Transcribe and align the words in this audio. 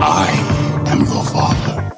I 0.00 0.26
am 0.92 0.98
your 0.98 1.24
father. 1.34 1.90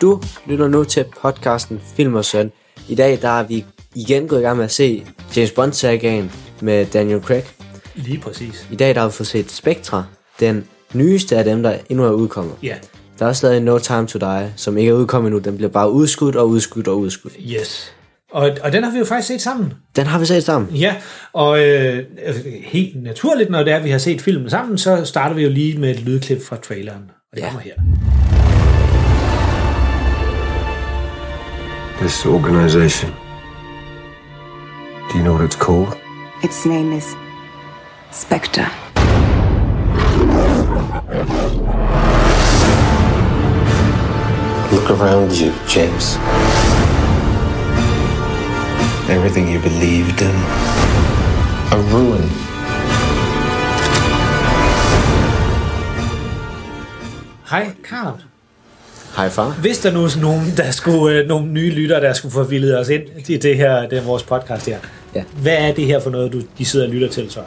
Du 0.00 0.20
lytter 0.46 0.68
nu 0.68 0.84
til 0.84 1.04
podcasten 1.22 1.80
Film 1.96 2.14
og 2.14 2.24
Søn. 2.24 2.52
I 2.88 2.94
dag 2.94 3.18
der 3.22 3.28
er 3.28 3.42
vi 3.42 3.64
igen 3.94 4.28
gået 4.28 4.40
i 4.40 4.42
gang 4.42 4.56
med 4.56 4.64
at 4.64 4.70
se 4.72 5.06
James 5.36 5.50
Bond-sagaen 5.50 6.32
med 6.60 6.86
Daniel 6.86 7.20
Craig. 7.22 7.44
Lige 7.94 8.20
præcis. 8.20 8.68
I 8.70 8.76
dag 8.76 8.94
der 8.94 9.00
har 9.00 9.08
vi 9.08 9.12
fået 9.12 9.26
set 9.26 9.50
Spectre, 9.50 10.06
den 10.40 10.66
nyeste 10.94 11.36
af 11.36 11.44
dem, 11.44 11.62
der 11.62 11.78
endnu 11.88 12.04
er 12.04 12.10
udkommet. 12.12 12.54
Ja, 12.62 12.74
Der 13.18 13.24
er 13.24 13.28
også 13.28 13.38
stadig 13.38 13.60
No 13.60 13.78
Time 13.78 14.06
to 14.06 14.18
Die, 14.18 14.52
som 14.56 14.78
ikke 14.78 14.90
er 14.90 14.94
udkommet 14.94 15.28
endnu. 15.28 15.40
Den 15.40 15.56
bliver 15.56 15.70
bare 15.70 15.90
udskudt 15.90 16.36
og 16.36 16.48
udskudt 16.48 16.88
og 16.88 16.98
udskudt. 16.98 17.34
yes. 17.60 17.92
Og, 18.32 18.50
og 18.62 18.72
den 18.72 18.84
har 18.84 18.90
vi 18.92 18.98
jo 18.98 19.04
faktisk 19.04 19.28
set 19.28 19.40
sammen. 19.42 19.72
Den 19.96 20.06
har 20.06 20.18
vi 20.18 20.24
set 20.26 20.44
sammen. 20.44 20.70
Ja, 20.76 20.94
og 21.32 21.60
øh, 21.64 22.02
altså, 22.26 22.42
helt 22.64 23.02
naturligt, 23.02 23.50
når 23.50 23.62
det 23.62 23.72
er, 23.72 23.76
at 23.76 23.84
vi 23.84 23.90
har 23.90 23.98
set 23.98 24.20
filmen 24.20 24.50
sammen, 24.50 24.78
så 24.78 25.04
starter 25.04 25.34
vi 25.36 25.42
jo 25.42 25.50
lige 25.50 25.78
med 25.78 25.90
et 25.90 26.00
lydklip 26.00 26.44
fra 26.46 26.56
traileren. 26.56 27.02
Og 27.32 27.36
det 27.36 27.42
Ja. 27.42 27.46
kommer 27.46 27.60
her. 27.60 27.72
This 32.00 32.26
organization. 32.26 33.10
Do 35.12 35.18
you 35.18 35.22
know 35.22 35.34
what 35.34 35.54
it's 35.54 35.58
called? 35.66 35.88
Its 36.44 36.66
name 36.66 36.96
is 36.96 37.04
Spectre. 38.12 38.66
Look 44.72 44.88
around 44.90 45.32
you, 45.32 45.52
James. 45.74 46.16
Everything 49.16 49.46
you 49.54 49.60
believed 49.60 50.20
in. 50.22 50.36
A 51.74 51.78
ruin. 51.92 52.28
Hej, 57.50 57.70
Karl. 57.88 58.20
Hej 59.16 59.28
far. 59.28 59.50
Hvis 59.60 59.78
der 59.78 59.92
nu 59.92 60.04
er 60.04 60.20
nogen, 60.20 60.46
der 60.56 60.70
skulle, 60.70 61.18
øh, 61.18 61.28
nogle 61.28 61.46
nye 61.46 61.70
lyttere, 61.70 62.00
der 62.00 62.12
skulle 62.12 62.32
forvilde 62.32 62.78
os 62.78 62.88
ind 62.88 63.02
til 63.24 63.42
det 63.42 63.56
her, 63.56 63.88
det 63.88 63.98
er 63.98 64.02
vores 64.02 64.22
podcast 64.22 64.66
her. 64.66 64.78
Ja. 65.14 65.24
Hvad 65.42 65.56
er 65.58 65.74
det 65.74 65.86
her 65.86 66.00
for 66.00 66.10
noget, 66.10 66.32
du, 66.32 66.40
de 66.58 66.64
sidder 66.64 66.86
og 66.86 66.92
lytter 66.92 67.08
til 67.08 67.30
så? 67.30 67.40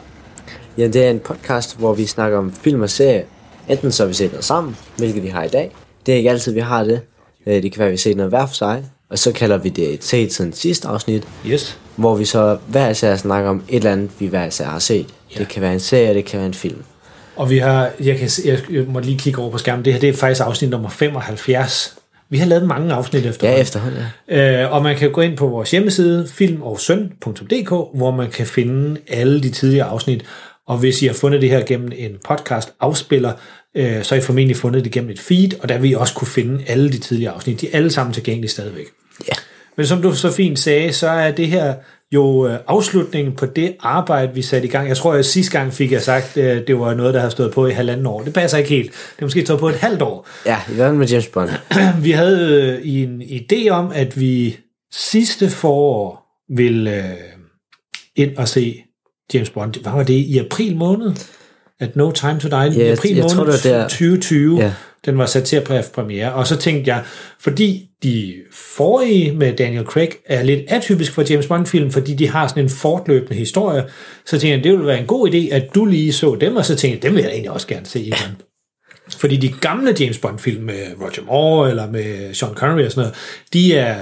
Ja, 0.78 0.86
det 0.88 1.06
er 1.06 1.10
en 1.10 1.18
podcast, 1.20 1.78
hvor 1.78 1.94
vi 1.94 2.06
snakker 2.06 2.38
om 2.38 2.52
film 2.52 2.82
og 2.82 2.90
serie. 2.90 3.24
Enten 3.68 3.92
så 3.92 4.02
har 4.02 4.08
vi 4.08 4.14
set 4.14 4.30
noget 4.30 4.44
sammen, 4.44 4.76
hvilket 4.96 5.22
vi 5.22 5.28
har 5.28 5.42
i 5.44 5.48
dag. 5.48 5.72
Det 6.06 6.12
er 6.12 6.16
ikke 6.16 6.30
altid, 6.30 6.52
vi 6.52 6.60
har 6.60 6.84
det. 6.84 7.00
Øh, 7.46 7.62
Det 7.62 7.72
kan 7.72 7.78
være, 7.78 7.88
at 7.88 7.92
vi 7.92 7.96
ser 7.96 8.14
noget 8.14 8.30
hver 8.30 8.46
for 8.46 8.54
sig. 8.54 8.84
Og 9.14 9.18
så 9.18 9.32
kalder 9.32 9.56
vi 9.58 9.68
det 9.68 9.94
et 9.94 10.04
set 10.04 10.32
siden 10.32 10.52
sidste 10.52 10.88
afsnit, 10.88 11.22
Yes. 11.46 11.78
hvor 11.96 12.14
vi 12.14 12.24
så 12.24 12.58
hver 12.68 12.90
især 12.90 13.16
snakker 13.16 13.50
om 13.50 13.62
et 13.68 13.76
eller 13.76 13.92
andet, 13.92 14.10
vi 14.18 14.26
hver 14.26 14.46
især 14.46 14.64
har 14.64 14.78
set. 14.78 15.06
Ja. 15.34 15.38
Det 15.38 15.48
kan 15.48 15.62
være 15.62 15.72
en 15.72 15.80
serie, 15.80 16.14
det 16.14 16.24
kan 16.24 16.38
være 16.38 16.46
en 16.46 16.54
film. 16.54 16.82
Og 17.36 17.50
vi 17.50 17.58
har, 17.58 17.90
jeg, 18.00 18.18
kan, 18.18 18.28
jeg 18.70 18.84
må 18.88 18.98
lige 19.00 19.18
kigge 19.18 19.40
over 19.42 19.50
på 19.50 19.58
skærmen, 19.58 19.84
det 19.84 19.92
her 19.92 20.00
det 20.00 20.08
er 20.08 20.12
faktisk 20.12 20.40
afsnit 20.46 20.70
nummer 20.70 20.88
75. 20.88 21.94
Vi 22.30 22.38
har 22.38 22.46
lavet 22.46 22.66
mange 22.66 22.94
afsnit 22.94 23.26
efter. 23.26 23.48
Ja, 23.50 23.56
efterhånden, 23.56 24.00
ja. 24.28 24.62
Øh, 24.64 24.72
og 24.72 24.82
man 24.82 24.96
kan 24.96 25.10
gå 25.10 25.20
ind 25.20 25.36
på 25.36 25.46
vores 25.46 25.70
hjemmeside, 25.70 26.28
filmogsøn.dk, 26.32 27.68
hvor 27.98 28.10
man 28.10 28.30
kan 28.30 28.46
finde 28.46 29.00
alle 29.08 29.42
de 29.42 29.50
tidligere 29.50 29.86
afsnit. 29.86 30.24
Og 30.66 30.78
hvis 30.78 31.02
I 31.02 31.06
har 31.06 31.14
fundet 31.14 31.40
det 31.40 31.50
her 31.50 31.64
gennem 31.66 31.92
en 31.96 32.12
podcast 32.28 32.72
afspiller, 32.80 33.32
øh, 33.76 34.02
så 34.02 34.14
har 34.14 34.22
I 34.22 34.24
formentlig 34.24 34.56
fundet 34.56 34.84
det 34.84 34.92
gennem 34.92 35.10
et 35.10 35.20
feed, 35.20 35.48
og 35.62 35.68
der 35.68 35.78
vil 35.78 35.90
I 35.90 35.94
også 35.94 36.14
kunne 36.14 36.28
finde 36.28 36.64
alle 36.66 36.92
de 36.92 36.98
tidligere 36.98 37.32
afsnit. 37.32 37.60
De 37.60 37.66
er 37.72 37.76
alle 37.76 37.90
sammen 37.90 38.12
tilgængelige 38.14 38.50
stadigvæk. 38.50 38.86
Ja. 39.28 39.34
Men 39.76 39.86
som 39.86 40.02
du 40.02 40.14
så 40.14 40.32
fint 40.32 40.58
sagde, 40.58 40.92
så 40.92 41.08
er 41.08 41.30
det 41.30 41.48
her 41.48 41.74
jo 42.12 42.46
øh, 42.46 42.58
afslutningen 42.66 43.36
på 43.36 43.46
det 43.46 43.76
arbejde, 43.80 44.34
vi 44.34 44.42
satte 44.42 44.68
i 44.68 44.70
gang. 44.70 44.88
Jeg 44.88 44.96
tror, 44.96 45.12
at 45.12 45.26
sidste 45.26 45.58
gang 45.58 45.72
fik 45.72 45.92
jeg 45.92 46.02
sagt, 46.02 46.36
at 46.36 46.66
det 46.66 46.78
var 46.78 46.94
noget, 46.94 47.14
der 47.14 47.20
har 47.20 47.28
stået 47.28 47.52
på 47.52 47.66
i 47.66 47.70
halvanden 47.70 48.06
år. 48.06 48.22
Det 48.22 48.34
passer 48.34 48.58
ikke 48.58 48.70
helt. 48.70 48.90
Det 48.90 49.18
har 49.18 49.26
måske 49.26 49.44
stået 49.44 49.60
på 49.60 49.68
et 49.68 49.74
halvt 49.74 50.02
år. 50.02 50.28
Ja, 50.46 50.60
i 50.70 50.74
hvert 50.74 50.94
med 50.94 51.06
James 51.06 51.26
Bond. 51.26 51.50
Vi 52.04 52.10
havde 52.10 52.80
øh, 52.84 52.88
en 52.88 53.22
idé 53.22 53.68
om, 53.68 53.92
at 53.94 54.20
vi 54.20 54.56
sidste 54.92 55.50
forår 55.50 56.24
ville 56.56 56.96
øh, 56.96 57.14
ind 58.16 58.36
og 58.36 58.48
se 58.48 58.84
James 59.34 59.50
Bond. 59.50 59.82
Hvad 59.82 59.92
var 59.92 60.02
det? 60.02 60.14
I 60.14 60.38
april 60.38 60.76
måned? 60.76 61.12
At 61.80 61.96
No 61.96 62.10
Time 62.10 62.40
to 62.40 62.48
Die? 62.48 62.76
I 62.76 62.78
jeg- 62.84 62.92
april 62.92 63.14
jeg 63.14 63.22
måned 63.22 63.34
tror, 63.36 63.44
det 63.44 63.52
var 63.64 63.70
der. 63.70 63.88
2020. 63.88 64.58
Ja. 64.60 64.72
Den 65.04 65.18
var 65.18 65.26
sat 65.26 65.44
til 65.44 65.56
at 65.56 65.90
premiere. 65.94 66.32
Og 66.32 66.46
så 66.46 66.56
tænkte 66.56 66.94
jeg, 66.94 67.04
fordi 67.40 67.88
de 68.02 68.34
forrige 68.52 69.32
med 69.32 69.56
Daniel 69.56 69.84
Craig 69.84 70.08
er 70.26 70.42
lidt 70.42 70.60
atypisk 70.68 71.12
for 71.12 71.24
James 71.30 71.46
Bond-film, 71.46 71.90
fordi 71.90 72.14
de 72.14 72.28
har 72.28 72.48
sådan 72.48 72.62
en 72.64 72.70
fortløbende 72.70 73.34
historie, 73.34 73.84
så 74.26 74.30
tænkte 74.38 74.48
jeg, 74.48 74.64
det 74.64 74.72
ville 74.72 74.86
være 74.86 74.98
en 75.00 75.06
god 75.06 75.28
idé, 75.30 75.54
at 75.54 75.74
du 75.74 75.84
lige 75.84 76.12
så 76.12 76.36
dem, 76.40 76.56
og 76.56 76.64
så 76.64 76.76
tænkte 76.76 76.96
jeg, 76.96 77.02
dem 77.02 77.14
vil 77.14 77.22
jeg 77.22 77.30
egentlig 77.30 77.50
også 77.50 77.66
gerne 77.66 77.86
se 77.86 78.00
igen. 78.00 78.36
Fordi 79.16 79.36
de 79.36 79.54
gamle 79.60 79.94
James 80.00 80.18
Bond-film 80.18 80.62
med 80.64 80.82
Roger 81.00 81.22
Moore 81.26 81.70
eller 81.70 81.90
med 81.90 82.34
Sean 82.34 82.54
Connery 82.54 82.84
og 82.84 82.90
sådan 82.92 83.00
noget, 83.02 83.14
de 83.52 83.74
er 83.74 83.96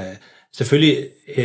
selvfølgelig... 0.56 0.98
Øh, 1.36 1.44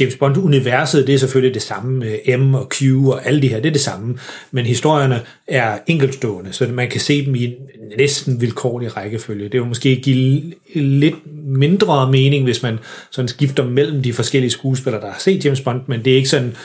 James 0.00 0.16
Bond-universet, 0.16 1.06
det 1.06 1.14
er 1.14 1.18
selvfølgelig 1.18 1.54
det 1.54 1.62
samme 1.62 1.98
med 1.98 2.38
M 2.38 2.54
og 2.54 2.68
Q 2.68 2.82
og 3.06 3.26
alle 3.26 3.42
de 3.42 3.48
her, 3.48 3.60
det 3.60 3.68
er 3.68 3.72
det 3.72 3.80
samme. 3.80 4.18
Men 4.50 4.66
historierne 4.66 5.20
er 5.46 5.78
enkeltstående, 5.86 6.52
så 6.52 6.68
man 6.68 6.90
kan 6.90 7.00
se 7.00 7.26
dem 7.26 7.34
i 7.34 7.44
en 7.44 7.54
næsten 7.98 8.40
vilkårlig 8.40 8.96
rækkefølge. 8.96 9.48
Det 9.48 9.60
vil 9.60 9.68
måske 9.68 9.96
give 9.96 10.42
lidt 10.74 11.14
mindre 11.46 12.10
mening, 12.10 12.44
hvis 12.44 12.62
man 12.62 12.78
sådan 13.10 13.28
skifter 13.28 13.64
mellem 13.64 14.02
de 14.02 14.12
forskellige 14.12 14.50
skuespillere, 14.50 15.02
der 15.02 15.10
har 15.10 15.18
set 15.18 15.44
James 15.44 15.60
Bond, 15.60 15.80
men 15.86 16.04
det 16.04 16.12
er 16.12 16.16
ikke 16.16 16.28
sådan, 16.28 16.56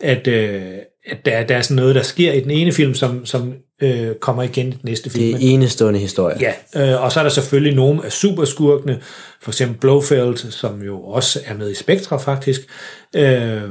at, 0.00 0.26
øh, 0.26 0.62
at 1.06 1.24
der, 1.24 1.42
der 1.42 1.56
er 1.56 1.62
sådan 1.62 1.76
noget, 1.76 1.94
der 1.94 2.02
sker 2.02 2.32
i 2.32 2.40
den 2.40 2.50
ene 2.50 2.72
film, 2.72 2.94
som, 2.94 3.26
som 3.26 3.54
øh, 3.82 4.14
kommer 4.14 4.42
igen 4.42 4.66
i 4.66 4.70
den 4.70 4.80
næste 4.82 5.10
film. 5.10 5.24
Det 5.24 5.34
er 5.34 5.54
enestående 5.54 6.00
historie. 6.00 6.36
Ja, 6.40 6.52
øh, 6.94 7.02
og 7.04 7.12
så 7.12 7.20
er 7.20 7.24
der 7.24 7.30
selvfølgelig 7.30 7.74
nogle 7.74 8.04
af 8.04 8.12
superskurkene, 8.12 9.00
for 9.42 9.50
eksempel 9.50 9.78
Blofeld, 9.78 10.36
som 10.36 10.82
jo 10.82 11.02
også 11.02 11.40
er 11.46 11.54
med 11.54 11.70
i 11.70 11.74
Spectre 11.74 12.20
faktisk, 12.20 12.60
øh, 13.16 13.62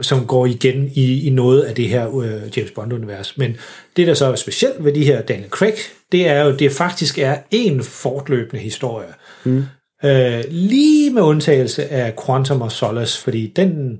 som 0.00 0.26
går 0.26 0.46
igen 0.46 0.90
i, 0.94 1.26
i 1.26 1.30
noget 1.30 1.62
af 1.62 1.74
det 1.74 1.88
her 1.88 2.18
øh, 2.18 2.56
James 2.56 2.70
Bond-univers. 2.70 3.38
Men 3.38 3.56
det, 3.96 4.06
der 4.06 4.14
så 4.14 4.26
er 4.26 4.34
specielt 4.34 4.84
ved 4.84 4.92
de 4.92 5.04
her 5.04 5.22
Daniel 5.22 5.50
Craig, 5.50 5.74
det 6.12 6.28
er 6.28 6.44
jo, 6.44 6.56
det 6.56 6.72
faktisk 6.72 7.18
er 7.18 7.36
en 7.50 7.82
fortløbende 7.82 8.62
historie. 8.62 9.08
Mm. 9.44 9.64
Øh, 10.04 10.44
lige 10.50 11.10
med 11.10 11.22
undtagelse 11.22 11.88
af 11.88 12.14
Quantum 12.26 12.62
of 12.62 12.72
Solace, 12.72 13.22
fordi 13.22 13.52
den, 13.56 13.98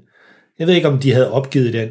jeg 0.59 0.67
ved 0.67 0.75
ikke, 0.75 0.89
om 0.89 0.99
de 0.99 1.12
havde 1.12 1.31
opgivet 1.31 1.73
den, 1.73 1.89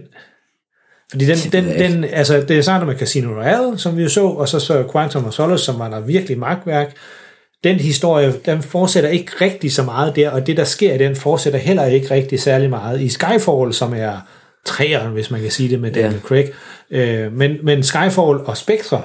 fordi 1.12 1.26
den, 1.26 1.38
den, 1.38 1.66
den, 1.66 2.04
altså, 2.04 2.42
det 2.42 2.58
er 2.58 2.62
sådan 2.62 2.88
med 2.88 2.98
Casino 2.98 3.30
Royale, 3.40 3.78
som 3.78 3.98
vi 3.98 4.04
jo 4.04 4.10
så, 4.10 4.26
og 4.26 4.50
så 4.50 4.60
så 4.60 4.88
Quantum 4.92 5.26
of 5.26 5.34
Solace, 5.34 5.64
som 5.64 5.80
var 5.80 5.90
der 5.90 6.00
virkelig 6.00 6.40
magtværk. 6.40 6.96
Den 7.64 7.76
historie, 7.76 8.34
den 8.46 8.64
fortsætter 8.64 9.10
ikke 9.10 9.32
rigtig 9.42 9.74
så 9.74 9.84
meget 9.84 10.16
der, 10.16 10.30
og 10.30 10.48
det, 10.48 10.58
der 10.58 10.64
sker 10.64 10.94
i 10.94 10.98
den, 10.98 11.16
fortsætter 11.16 11.60
heller 11.60 11.86
ikke 11.86 12.12
rigtig 12.12 12.40
særlig 12.42 12.70
meget. 12.70 13.02
I 13.02 13.10
Skyfall, 13.10 13.74
som 13.74 13.94
er 13.94 14.18
træeren, 14.66 15.12
hvis 15.12 15.32
man 15.32 15.42
kan 15.42 15.52
sige 15.52 15.70
det 15.70 15.80
med 15.80 15.92
Daniel 15.92 16.14
Ja. 16.14 16.20
Craig. 16.20 16.50
Øh, 16.92 17.34
men, 17.34 17.58
men 17.64 17.84
Skyfall 17.84 18.40
og 18.46 18.58
Spectre, 18.58 19.02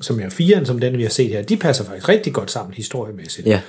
som 0.00 0.20
er 0.20 0.28
firen, 0.30 0.66
som 0.66 0.78
den 0.78 0.98
vi 0.98 1.02
har 1.02 1.10
set 1.10 1.30
her, 1.30 1.42
de 1.42 1.56
passer 1.56 1.84
faktisk 1.84 2.08
rigtig 2.08 2.32
godt 2.32 2.50
sammen 2.50 2.74
historiemæssigt. 2.74 3.46
Ja. 3.46 3.60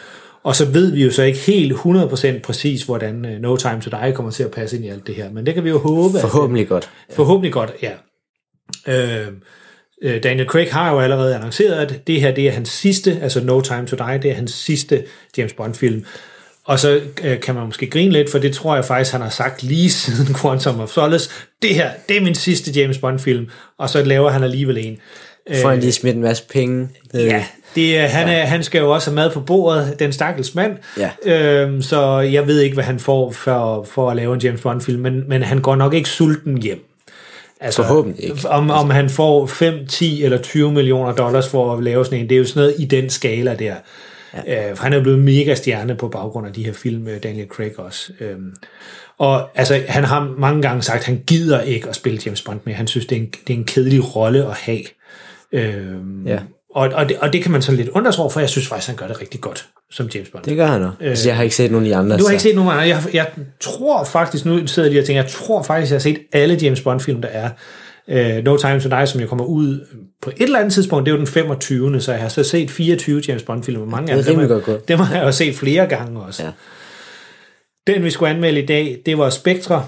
Og 0.44 0.56
så 0.56 0.66
ved 0.66 0.92
vi 0.92 1.04
jo 1.04 1.12
så 1.12 1.24
ikke 1.24 1.40
helt 1.40 1.74
100% 1.74 2.40
præcis, 2.44 2.84
hvordan 2.84 3.26
øh, 3.26 3.40
No 3.42 3.56
Time 3.56 3.82
to 3.82 3.90
Die 3.90 4.14
kommer 4.14 4.32
til 4.32 4.44
at 4.44 4.52
passe 4.52 4.76
ind 4.76 4.86
i 4.86 4.90
alt 4.90 5.08
det 5.08 5.16
her. 5.16 5.32
Men 5.32 5.46
det 5.46 5.54
kan 5.54 5.64
vi 5.64 5.70
jo 5.70 5.78
håbe. 5.80 6.18
at- 6.18 6.22
Forhåbentlig 6.22 6.68
godt. 6.68 6.90
Forhåbentlig 7.16 7.54
godt, 7.54 7.72
ja. 7.82 7.92
Øh, 8.88 9.28
øh, 10.04 10.24
Daniel 10.24 10.48
Craig 10.48 10.68
har 10.74 10.92
jo 10.94 11.00
allerede 11.00 11.36
annonceret, 11.36 11.74
at 11.74 12.08
det 12.08 12.22
her 12.22 12.32
det 12.34 12.48
er 12.48 12.52
hans 12.52 12.70
sidste, 12.70 13.20
altså 13.22 13.44
No 13.44 13.62
Time 13.62 13.88
to 13.88 13.96
Die, 13.96 14.20
det 14.22 14.32
er 14.32 14.36
hans 14.36 14.52
sidste 14.52 15.04
James 15.38 15.54
Bond-film. 15.54 16.06
Og 16.66 16.80
så 16.80 17.02
øh, 17.24 17.40
kan 17.40 17.56
man 17.56 17.66
måske 17.66 17.88
grine 17.90 18.12
lidt, 18.14 18.32
for 18.32 18.40
det 18.40 18.54
tror 18.54 18.76
jeg 18.76 18.86
faktisk, 18.86 19.12
han 19.12 19.22
har 19.22 19.30
sagt 19.30 19.64
lige 19.64 19.90
siden 20.02 20.36
Quantum 20.36 20.80
of 20.80 20.90
Solace. 20.90 21.30
Det 21.62 21.76
her, 21.76 21.92
det 22.10 22.18
er 22.18 22.22
min 22.22 22.36
sidste 22.36 22.72
James 22.72 22.98
Bond-film. 22.98 23.48
Og 23.80 23.90
så 23.90 24.04
laver 24.04 24.30
han 24.30 24.44
alligevel 24.44 24.78
en. 24.78 24.98
Får 25.62 25.70
han 25.70 25.80
lige 25.80 25.92
smidt 25.92 26.16
en 26.16 26.22
masse 26.22 26.44
penge. 26.54 26.90
Øh, 27.16 27.22
Ja, 27.26 27.46
det, 27.76 27.98
er- 27.98 28.08
han, 28.08 28.28
er, 28.28 28.46
han 28.46 28.64
skal 28.64 28.80
jo 28.80 28.92
også 28.92 29.10
have 29.10 29.16
mad 29.16 29.32
på 29.32 29.40
bordet, 29.40 29.96
den 30.00 30.14
stakkels 30.14 30.56
mand. 30.56 30.78
Ja. 30.98 31.12
Øhm, 31.64 31.82
så 31.82 32.20
jeg 32.20 32.48
ved 32.48 32.60
ikke, 32.60 32.74
hvad 32.74 32.84
han 32.84 33.00
får 33.00 33.32
for, 33.32 33.84
for 33.92 34.10
at 34.10 34.16
lave 34.16 34.34
en 34.34 34.40
James 34.42 34.62
Bond-film, 34.62 35.02
men, 35.02 35.30
men 35.30 35.44
han 35.44 35.60
går 35.62 35.76
nok 35.76 35.94
ikke 35.94 36.10
sulten 36.10 36.58
hjem. 36.62 36.86
Altså, 37.62 37.84
Forhåbentlig 37.84 38.24
ikke. 38.26 38.50
Om, 38.50 38.70
om 38.70 38.90
han 38.90 39.10
får 39.10 39.46
5, 39.46 39.88
10 39.88 40.24
eller 40.24 40.38
20 40.38 40.72
millioner 40.72 41.12
dollars 41.14 41.48
for 41.50 41.74
at 41.78 41.84
lave 41.84 42.06
sådan 42.06 42.20
en, 42.20 42.30
det 42.30 42.36
er 42.36 42.40
jo 42.40 42.46
sådan 42.46 42.60
noget 42.62 42.76
i 42.80 42.86
den 42.86 43.10
skala 43.10 43.56
der. 43.56 43.76
Ja. 44.48 44.70
Øh, 44.70 44.76
for 44.76 44.84
han 44.84 44.94
er 44.94 45.02
blevet 45.02 45.20
mega 45.20 45.56
stjerne 45.56 45.96
på 45.96 46.08
baggrund 46.08 46.48
af 46.48 46.54
de 46.54 46.66
her 46.66 46.74
film, 46.74 47.08
øh, 47.08 47.24
Daniel 47.24 47.48
Craig 47.48 47.80
også. 47.80 48.12
Øhm, 48.20 48.52
og 49.18 49.50
altså, 49.56 49.82
han 49.88 50.04
har 50.04 50.34
mange 50.38 50.62
gange 50.62 50.82
sagt, 50.82 51.00
at 51.00 51.06
han 51.06 51.24
gider 51.28 51.62
ikke 51.62 51.90
at 51.90 51.96
spille 51.96 52.20
James 52.26 52.42
Bond 52.42 52.60
med. 52.66 52.74
Han 52.74 52.88
synes, 52.88 53.06
det 53.06 53.16
er 53.18 53.22
en, 53.22 53.30
det 53.48 53.54
er 53.54 53.58
en 53.58 53.64
kedelig 53.66 54.16
rolle 54.16 54.46
at 54.46 54.54
have. 54.54 54.82
Øhm, 55.52 56.28
Ja. 56.28 56.40
Og, 56.76 56.90
og, 56.94 57.10
det, 57.10 57.18
og 57.20 57.34
det 57.34 57.44
kan 57.44 57.52
man 57.52 57.62
så 57.62 57.72
lidt 57.72 57.90
undre 57.90 58.14
sig 58.14 58.20
over, 58.22 58.30
for 58.30 58.40
jeg 58.40 58.50
synes 58.50 58.68
faktisk, 58.68 58.88
han 58.88 58.96
gør 58.96 59.08
det 59.08 59.22
rigtig 59.22 59.42
godt 59.42 59.68
som 59.92 60.10
James 60.16 60.30
Bond. 60.30 60.44
Det 60.44 60.58
gør 60.58 60.66
han 60.68 60.84
også. 60.84 60.98
Altså, 61.02 61.30
jeg 61.30 61.36
har 61.36 61.44
ikke 61.44 61.56
set 61.56 61.72
nogen 61.72 61.86
af 61.86 61.90
de 61.90 61.96
andre. 61.96 62.18
Du 62.18 62.24
har 62.24 62.28
så- 62.28 62.32
ikke 62.32 62.44
set 62.44 62.56
nogen 62.56 62.72
andre. 62.72 62.82
Jeg, 62.84 63.04
jeg 63.14 63.28
tror 63.60 64.04
faktisk, 64.04 64.46
nu 64.46 64.68
sidder 64.68 64.88
jeg 64.88 64.92
lige 64.92 65.02
og 65.02 65.06
tænker, 65.06 65.22
jeg 65.22 65.32
tror 65.32 65.64
faktisk, 65.64 65.92
jeg 65.92 65.96
har 65.96 66.00
set 66.02 66.20
alle 66.34 66.56
James 66.62 66.82
Bond-film, 66.82 67.22
der 67.22 67.28
er. 67.30 67.50
Uh, 68.08 68.44
no 68.44 68.58
Time 68.58 68.80
to 68.80 68.90
Die, 68.90 69.08
som 69.08 69.20
jeg 69.22 69.30
kommer 69.30 69.46
ud 69.46 69.86
på 70.22 70.30
et 70.30 70.42
eller 70.44 70.60
andet 70.60 70.74
tidspunkt, 70.74 71.06
det 71.06 71.12
er 71.12 71.16
jo 71.16 71.20
den 71.20 71.28
25. 71.28 72.02
Så 72.02 72.12
jeg 72.12 72.22
har 72.22 72.30
så 72.30 72.44
set 72.44 72.72
24 72.72 73.22
James 73.28 73.44
Bond-film. 73.44 73.88
Mange 73.88 74.12
af 74.14 74.18
er 74.18 74.22
dem, 74.24 74.40
dem, 74.40 74.48
godt 74.48 74.64
gået. 74.64 74.88
dem 74.88 75.00
har 75.00 75.16
jeg 75.16 75.24
jo 75.26 75.32
set 75.32 75.56
flere 75.56 75.88
gange 75.88 76.22
også. 76.22 76.44
Ja. 76.44 76.50
Den, 77.94 78.04
vi 78.04 78.10
skulle 78.10 78.30
anmelde 78.30 78.62
i 78.62 78.66
dag, 78.66 79.02
det 79.06 79.18
var 79.18 79.30
Spectre. 79.30 79.86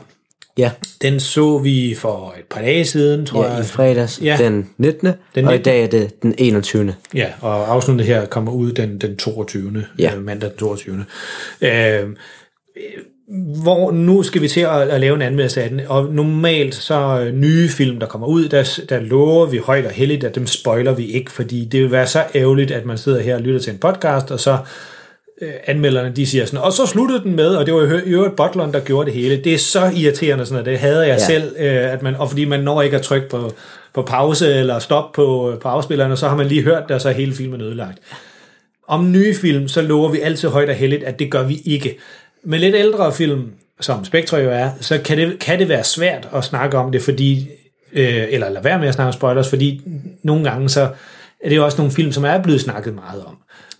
Ja, 0.58 0.72
Den 1.02 1.20
så 1.20 1.58
vi 1.58 1.96
for 2.00 2.36
et 2.40 2.46
par 2.50 2.62
dage 2.62 2.86
siden, 2.86 3.26
tror 3.26 3.46
ja, 3.46 3.52
jeg. 3.52 3.62
i 3.62 3.68
fredags, 3.68 4.22
Ja. 4.22 4.38
den 4.40 4.70
19. 4.78 5.08
Den 5.08 5.16
Den 5.36 5.46
og 5.46 5.54
i 5.54 5.58
19.. 5.58 5.66
dag 5.66 5.84
er 5.84 5.88
det 5.88 6.22
den 6.24 6.36
21. 6.38 6.96
Ja, 7.16 7.28
og 7.42 7.72
afsnittet 7.74 8.08
her 8.08 8.26
kommer 8.26 8.52
ud 8.52 8.72
den, 8.72 8.98
den 8.98 9.18
22. 9.18 9.86
Ja. 10.00 10.16
Øh, 10.16 10.24
mandag 10.24 10.50
den 10.50 10.58
22. 10.58 11.06
Øh, 11.62 12.10
hvor 13.64 13.92
nu 13.92 14.24
skal 14.24 14.42
vi 14.42 14.48
til 14.48 14.60
at, 14.62 14.82
at 14.90 15.00
lave 15.02 15.16
en 15.16 15.22
anmeldelse 15.22 15.64
af 15.64 15.70
den, 15.70 15.82
og 15.88 16.14
normalt 16.14 16.76
så 16.76 17.20
øh, 17.20 17.34
nye 17.34 17.70
film, 17.70 18.00
der 18.00 18.08
kommer 18.08 18.28
ud, 18.28 18.48
der, 18.48 18.80
der 18.90 19.00
lover 19.00 19.46
vi 19.46 19.58
højt 19.58 19.86
og 19.86 19.92
heldigt, 19.92 20.24
at 20.24 20.36
dem 20.36 20.48
spoiler 20.48 20.94
vi 20.94 21.06
ikke, 21.06 21.32
fordi 21.32 21.66
det 21.66 21.82
vil 21.82 21.92
være 21.92 22.08
så 22.08 22.24
ærgerligt, 22.36 22.72
at 22.72 22.86
man 22.86 22.98
sidder 22.98 23.22
her 23.22 23.36
og 23.36 23.42
lytter 23.42 23.60
til 23.60 23.74
en 23.74 23.80
podcast, 23.80 24.32
og 24.32 24.40
så 24.40 24.58
øh, 25.42 25.54
anmelderne, 25.68 26.10
de 26.16 26.26
siger 26.26 26.46
sådan, 26.46 26.60
og 26.60 26.74
så 26.74 26.86
sluttede 26.86 27.24
den 27.24 27.36
med, 27.36 27.56
og 27.56 27.66
det 27.66 27.74
var 27.74 27.80
jo 27.80 27.98
i 27.98 28.10
øvrigt 28.10 28.36
Butleren, 28.36 28.74
der 28.74 28.80
gjorde 28.80 29.06
det 29.06 29.14
hele. 29.20 29.38
Det 29.38 29.54
er 29.54 29.58
så 29.58 29.92
irriterende 29.96 30.46
sådan 30.46 30.54
noget, 30.54 30.66
det 30.66 30.80
hader 30.80 31.04
jeg 31.04 31.18
ja. 31.20 31.26
Selv, 31.26 31.56
øh, 31.58 31.94
at 31.94 32.02
man, 32.02 32.16
og 32.16 32.30
fordi 32.30 32.46
man 32.46 32.60
når 32.60 32.82
ikke 32.82 32.98
at 32.98 33.02
trykke 33.02 33.30
på, 33.30 33.54
på 33.94 34.02
pause 34.02 34.54
eller 34.54 34.80
stop 34.80 35.12
på, 35.12 35.58
på 35.62 35.68
afspilleren, 35.68 36.12
og 36.12 36.18
så 36.18 36.28
har 36.28 36.36
man 36.36 36.48
lige 36.48 36.64
hørt 36.64 36.84
det, 36.88 36.96
og 36.96 37.02
så 37.02 37.10
er 37.10 37.14
hele 37.14 37.34
filmen 37.34 37.62
ødelagt. 37.62 38.00
Om 38.88 39.12
nye 39.12 39.36
film, 39.36 39.68
så 39.68 39.82
lover 39.82 40.10
vi 40.10 40.20
altid 40.20 40.50
højt 40.50 40.70
og 40.70 40.76
heldigt, 40.76 41.04
at 41.04 41.20
det 41.20 41.32
gør 41.32 41.44
vi 41.44 41.62
ikke. 41.66 41.98
Med 42.44 42.60
lidt 42.60 42.76
ældre 42.76 43.14
film, 43.14 43.52
som 43.82 44.06
Spectre 44.06 44.38
jo 44.38 44.50
er, 44.50 44.70
så 44.82 44.98
kan 44.98 45.18
det, 45.18 45.40
kan 45.40 45.60
det 45.60 45.70
være 45.70 45.84
svært 45.84 46.30
at 46.36 46.44
snakke 46.44 46.78
om 46.78 46.92
det, 46.92 47.02
fordi, 47.02 47.50
øh, 47.94 48.24
eller 48.30 48.50
lade 48.50 48.64
være 48.64 48.80
med 48.80 48.88
at 48.88 48.94
snakke 48.94 49.08
om 49.08 49.14
spoilers, 49.14 49.50
fordi 49.50 49.82
nogle 50.24 50.44
gange 50.50 50.70
så 50.70 50.90
er 51.44 51.50
det 51.50 51.60
også 51.60 51.78
nogle 51.78 51.92
film, 51.92 52.12
som 52.12 52.26
er 52.26 52.38
blevet 52.44 52.62
snakket 52.62 52.96
meget 52.96 53.26
om. 53.26 53.38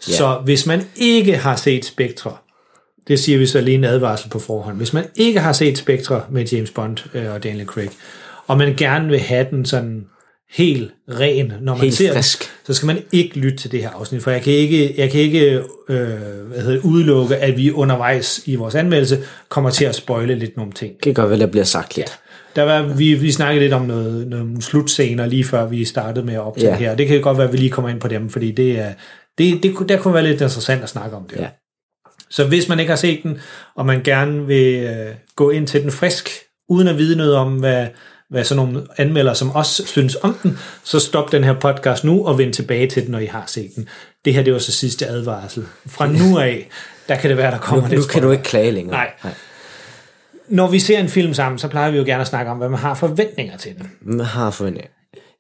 Ja. 0.08 0.14
Så 0.14 0.42
hvis 0.46 0.66
man 0.66 0.88
ikke 0.96 1.38
har 1.38 1.56
set 1.56 1.86
Spectre, 1.86 2.36
det 3.08 3.20
siger 3.20 3.38
vi 3.38 3.46
så 3.46 3.62
lige 3.62 3.76
en 3.76 3.84
advarsel 3.84 4.30
på 4.30 4.40
forhånd, 4.40 4.78
hvis 4.78 4.94
man 4.94 5.06
ikke 5.16 5.40
har 5.40 5.54
set 5.54 5.78
Spectre 5.78 6.24
med 6.32 6.46
James 6.46 6.72
Bond 6.72 6.98
øh, 7.14 7.34
og 7.34 7.44
Daniel 7.44 7.66
Craig, 7.66 7.90
og 8.48 8.58
man 8.58 8.76
gerne 8.78 9.08
vil 9.10 9.20
have 9.20 9.48
den 9.52 9.66
sådan 9.66 10.06
helt 10.54 10.92
ren, 11.10 11.54
når 11.62 11.74
man 11.74 11.84
Helt 11.84 11.94
ser 11.94 12.14
frisk. 12.14 12.40
den, 12.40 12.48
så 12.66 12.74
skal 12.74 12.88
man 12.88 12.98
ikke 13.12 13.40
lytte 13.40 13.58
til 13.58 13.72
det 13.72 13.82
her 13.82 13.90
afsnit, 13.90 14.24
for 14.24 14.32
jeg 14.32 14.42
kan 14.42 14.54
ikke, 14.54 14.94
jeg 14.98 15.12
kan 15.12 15.22
ikke 15.22 15.64
øh, 15.90 16.08
hvad 16.48 16.62
hedder 16.62 16.80
udelukke, 16.84 17.36
at 17.36 17.58
vi 17.58 17.72
undervejs 17.72 18.42
i 18.46 18.56
vores 18.56 18.76
anmeldelse 18.76 19.24
kommer 19.50 19.70
til 19.70 19.86
at 19.86 19.96
spoile 19.96 20.36
lidt 20.36 20.58
nogle 20.58 20.72
ting. 20.72 20.94
Det 20.94 21.02
kan 21.02 21.14
godt 21.14 21.30
være, 21.30 21.40
der 21.40 21.46
bliver 21.46 21.66
sagt 21.66 21.96
lidt. 21.98 22.20
Der 22.56 22.64
var, 22.64 22.82
vi, 22.82 23.14
vi 23.14 23.32
snakkede 23.32 23.64
lidt 23.64 23.74
om 23.74 23.82
noget, 23.82 24.28
nogle 24.28 24.62
slutscener 24.62 25.26
lige 25.26 25.44
før 25.44 25.66
vi 25.66 25.86
startede 25.86 26.26
med 26.26 26.34
at 26.34 26.40
optage 26.42 26.68
Ja. 26.70 26.76
her. 26.76 26.96
Det 26.96 27.08
kan 27.08 27.22
godt 27.22 27.38
være, 27.38 27.48
at 27.48 27.54
vi 27.54 27.58
lige 27.58 27.70
kommer 27.70 27.90
ind 27.90 28.00
på 28.02 28.08
dem, 28.08 28.30
fordi 28.30 28.52
det 28.52 28.80
er, 28.80 28.94
det, 29.38 29.64
det, 29.64 29.76
der 29.90 29.98
kunne 29.98 30.14
være 30.14 30.24
lidt 30.24 30.42
interessant 30.42 30.84
at 30.84 30.90
snakke 30.90 31.16
om 31.16 31.28
det. 31.30 31.40
Ja. 31.40 31.48
Så 32.30 32.48
hvis 32.48 32.70
man 32.70 32.80
ikke 32.80 32.90
har 32.90 32.96
set 32.98 33.20
den, 33.24 33.40
og 33.76 33.86
man 33.86 34.02
gerne 34.04 34.48
vil 34.48 34.76
øh, 34.84 35.16
gå 35.36 35.50
ind 35.50 35.68
til 35.68 35.82
den 35.82 35.92
frisk, 35.92 36.30
uden 36.70 36.88
at 36.88 36.98
vide 36.98 37.16
noget 37.18 37.36
om, 37.36 37.54
hvad, 37.56 37.88
hvad 38.30 38.44
sådan 38.44 38.66
nogle 38.66 38.84
anmeldere 38.98 39.36
som 39.36 39.56
os 39.56 39.82
synes 39.86 40.18
om 40.22 40.38
den, 40.44 40.58
så 40.84 41.00
stop 41.00 41.32
den 41.32 41.44
her 41.44 41.54
podcast 41.54 42.04
nu 42.04 42.26
og 42.26 42.38
vend 42.38 42.54
tilbage 42.54 42.88
til 42.88 43.04
den, 43.04 43.12
når 43.12 43.20
I 43.20 43.26
har 43.26 43.44
set 43.48 43.72
den. 43.76 43.88
Det 44.26 44.34
her, 44.34 44.44
det 44.44 44.54
var 44.54 44.60
så 44.60 44.72
sidste 44.72 45.08
advarsel. 45.08 45.66
Fra 45.88 46.08
nu 46.08 46.38
af, 46.38 46.70
der 47.08 47.16
kan 47.16 47.30
det 47.30 47.38
være, 47.38 47.52
der 47.52 47.58
Nu, 47.58 47.62
kommer 47.64 47.84
nu 47.90 47.96
lidt 47.96 48.10
kan 48.10 48.22
du 48.22 48.26
spoiler. 48.28 48.32
ikke 48.32 48.44
klage 48.50 48.72
længere. 48.72 48.96
Nej. 49.24 49.34
Når 50.54 50.68
vi 50.68 50.80
ser 50.80 51.00
en 51.00 51.10
film 51.10 51.34
sammen, 51.34 51.60
så 51.60 51.68
plejer 51.68 51.92
vi 51.92 51.98
jo 51.98 52.04
gerne 52.04 52.22
at 52.22 52.28
snakke 52.28 52.52
om, 52.52 52.58
hvad 52.58 52.70
man 52.70 52.80
har 52.80 52.94
forventninger 52.94 53.58
til 53.58 53.76
den. 53.78 53.92
Man 54.02 54.26
har 54.26 54.52
forventninger. 54.52 54.90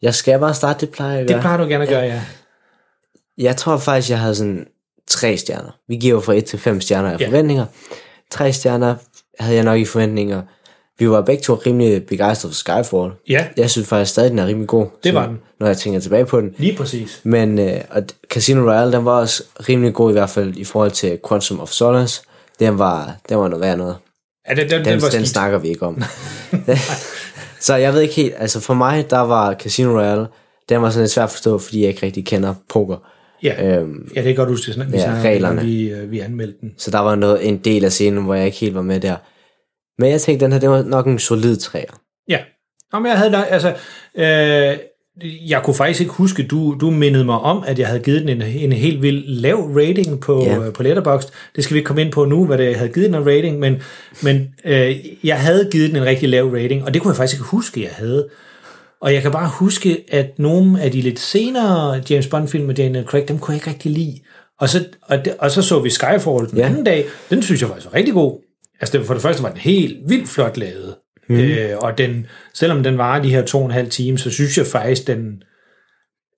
Jeg 0.01 0.13
skal 0.13 0.39
bare 0.39 0.53
starte, 0.53 0.79
det 0.85 0.89
plejer 0.89 1.11
jeg 1.11 1.21
at 1.21 1.27
Det 1.27 1.33
gøre. 1.33 1.41
plejer 1.41 1.57
du 1.57 1.63
gerne 1.63 1.83
at 1.83 1.89
gøre, 1.89 2.01
ja. 2.03 2.21
Jeg 3.37 3.57
tror 3.57 3.77
faktisk, 3.77 4.09
jeg 4.09 4.19
havde 4.19 4.35
sådan 4.35 4.65
tre 5.07 5.37
stjerner. 5.37 5.71
Vi 5.87 5.95
giver 5.95 6.13
jo 6.13 6.19
fra 6.19 6.33
1 6.33 6.45
til 6.45 6.59
5 6.59 6.81
stjerner 6.81 7.11
af 7.11 7.19
Ja. 7.19 7.27
forventninger. 7.27 7.65
Tre 8.31 8.53
stjerner 8.53 8.95
havde 9.39 9.55
jeg 9.55 9.63
nok 9.63 9.79
i 9.79 9.85
forventninger. 9.85 10.41
Vi 10.99 11.09
var 11.09 11.21
begge 11.21 11.43
to 11.43 11.53
rimelig 11.65 12.05
begejstrede 12.05 12.53
for 12.53 12.57
Skyfall. 12.57 13.11
Ja, 13.29 13.47
Jeg 13.57 13.69
synes 13.69 13.87
faktisk 13.87 14.11
stadig, 14.11 14.31
den 14.31 14.39
er 14.39 14.45
rimelig 14.45 14.67
god. 14.67 14.87
Det 15.03 15.13
var 15.13 15.23
så- 15.23 15.27
den. 15.29 15.39
Når 15.59 15.67
jeg 15.67 15.77
tænker 15.77 15.99
tilbage 15.99 16.25
på 16.25 16.41
den. 16.41 16.53
lige 16.57 16.77
præcis. 16.77 17.19
Men 17.23 17.59
øh, 17.59 17.81
og 17.89 18.03
Casino 18.29 18.61
Royale, 18.71 18.91
den 18.91 19.05
var 19.05 19.11
også 19.19 19.43
rimelig 19.69 19.93
god 19.93 20.09
i 20.09 20.13
hvert 20.13 20.29
fald 20.29 20.57
i 20.57 20.63
forhold 20.63 20.91
til 20.91 21.19
Quantum 21.29 21.59
of 21.59 21.69
Solace. 21.69 22.21
Den 22.59 22.79
var, 22.79 23.15
den 23.29 23.37
var 23.37 23.47
noget 23.47 23.61
værd 23.61 23.77
noget. 23.77 23.95
Ja, 24.49 24.53
den, 24.55 24.69
den, 24.69 24.69
Den, 24.69 24.85
den 24.85 25.01
den 25.01 25.11
skidt. 25.11 25.27
snakker 25.27 25.57
vi 25.57 25.67
ikke 25.69 25.85
om. 25.85 26.01
så 27.59 27.75
jeg 27.75 27.93
ved 27.93 28.01
ikke 28.01 28.13
helt, 28.13 28.33
altså 28.37 28.59
for 28.59 28.73
mig, 28.73 29.09
der 29.09 29.19
var 29.19 29.53
Casino 29.53 29.99
Royale, 29.99 30.27
den 30.69 30.81
var 30.81 30.89
sådan 30.89 31.03
lidt 31.03 31.11
svært 31.11 31.23
at 31.23 31.29
forstå, 31.31 31.57
fordi 31.57 31.81
jeg 31.81 31.89
ikke 31.89 32.05
rigtig 32.05 32.25
kender 32.25 32.53
poker. 32.69 32.97
Ja, 33.43 33.77
Øhm, 33.77 34.11
ja, 34.15 34.21
det 34.21 34.31
er 34.31 34.35
godt 34.35 34.49
huske, 34.49 34.71
vi 34.75 34.81
ja, 34.97 35.03
snakker 35.03 35.19
om, 35.19 35.25
reglerne. 35.25 35.61
vi, 35.61 35.89
øh, 35.91 36.11
vi 36.11 36.19
anmeldte 36.19 36.57
den. 36.61 36.71
så 36.77 36.91
der 36.91 36.99
var 36.99 37.15
noget, 37.15 37.47
en 37.47 37.57
del 37.57 37.85
af 37.85 37.91
scenen, 37.91 38.23
hvor 38.23 38.33
jeg 38.35 38.45
ikke 38.45 38.57
helt 38.57 38.75
var 38.75 38.81
med 38.81 38.99
der. 38.99 39.15
Men 40.01 40.09
jeg 40.11 40.21
tænkte, 40.21 40.45
den 40.45 40.51
her, 40.51 40.59
det 40.59 40.69
var 40.69 40.83
nok 40.83 41.07
en 41.07 41.19
solid 41.19 41.55
træer. 41.57 41.99
Ja. 42.29 42.39
Men 42.93 43.05
jeg 43.05 43.17
havde 43.17 43.45
altså, 43.45 43.69
øh, 44.15 44.77
jeg 45.21 45.63
kunne 45.63 45.73
faktisk 45.73 46.01
ikke 46.01 46.13
huske, 46.13 46.43
du, 46.43 46.77
du 46.81 46.89
mindede 46.89 47.25
mig 47.25 47.39
om, 47.39 47.63
at 47.67 47.79
jeg 47.79 47.87
havde 47.87 47.99
givet 47.99 48.21
den 48.21 48.29
en, 48.29 48.41
en 48.41 48.71
helt 48.73 49.01
vild 49.01 49.23
lav 49.27 49.55
rating 49.75 50.19
på, 50.21 50.43
Ja. 50.43 50.57
øh, 50.67 50.73
på 50.73 50.83
Letterboxd. 50.83 51.29
Det 51.55 51.63
skal 51.63 51.73
vi 51.73 51.79
ikke 51.79 51.87
komme 51.87 52.01
ind 52.01 52.11
på 52.11 52.25
nu, 52.25 52.45
hvad 52.45 52.57
det 52.57 52.65
jeg 52.65 52.77
havde 52.77 52.91
givet 52.93 53.07
den 53.09 53.15
en 53.15 53.25
rating, 53.27 53.59
men, 53.59 53.75
men 54.23 54.47
øh, 54.65 54.95
jeg 55.23 55.39
havde 55.39 55.69
givet 55.71 55.89
den 55.89 55.95
en 55.97 56.05
rigtig 56.05 56.29
lav 56.29 56.49
rating, 56.53 56.83
og 56.85 56.93
det 56.93 57.01
kunne 57.01 57.09
jeg 57.11 57.17
faktisk 57.17 57.35
ikke 57.39 57.49
huske, 57.49 57.81
jeg 57.81 57.89
havde. 57.93 58.27
Og 59.01 59.13
jeg 59.13 59.21
kan 59.21 59.31
bare 59.31 59.49
huske, 59.59 60.03
at 60.11 60.39
nogle 60.39 60.81
af 60.81 60.91
de 60.91 61.01
lidt 61.01 61.19
senere 61.19 62.01
James 62.09 62.27
Bond-film 62.27 62.65
med 62.65 62.75
Daniel 62.75 63.05
Craig, 63.05 63.27
dem 63.27 63.39
kunne 63.39 63.53
jeg 63.53 63.57
ikke 63.57 63.69
rigtig 63.69 63.91
lide. 63.91 64.19
Og 64.59 64.69
så, 64.69 64.85
og, 65.01 65.25
det, 65.25 65.33
og 65.39 65.51
så 65.51 65.61
så 65.61 65.79
vi 65.79 65.89
Skyfall 65.89 66.49
den 66.49 66.57
Ja. 66.57 66.65
anden 66.65 66.83
dag. 66.83 67.05
Den 67.29 67.41
synes 67.41 67.61
jeg 67.61 67.69
faktisk 67.69 67.91
var 67.91 67.97
rigtig 67.97 68.13
god. 68.13 68.39
Altså 68.81 68.97
det, 68.97 69.05
for 69.07 69.13
det 69.13 69.23
første 69.23 69.43
var 69.43 69.49
den 69.49 69.57
helt 69.57 69.97
vildt 70.07 70.29
flot 70.29 70.57
lavet. 70.57 70.95
Mm. 71.27 71.39
Øh, 71.39 71.77
og 71.77 71.97
den, 71.97 72.25
selvom 72.53 72.83
den 72.83 72.97
varer 72.97 73.21
de 73.21 73.29
her 73.29 73.45
to 73.45 73.59
og 73.59 73.65
en 73.65 73.71
halv 73.71 73.89
time, 73.89 74.17
så 74.17 74.29
synes 74.29 74.57
jeg 74.57 74.67
faktisk, 74.67 75.07
den... 75.07 75.43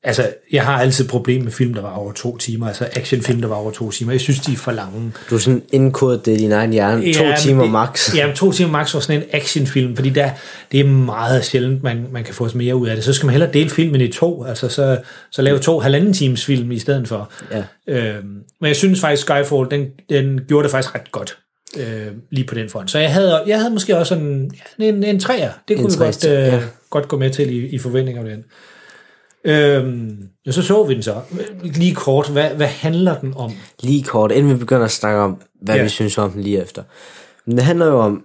Altså, 0.04 0.30
jeg 0.52 0.66
har 0.66 0.82
altid 0.82 1.08
problem 1.08 1.44
med 1.44 1.52
film, 1.52 1.74
der 1.74 1.82
var 1.82 1.94
over 1.96 2.12
to 2.12 2.38
timer. 2.38 2.68
Altså 2.68 2.88
actionfilm, 2.94 3.42
der 3.42 3.48
var 3.48 3.56
over 3.56 3.72
to 3.72 3.92
timer. 3.92 4.12
Jeg 4.12 4.22
synes, 4.22 4.40
de 4.40 4.54
er 4.54 4.58
for 4.58 4.72
lange. 4.72 5.14
Du 5.30 5.36
er 5.36 5.40
sådan 5.40 5.62
indkodet 5.72 6.26
det 6.26 6.32
i 6.32 6.38
din 6.38 6.52
egen 6.52 6.74
hjerne. 6.74 7.14
To 7.14 7.24
timer 7.42 7.64
det, 7.64 7.72
max. 7.72 8.10
Ja, 8.16 8.32
to 8.36 8.52
timer 8.52 8.72
max 8.72 8.94
var 8.94 9.00
sådan 9.00 9.22
en 9.22 9.28
actionfilm, 9.32 9.96
fordi 9.96 10.10
der, 10.10 10.30
det 10.72 10.80
er 10.80 10.84
meget 10.84 11.46
sjældent, 11.46 11.84
man, 11.84 12.06
man 12.12 12.24
kan 12.24 12.34
få 12.34 12.50
mere 12.56 12.76
ud 12.76 12.88
af 12.88 12.96
det. 12.96 13.06
Så 13.06 13.14
skal 13.14 13.26
man 13.26 13.32
hellere 13.32 13.54
dele 13.54 13.70
filmen 13.70 14.02
i 14.02 14.08
to, 14.08 14.44
altså 14.44 14.70
så, 14.70 14.98
så 15.32 15.42
lave 15.42 15.60
to 15.60 15.80
halvanden 15.80 16.14
times 16.14 16.46
film 16.46 16.72
i 16.72 16.80
stedet 16.80 17.08
for. 17.08 17.32
Ja. 17.52 17.64
Øhm, 17.88 18.28
men 18.62 18.68
jeg 18.68 18.76
synes 18.76 19.02
faktisk, 19.02 19.22
Skyfall, 19.22 19.72
den, 19.72 19.86
den 20.10 20.40
gjorde 20.48 20.64
det 20.64 20.72
faktisk 20.72 20.96
ret 20.96 21.12
godt. 21.12 21.38
Øh, 21.78 22.08
lige 22.30 22.48
på 22.48 22.56
den 22.56 22.70
front. 22.70 22.92
Så 22.92 23.00
jeg 23.00 23.14
havde, 23.14 23.44
jeg 23.48 23.58
havde 23.60 23.72
måske 23.74 23.98
også 23.98 24.16
en, 24.16 24.52
en, 24.80 25.04
en 25.04 25.20
træer. 25.20 25.52
Det 25.68 25.78
kunne 25.78 25.92
vi 25.92 25.98
godt, 25.98 26.26
øh, 26.28 26.32
ja. 26.34 26.60
godt 26.90 27.08
gå 27.08 27.18
med 27.18 27.30
til 27.30 27.50
i, 27.56 27.68
i 27.68 27.78
forventninger 27.78 28.22
om 28.22 28.28
den. 28.28 28.44
Øhm, 29.46 30.18
ja, 30.46 30.52
så 30.52 30.62
så 30.62 30.84
vi 30.84 30.94
den 30.94 31.04
så. 31.04 31.16
Lige 31.64 31.96
kort, 31.96 32.30
hvad, 32.30 32.50
hvad 32.50 32.68
handler 32.68 33.20
den 33.20 33.34
om? 33.38 33.52
Lige 33.84 34.04
kort, 34.04 34.32
inden 34.32 34.54
vi 34.54 34.58
begynder 34.58 34.86
at 34.86 34.92
snakke 34.92 35.20
om, 35.20 35.42
hvad 35.62 35.76
Ja. 35.76 35.84
vi 35.84 35.90
synes 35.90 36.18
om 36.18 36.32
den 36.32 36.42
lige 36.42 36.62
efter. 36.62 36.84
Men 37.46 37.58
det 37.58 37.66
handler 37.66 37.86
jo 37.86 38.00
om, 38.00 38.24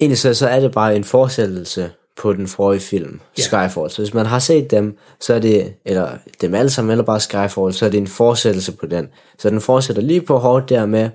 egentlig 0.00 0.18
så, 0.18 0.34
så 0.34 0.48
er 0.48 0.60
det 0.60 0.72
bare 0.72 0.96
en 0.96 1.04
fortsættelse 1.04 1.90
på 2.22 2.32
den 2.32 2.46
forrige 2.46 2.80
film, 2.80 3.20
Ja. 3.38 3.42
ja. 3.42 3.42
Skyfall. 3.42 3.90
Så 3.90 4.02
hvis 4.02 4.14
man 4.14 4.26
har 4.26 4.38
set 4.38 4.70
dem, 4.70 4.96
så 5.20 5.34
er 5.34 5.38
det, 5.38 5.74
eller 5.84 6.08
dem 6.40 6.54
alle 6.54 6.70
sammen, 6.70 6.90
eller 6.92 7.04
bare 7.04 7.20
Skyfall, 7.20 7.72
så 7.74 7.86
er 7.86 7.90
det 7.90 7.98
en 7.98 8.06
fortsættelse 8.06 8.72
på 8.72 8.86
den. 8.86 9.08
Så 9.38 9.50
den 9.50 9.60
fortsætter 9.60 10.02
lige 10.02 10.20
på 10.20 10.38
hårdt 10.38 10.68
der 10.68 10.86
med, 10.86 11.10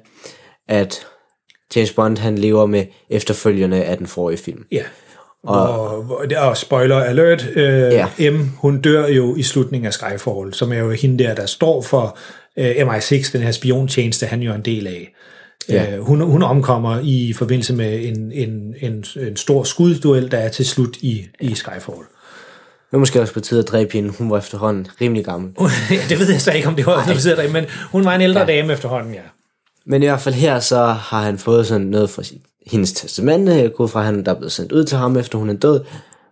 at 0.70 1.06
James 1.76 1.94
Bond 1.94 2.18
han 2.18 2.38
lever 2.38 2.66
med 2.66 2.86
efterfølgende 3.10 3.84
af 3.84 3.98
den 3.98 4.08
forrige 4.08 4.38
film. 4.38 4.66
Ja. 4.72 4.84
Og, 5.44 5.90
og, 6.12 6.26
og 6.38 6.58
spoiler 6.58 6.96
alert, 6.96 7.48
øh, 7.56 7.94
ja. 8.20 8.32
M, 8.32 8.52
hun 8.58 8.82
dør 8.82 9.08
jo 9.08 9.36
i 9.36 9.44
slutningen 9.44 9.88
af 9.88 9.94
Skyfall, 9.94 10.54
som 10.54 10.74
er 10.74 10.78
jo 10.78 10.92
hende 10.92 11.24
der, 11.24 11.36
der 11.36 11.46
står 11.46 11.82
for 11.82 12.18
øh, 12.58 12.72
MI6, 12.72 13.32
den 13.34 13.42
her 13.42 13.52
spiontjeneste, 13.52 14.26
han 14.26 14.42
jo 14.42 14.52
er 14.52 14.56
en 14.56 14.66
del 14.66 14.88
af. 14.88 15.14
Ja. 15.70 15.96
Øh, 15.96 16.02
hun, 16.02 16.22
hun 16.22 16.44
omkommer 16.44 17.00
i 17.04 17.34
forbindelse 17.38 17.74
med 17.74 18.06
en, 18.06 18.32
en, 18.32 18.76
en, 18.82 19.06
en 19.16 19.36
stor 19.36 19.64
skudduel, 19.64 20.32
der 20.32 20.38
er 20.38 20.50
til 20.50 20.66
slut 20.66 20.98
i, 20.98 21.28
i 21.40 21.56
Skyfall. 21.56 22.06
Var 22.92 23.00
måske 23.00 23.22
også 23.22 23.34
på 23.34 23.40
tide 23.40 23.60
at 23.60 23.68
dræbe 23.68 23.94
hende. 23.94 24.10
Hun 24.10 24.32
var 24.32 24.38
efterhånden 24.38 24.88
rimelig 25.02 25.26
gammel. 25.26 25.52
ja, 25.92 26.00
det 26.10 26.20
ved 26.20 26.32
jeg 26.32 26.42
så 26.42 26.52
ikke, 26.52 26.68
om 26.68 26.76
det 26.76 26.86
var, 26.86 27.06
det 27.06 27.38
der, 27.38 27.50
men 27.50 27.66
hun 27.92 28.06
var 28.06 28.16
en 28.16 28.22
ældre 28.22 28.40
ja. 28.40 28.46
dame 28.46 28.74
efterhånden, 28.74 29.14
ja. 29.14 29.22
Men 29.86 30.04
i 30.04 30.06
hvert 30.06 30.22
fald 30.22 30.36
her, 30.36 30.60
så 30.60 30.84
har 30.86 31.22
han 31.22 31.38
fået 31.38 31.68
sådan 31.68 31.88
noget 31.88 32.10
fra 32.10 32.24
sit, 32.24 32.42
hendes 32.68 32.94
testamente, 32.94 33.70
går 33.70 33.88
fra, 33.88 34.02
han 34.02 34.26
der 34.26 34.32
er 34.32 34.36
blevet 34.36 34.52
sendt 34.52 34.72
ud 34.72 34.84
til 34.84 34.98
ham, 34.98 35.18
efter 35.18 35.38
hun 35.38 35.50
er 35.50 35.54
død, 35.54 35.80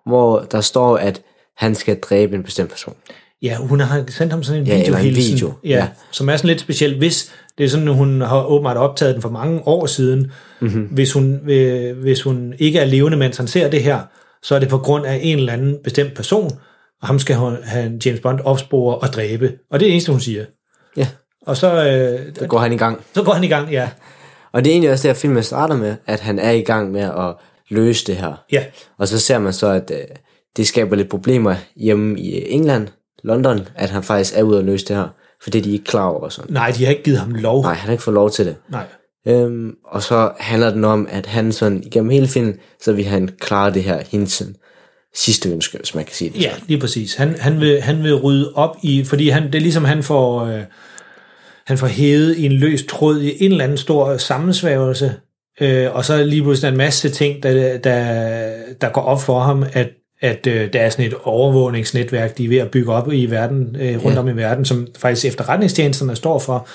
hvor 0.05 0.39
der 0.39 0.61
står, 0.61 0.97
at 0.97 1.21
han 1.57 1.75
skal 1.75 1.99
dræbe 1.99 2.35
en 2.35 2.43
bestemt 2.43 2.69
person. 2.69 2.95
Ja, 3.41 3.55
hun 3.55 3.79
har 3.79 4.03
sendt 4.07 4.33
ham 4.33 4.43
sådan 4.43 4.61
en 4.61 4.67
Ja, 4.67 4.73
video 4.73 4.85
eller 4.85 4.97
en 4.97 5.05
hilsen, 5.05 5.33
video, 5.33 5.53
ja, 5.63 5.69
ja. 5.69 5.87
som 6.11 6.29
er 6.29 6.37
sådan 6.37 6.47
lidt 6.47 6.59
speciel, 6.59 6.97
hvis 6.97 7.31
det 7.57 7.63
er 7.63 7.69
sådan, 7.69 7.87
at 7.87 7.95
hun 7.95 8.21
har 8.21 8.45
åbenbart 8.45 8.77
optaget 8.77 9.13
den 9.13 9.21
for 9.21 9.29
mange 9.29 9.67
år 9.67 9.85
siden. 9.85 10.31
Mm-hmm. 10.61 10.83
Hvis, 10.83 11.13
hun, 11.13 11.49
øh, 11.49 11.97
hvis 11.97 12.21
hun 12.21 12.53
ikke 12.59 12.79
er 12.79 12.85
levende, 12.85 13.17
mens 13.17 13.37
han 13.37 13.47
ser 13.47 13.69
det 13.69 13.83
her, 13.83 13.99
så 14.43 14.55
er 14.55 14.59
det 14.59 14.69
på 14.69 14.77
grund 14.77 15.05
af 15.05 15.19
en 15.23 15.39
eller 15.39 15.53
anden 15.53 15.77
bestemt 15.83 16.13
person, 16.15 16.51
og 17.01 17.07
ham 17.07 17.19
skal 17.19 17.35
han, 17.63 18.01
James 18.05 18.19
Bond 18.19 18.39
opspore 18.39 18.97
og 18.97 19.07
dræbe. 19.07 19.53
Og 19.71 19.79
det 19.79 19.85
er 19.85 19.89
det 19.89 19.91
eneste, 19.91 20.11
hun 20.11 20.21
siger. 20.21 20.45
Og 21.45 21.57
så, 21.57 21.85
øh, 21.87 22.35
så 22.39 22.47
går 22.47 22.59
han 22.59 22.73
i 22.73 22.77
gang. 22.77 23.01
så 23.15 23.23
går 23.23 23.31
han 23.33 23.43
i 23.43 23.47
gang, 23.47 23.71
ja. 23.71 23.89
Og 24.51 24.63
det 24.63 24.69
er 24.69 24.73
egentlig 24.73 24.91
også 24.91 25.03
det, 25.07 25.09
at 25.13 25.17
filmen 25.17 25.43
starter 25.43 25.77
med, 25.77 25.95
at 26.05 26.19
han 26.19 26.39
er 26.39 26.51
i 26.51 26.61
gang 26.61 26.91
med 26.91 27.01
at 27.01 27.35
løse 27.69 28.05
det 28.07 28.15
her. 28.15 28.33
Ja, 28.51 28.63
Og 28.97 29.07
så 29.07 29.19
ser 29.19 29.39
man 29.39 29.53
så, 29.53 29.67
at 29.67 29.91
øh, 29.95 29.97
det 30.57 30.67
skaber 30.67 30.95
lidt 30.95 31.09
problemer 31.09 31.55
hjemme 31.75 32.19
i 32.19 32.51
England, 32.53 32.87
London, 33.23 33.67
at 33.75 33.89
han 33.89 34.03
faktisk 34.03 34.33
er 34.37 34.43
ude 34.43 34.59
at 34.59 34.65
løse 34.65 34.85
det 34.85 34.95
her, 34.95 35.07
for 35.43 35.49
det 35.49 35.59
er 35.59 35.63
de 35.63 35.71
ikke 35.73 35.85
klar 35.85 36.05
over 36.05 36.19
og 36.19 36.31
sådan. 36.31 36.53
nej, 36.53 36.71
de 36.77 36.83
har 36.85 36.91
ikke 36.91 37.03
givet 37.03 37.19
ham 37.19 37.31
lov. 37.33 37.61
Nej, 37.61 37.73
han 37.73 37.85
har 37.85 37.91
ikke 37.91 38.03
fået 38.03 38.13
lov 38.15 38.29
til 38.31 38.45
det. 38.45 38.55
nej. 38.69 38.83
Øhm, 39.27 39.75
og 39.85 40.03
så 40.03 40.31
handler 40.39 40.69
den 40.69 40.83
om, 40.85 41.07
at 41.11 41.25
han 41.25 41.51
sådan 41.51 41.83
igennem 41.83 42.09
hele 42.09 42.27
filmen, 42.27 42.55
så 42.81 42.93
vil 42.93 43.05
han 43.05 43.29
klare 43.39 43.73
det 43.73 43.83
her 43.83 44.01
hendes 44.09 44.31
sådan 44.31 44.55
sidste 45.15 45.49
ønske, 45.49 45.77
hvis 45.77 45.95
man 45.95 46.05
kan 46.05 46.13
sige 46.13 46.29
det. 46.29 46.41
Ja, 46.41 46.51
lige 46.67 46.79
præcis. 46.79 47.15
Han, 47.15 47.35
han, 47.39 47.59
vil, 47.59 47.81
han 47.81 48.03
vil 48.03 48.15
rydde 48.15 48.51
op 48.55 48.77
i, 48.83 49.03
fordi 49.03 49.29
han, 49.29 49.43
det 49.43 49.55
er 49.55 49.59
ligesom, 49.59 49.85
han 49.85 50.03
får, 50.03 50.41
øh, 50.45 50.61
han 51.69 51.77
får 51.77 51.87
hævet 51.87 52.37
i 52.37 52.45
en 52.45 52.51
løs 52.51 52.83
tråd 52.89 53.19
i 53.21 53.45
en 53.45 53.51
eller 53.51 53.63
anden 53.63 53.77
stor 53.77 54.17
sammensværgelse, 54.17 55.13
øh, 55.61 55.95
og 55.95 56.05
så 56.05 56.23
lige 56.23 56.41
pludselig 56.41 56.71
en 56.71 56.77
masse 56.77 57.09
ting, 57.09 57.43
der, 57.43 57.77
der, 57.77 58.03
der 58.81 58.89
går 58.89 59.01
op 59.01 59.21
for 59.21 59.39
ham, 59.39 59.63
at, 59.73 59.89
at 60.21 60.47
øh, 60.47 60.73
der 60.73 60.79
er 60.79 60.89
sådan 60.89 61.05
et 61.05 61.13
overvågningsnetværk, 61.23 62.37
de 62.37 62.45
er 62.45 62.49
ved 62.49 62.57
at 62.57 62.71
bygge 62.71 62.93
op 62.93 63.13
i 63.13 63.25
verden, 63.25 63.75
øh, 63.79 64.03
rundt 64.05 64.15
Ja. 64.15 64.19
om 64.19 64.27
i 64.27 64.35
verden, 64.35 64.65
som 64.65 64.87
faktisk 64.97 65.25
efterretningstjenesterne 65.25 66.15
står 66.15 66.39
for, 66.39 66.67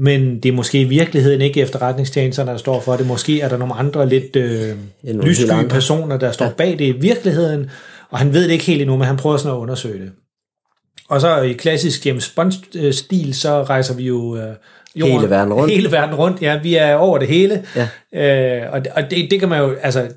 men 0.00 0.40
det 0.40 0.48
er 0.48 0.52
måske 0.52 0.80
i 0.80 0.84
virkeligheden 0.84 1.40
ikke 1.40 1.60
efterretningstjenesterne, 1.60 2.50
der 2.50 2.56
står 2.56 2.80
for 2.80 2.96
det. 2.96 3.06
Måske 3.06 3.40
er 3.40 3.48
der 3.48 3.56
nogle 3.56 3.74
andre 3.74 4.08
lidt 4.08 4.36
øh, 4.36 4.68
lyssky 5.04 5.68
personer, 5.70 6.16
der 6.16 6.32
står 6.32 6.44
Ja. 6.46 6.50
bag 6.52 6.70
det 6.78 6.84
i 6.84 6.92
virkeligheden, 7.00 7.70
og 8.10 8.18
han 8.18 8.34
ved 8.34 8.44
det 8.44 8.50
ikke 8.50 8.64
helt 8.64 8.80
endnu, 8.82 8.96
men 8.96 9.06
han 9.06 9.16
prøver 9.16 9.36
sådan 9.36 9.52
at 9.56 9.60
undersøge 9.60 9.98
det. 10.02 10.10
Og 11.12 11.20
så 11.20 11.40
i 11.40 11.52
klassisk 11.52 12.06
James 12.06 12.28
Bond-stil, 12.28 13.34
så 13.34 13.62
rejser 13.62 13.94
vi 13.94 14.06
jo 14.06 14.36
øh, 14.36 14.54
jorden, 14.96 15.16
Hele 15.16 15.30
verden 15.30 15.52
rundt. 15.52 15.74
Hele 15.74 15.92
verden 15.92 16.14
rundt, 16.14 16.42
ja. 16.42 16.58
Vi 16.62 16.74
er 16.74 16.94
over 16.94 17.18
det 17.18 17.28
hele. 17.28 17.64
Ja. 18.12 18.62
Øh, 18.64 18.72
og 18.72 18.82
og 18.94 19.10
det, 19.10 19.30
det 19.30 19.40
kan 19.40 19.48
man 19.48 19.60
jo, 19.60 19.76
altså, 19.82 20.08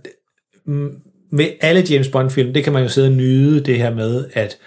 med 1.32 1.46
alle 1.62 1.84
James 1.90 2.08
Bond-film, 2.08 2.54
det 2.54 2.64
kan 2.64 2.74
man 2.74 2.84
jo 2.84 2.90
sidde 2.90 3.08
og 3.08 3.14
nyde 3.14 3.60
det 3.60 3.78
her 3.78 3.94
med, 3.94 4.26
at 4.34 4.58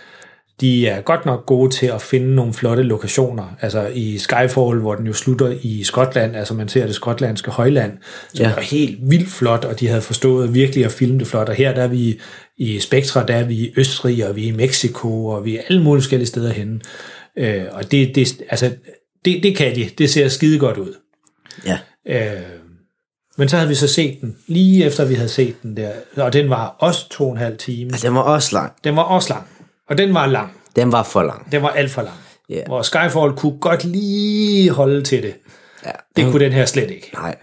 de 0.61 0.87
er 0.89 1.01
godt 1.01 1.27
nok 1.27 1.47
gode 1.47 1.71
til 1.71 1.87
at 1.87 2.03
finde 2.03 2.35
nogle 2.35 2.55
flotte 2.55 2.83
lokationer. 2.83 3.57
Altså 3.61 3.87
i 3.95 4.19
Skyfall, 4.19 4.79
hvor 4.81 4.95
den 4.95 5.07
jo 5.07 5.13
slutter 5.13 5.57
i 5.63 5.85
Skotland, 5.85 6.37
altså 6.37 6.55
man 6.55 6.69
ser 6.69 6.87
det 6.87 6.95
skotlandske 6.95 7.51
højland, 7.51 7.93
som 8.35 8.43
Ja. 8.45 8.49
ja. 8.49 8.55
er 8.57 8.61
helt 8.61 8.99
vildt 9.11 9.29
flot, 9.29 9.65
og 9.65 9.81
de 9.81 9.89
havde 9.89 10.03
forstået 10.03 10.55
virkelig 10.55 10.85
at 10.85 10.93
filme 10.93 11.19
det 11.19 11.27
flot. 11.27 11.49
Og 11.49 11.55
her 11.55 11.75
der 11.75 11.83
er 11.83 11.87
vi 11.89 12.21
i 12.57 12.79
Spectra, 12.81 13.27
der 13.27 13.35
er 13.35 13.45
vi 13.45 13.55
i 13.55 13.73
Østrig, 13.77 14.29
og 14.29 14.37
vi 14.37 14.45
er 14.49 14.53
i 14.53 14.57
Mexico, 14.57 15.27
og 15.27 15.45
vi 15.45 15.57
er 15.57 15.61
alle 15.69 15.83
mulige 15.83 16.03
forskellige 16.03 16.27
steder 16.29 16.53
henne. 16.53 16.81
Øh, 17.39 17.65
og 17.73 17.91
det, 17.91 18.15
det, 18.15 18.43
altså, 18.51 18.71
det, 19.25 19.43
det 19.43 19.57
kan 19.57 19.77
de. 19.77 19.91
Det 19.99 20.11
ser 20.11 20.29
skide 20.29 20.59
godt 20.59 20.77
ud. 20.77 20.95
Ja. 21.67 21.79
Øh, 22.07 22.43
men 23.37 23.49
så 23.49 23.57
havde 23.57 23.69
vi 23.69 23.75
så 23.75 23.89
set 23.89 24.21
den, 24.21 24.37
lige 24.47 24.85
efter 24.85 25.05
vi 25.05 25.15
havde 25.15 25.29
set 25.29 25.63
den 25.63 25.77
der, 25.77 25.91
og 26.17 26.33
den 26.33 26.51
var 26.51 26.77
også 26.79 27.09
to 27.11 27.25
og 27.25 27.33
en 27.33 27.39
halv 27.39 27.57
time. 27.59 27.91
Altså, 27.93 28.07
den 28.07 28.15
var 28.15 28.21
også 28.23 28.55
lang. 28.57 28.73
Den 28.85 28.97
var 28.97 29.03
også 29.03 29.33
lang, 29.33 29.47
og 29.89 29.99
den 29.99 30.15
var 30.15 30.27
lang. 30.27 30.53
Den 30.77 30.93
var 30.93 31.03
for 31.03 31.23
lang. 31.23 31.53
Den 31.53 31.63
var 31.63 31.69
alt 31.69 31.91
for 31.91 32.03
lang. 32.03 32.17
Ja. 32.51 32.63
Hvor 32.67 32.83
Skyfall 32.83 33.33
kunne 33.37 33.59
godt 33.61 33.85
lige 33.85 34.71
holde 34.71 35.03
til 35.03 35.23
det. 35.23 35.35
Ja. 35.87 35.91
Det 36.17 36.33
kunne 36.33 36.45
den 36.45 36.53
her 36.53 36.65
slet 36.67 36.91
ikke. 36.91 37.11
Nej. 37.15 37.37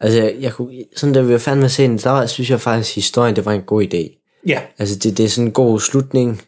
Altså, 0.00 0.32
jeg, 0.40 0.52
kunne, 0.52 0.74
sådan 0.96 1.14
da 1.14 1.20
vi 1.20 1.32
var 1.32 1.64
at 1.64 1.70
se 1.70 1.82
den, 1.82 1.98
så 1.98 2.10
var- 2.10 2.26
synes 2.26 2.50
jeg 2.50 2.60
faktisk, 2.60 2.90
at 2.90 2.94
historien, 2.94 3.36
det 3.36 3.44
var 3.44 3.52
en 3.52 3.62
god 3.62 3.82
idé. 3.82 4.24
Ja, 4.46 4.60
Altså, 4.78 4.98
det, 4.98 5.18
det 5.18 5.24
er 5.24 5.28
sådan 5.28 5.46
en 5.46 5.52
god 5.52 5.80
slutning. 5.80 6.42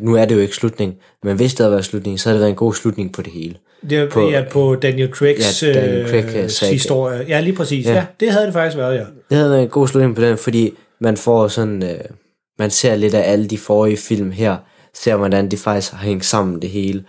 Nu 0.00 0.14
er 0.16 0.24
det 0.24 0.34
jo 0.34 0.40
ikke 0.40 0.54
slutning, 0.54 0.94
men 1.22 1.36
hvis 1.36 1.54
det 1.54 1.60
havde 1.60 1.72
været 1.72 1.84
slutning, 1.84 2.20
så 2.20 2.28
havde 2.28 2.34
det 2.34 2.40
været 2.40 2.50
en 2.50 2.56
god 2.56 2.74
slutning 2.74 3.12
på 3.12 3.22
det 3.22 3.32
hele. 3.32 3.54
det 3.90 3.98
er 3.98 4.10
På- 4.10 4.28
ja, 4.30 4.44
på 4.50 4.74
Daniel 4.74 5.10
Craigs 5.10 5.62
Ja, 5.62 5.72
Daniel 5.72 6.08
Craig, 6.08 6.24
øh, 6.24 6.34
øh, 6.44 6.68
historie. 6.70 7.24
Ja, 7.28 7.40
lige 7.40 7.56
præcis. 7.56 7.86
Ja. 7.86 7.90
Ja. 7.90 7.96
ja, 7.96 8.06
det 8.20 8.30
havde 8.30 8.46
det 8.46 8.52
faktisk 8.54 8.76
været, 8.76 8.94
ja. 8.94 9.04
Det 9.30 9.36
havde 9.38 9.50
været 9.50 9.62
en 9.62 9.68
god 9.68 9.88
slutning 9.88 10.14
på 10.16 10.22
den, 10.22 10.38
fordi 10.38 10.72
man 11.00 11.16
får 11.16 11.48
sådan, 11.48 11.82
øh, 11.82 12.00
man 12.58 12.70
ser 12.70 12.94
lidt 12.96 13.14
af 13.14 13.32
alle 13.32 13.46
de 13.46 13.58
forrige 13.58 13.96
film 13.96 14.30
her, 14.30 14.56
ser 14.94 15.16
hvordan 15.16 15.50
det 15.50 15.58
faktisk 15.58 15.92
har 15.92 16.04
hængt 16.06 16.24
sammen 16.24 16.62
det 16.62 16.70
hele. 16.70 17.04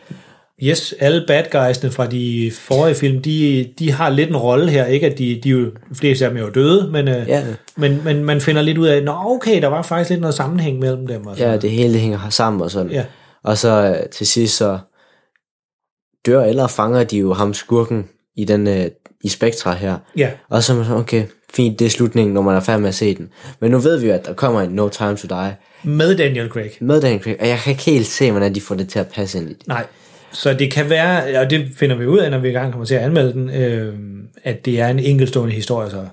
Yes, 0.64 0.94
alle 1.00 1.24
bad 1.28 1.44
guysene 1.52 1.92
fra 1.92 2.08
de 2.08 2.52
forrige 2.60 2.96
film, 2.96 3.22
de, 3.22 3.70
de 3.80 3.92
har 3.92 4.10
lidt 4.10 4.30
en 4.30 4.38
rolle 4.38 4.70
her. 4.72 4.86
Ikke 4.86 5.06
at 5.08 5.18
de, 5.18 5.40
de 5.44 5.50
jo, 5.50 5.72
fleste 5.94 6.26
af 6.26 6.32
dem 6.32 6.38
er 6.38 6.42
jo 6.42 6.50
døde, 6.50 6.92
men, 6.92 7.08
øh, 7.08 7.28
Ja. 7.28 7.44
men, 7.78 8.04
men 8.04 8.24
man 8.24 8.42
finder 8.42 8.62
lidt 8.62 8.78
ud 8.78 8.88
af, 8.88 9.04
nå 9.04 9.12
okay, 9.26 9.62
der 9.62 9.68
var 9.68 9.82
faktisk 9.82 10.10
lidt 10.10 10.22
noget 10.22 10.34
sammenhæng 10.36 10.80
mellem 10.80 11.08
dem. 11.08 11.26
Og 11.28 11.38
sådan 11.38 11.52
Ja, 11.52 11.58
det 11.58 11.70
hele 11.72 11.98
hænger 12.00 12.30
sammen 12.30 12.62
og 12.62 12.72
sådan. 12.72 12.92
Ja. 12.92 13.06
Og 13.44 13.58
så 13.58 13.70
øh, 14.02 14.10
til 14.10 14.28
sidst 14.28 14.58
så 14.58 14.80
dør 16.26 16.44
eller 16.44 16.68
fanger 16.68 17.04
de 17.04 17.18
jo 17.18 17.34
ham 17.34 17.54
skurken 17.54 18.10
i 18.38 18.46
den 18.46 18.68
øh, 18.68 18.86
i 19.24 19.30
Spectra 19.30 19.74
her. 19.74 19.98
ja. 20.18 20.32
Og 20.50 20.64
så 20.64 20.74
er 20.74 20.78
man 20.78 20.86
sådan, 20.86 21.00
okay, 21.00 21.26
fint, 21.54 21.80
det 21.80 21.86
er 21.86 21.90
slutningen, 21.90 22.34
når 22.34 22.42
man 22.42 22.56
er 22.56 22.60
færdig 22.60 22.82
med 22.82 22.90
at 22.90 22.96
se 22.96 23.16
den. 23.16 23.30
Men 23.60 23.72
nu 23.72 23.78
ved 23.80 23.98
vi 24.00 24.08
jo, 24.08 24.14
at 24.14 24.26
der 24.26 24.34
kommer 24.34 24.62
en 24.62 24.70
No 24.70 24.90
Time 24.90 25.16
to 25.18 25.28
Die 25.28 25.56
Med 25.84 26.18
Daniel 26.18 26.50
Craig. 26.50 26.72
med 26.80 27.02
Daniel 27.02 27.22
Craig, 27.24 27.38
og 27.42 27.48
jeg 27.48 27.60
kan 27.60 27.72
ikke 27.72 27.84
helt 27.84 28.06
se, 28.08 28.32
hvordan 28.32 28.56
de 28.56 28.62
får 28.62 28.76
det 28.76 28.90
til 28.90 29.00
at 29.00 29.08
passe 29.08 29.38
ind 29.38 29.50
i 29.50 29.54
det. 29.54 29.68
Nej. 29.68 29.86
Så 30.32 30.54
det 30.54 30.72
kan 30.72 30.90
være, 30.90 31.40
og 31.40 31.50
det 31.50 31.68
finder 31.76 31.96
vi 31.96 32.06
ud 32.06 32.20
af, 32.20 32.32
når 32.32 32.38
vi 32.40 32.48
engang 32.48 32.72
kommer 32.72 32.86
til 32.86 32.96
at 32.96 33.02
anmelde 33.02 33.34
den, 33.34 33.50
øh, 33.50 33.94
at 34.44 34.66
det 34.66 34.80
er 34.80 34.88
en 34.88 35.00
enkeltstående 35.00 35.54
historie 35.56 35.90
så. 35.90 36.08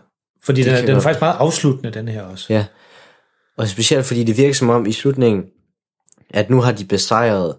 Fordi 0.44 0.62
den, 0.62 0.70
er- 0.70 0.74
kan 0.76 0.82
den 0.82 0.90
er 0.90 0.94
godt- 0.94 1.02
faktisk 1.02 1.20
meget 1.20 1.36
afsluttende, 1.38 1.90
den 1.90 2.08
her 2.08 2.22
også. 2.22 2.46
Ja. 2.52 2.64
Og 3.58 3.68
specielt 3.68 4.04
fordi 4.06 4.24
det 4.24 4.36
virker 4.38 4.54
som 4.54 4.70
om 4.70 4.86
i 4.86 4.92
slutningen, 4.92 5.44
at 6.30 6.50
nu 6.50 6.60
har 6.60 6.72
de 6.72 6.84
besejret 6.84 7.54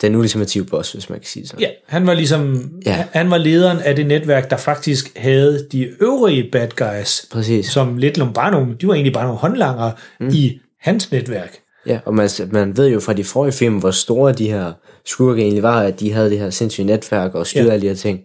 den 0.00 0.14
ultimative 0.16 0.64
boss, 0.64 0.92
hvis 0.92 1.10
man 1.10 1.18
kan 1.18 1.26
sige 1.26 1.46
sådan. 1.46 1.60
Ja, 1.60 1.68
han 1.86 2.06
var 2.06 2.14
ligesom, 2.14 2.70
Ja. 2.86 3.04
han 3.12 3.30
var 3.30 3.38
lederen 3.38 3.78
af 3.78 3.96
det 3.96 4.06
netværk, 4.06 4.50
der 4.50 4.56
faktisk 4.56 5.12
havde 5.16 5.66
de 5.72 5.82
øvrige 6.00 6.48
bad 6.52 6.68
guys, 6.76 7.26
Præcis. 7.32 7.66
som 7.66 7.96
lidt 7.96 8.16
nogle, 8.16 8.76
de 8.80 8.88
var 8.88 8.94
egentlig 8.94 9.12
bare 9.12 9.24
nogle 9.24 9.38
håndlangere 9.38 9.92
mm. 10.20 10.28
i 10.32 10.58
hans 10.80 11.12
netværk. 11.12 11.58
Ja, 11.86 11.98
og 12.04 12.14
man, 12.14 12.30
man 12.50 12.76
ved 12.76 12.88
jo 12.88 13.00
fra 13.00 13.12
de 13.12 13.24
forrige 13.24 13.52
film, 13.52 13.78
hvor 13.78 13.90
store 13.90 14.32
de 14.32 14.50
her 14.50 14.72
skurke 15.06 15.42
egentlig 15.42 15.62
var, 15.62 15.80
at 15.80 16.00
de 16.00 16.12
havde 16.12 16.30
det 16.30 16.38
her 16.38 16.50
sindssyge 16.50 16.86
netværk 16.86 17.34
og 17.34 17.46
styrede 17.46 17.68
Ja. 17.68 17.72
alle 17.74 17.82
de 17.82 17.88
her 17.88 17.94
ting. 17.96 18.20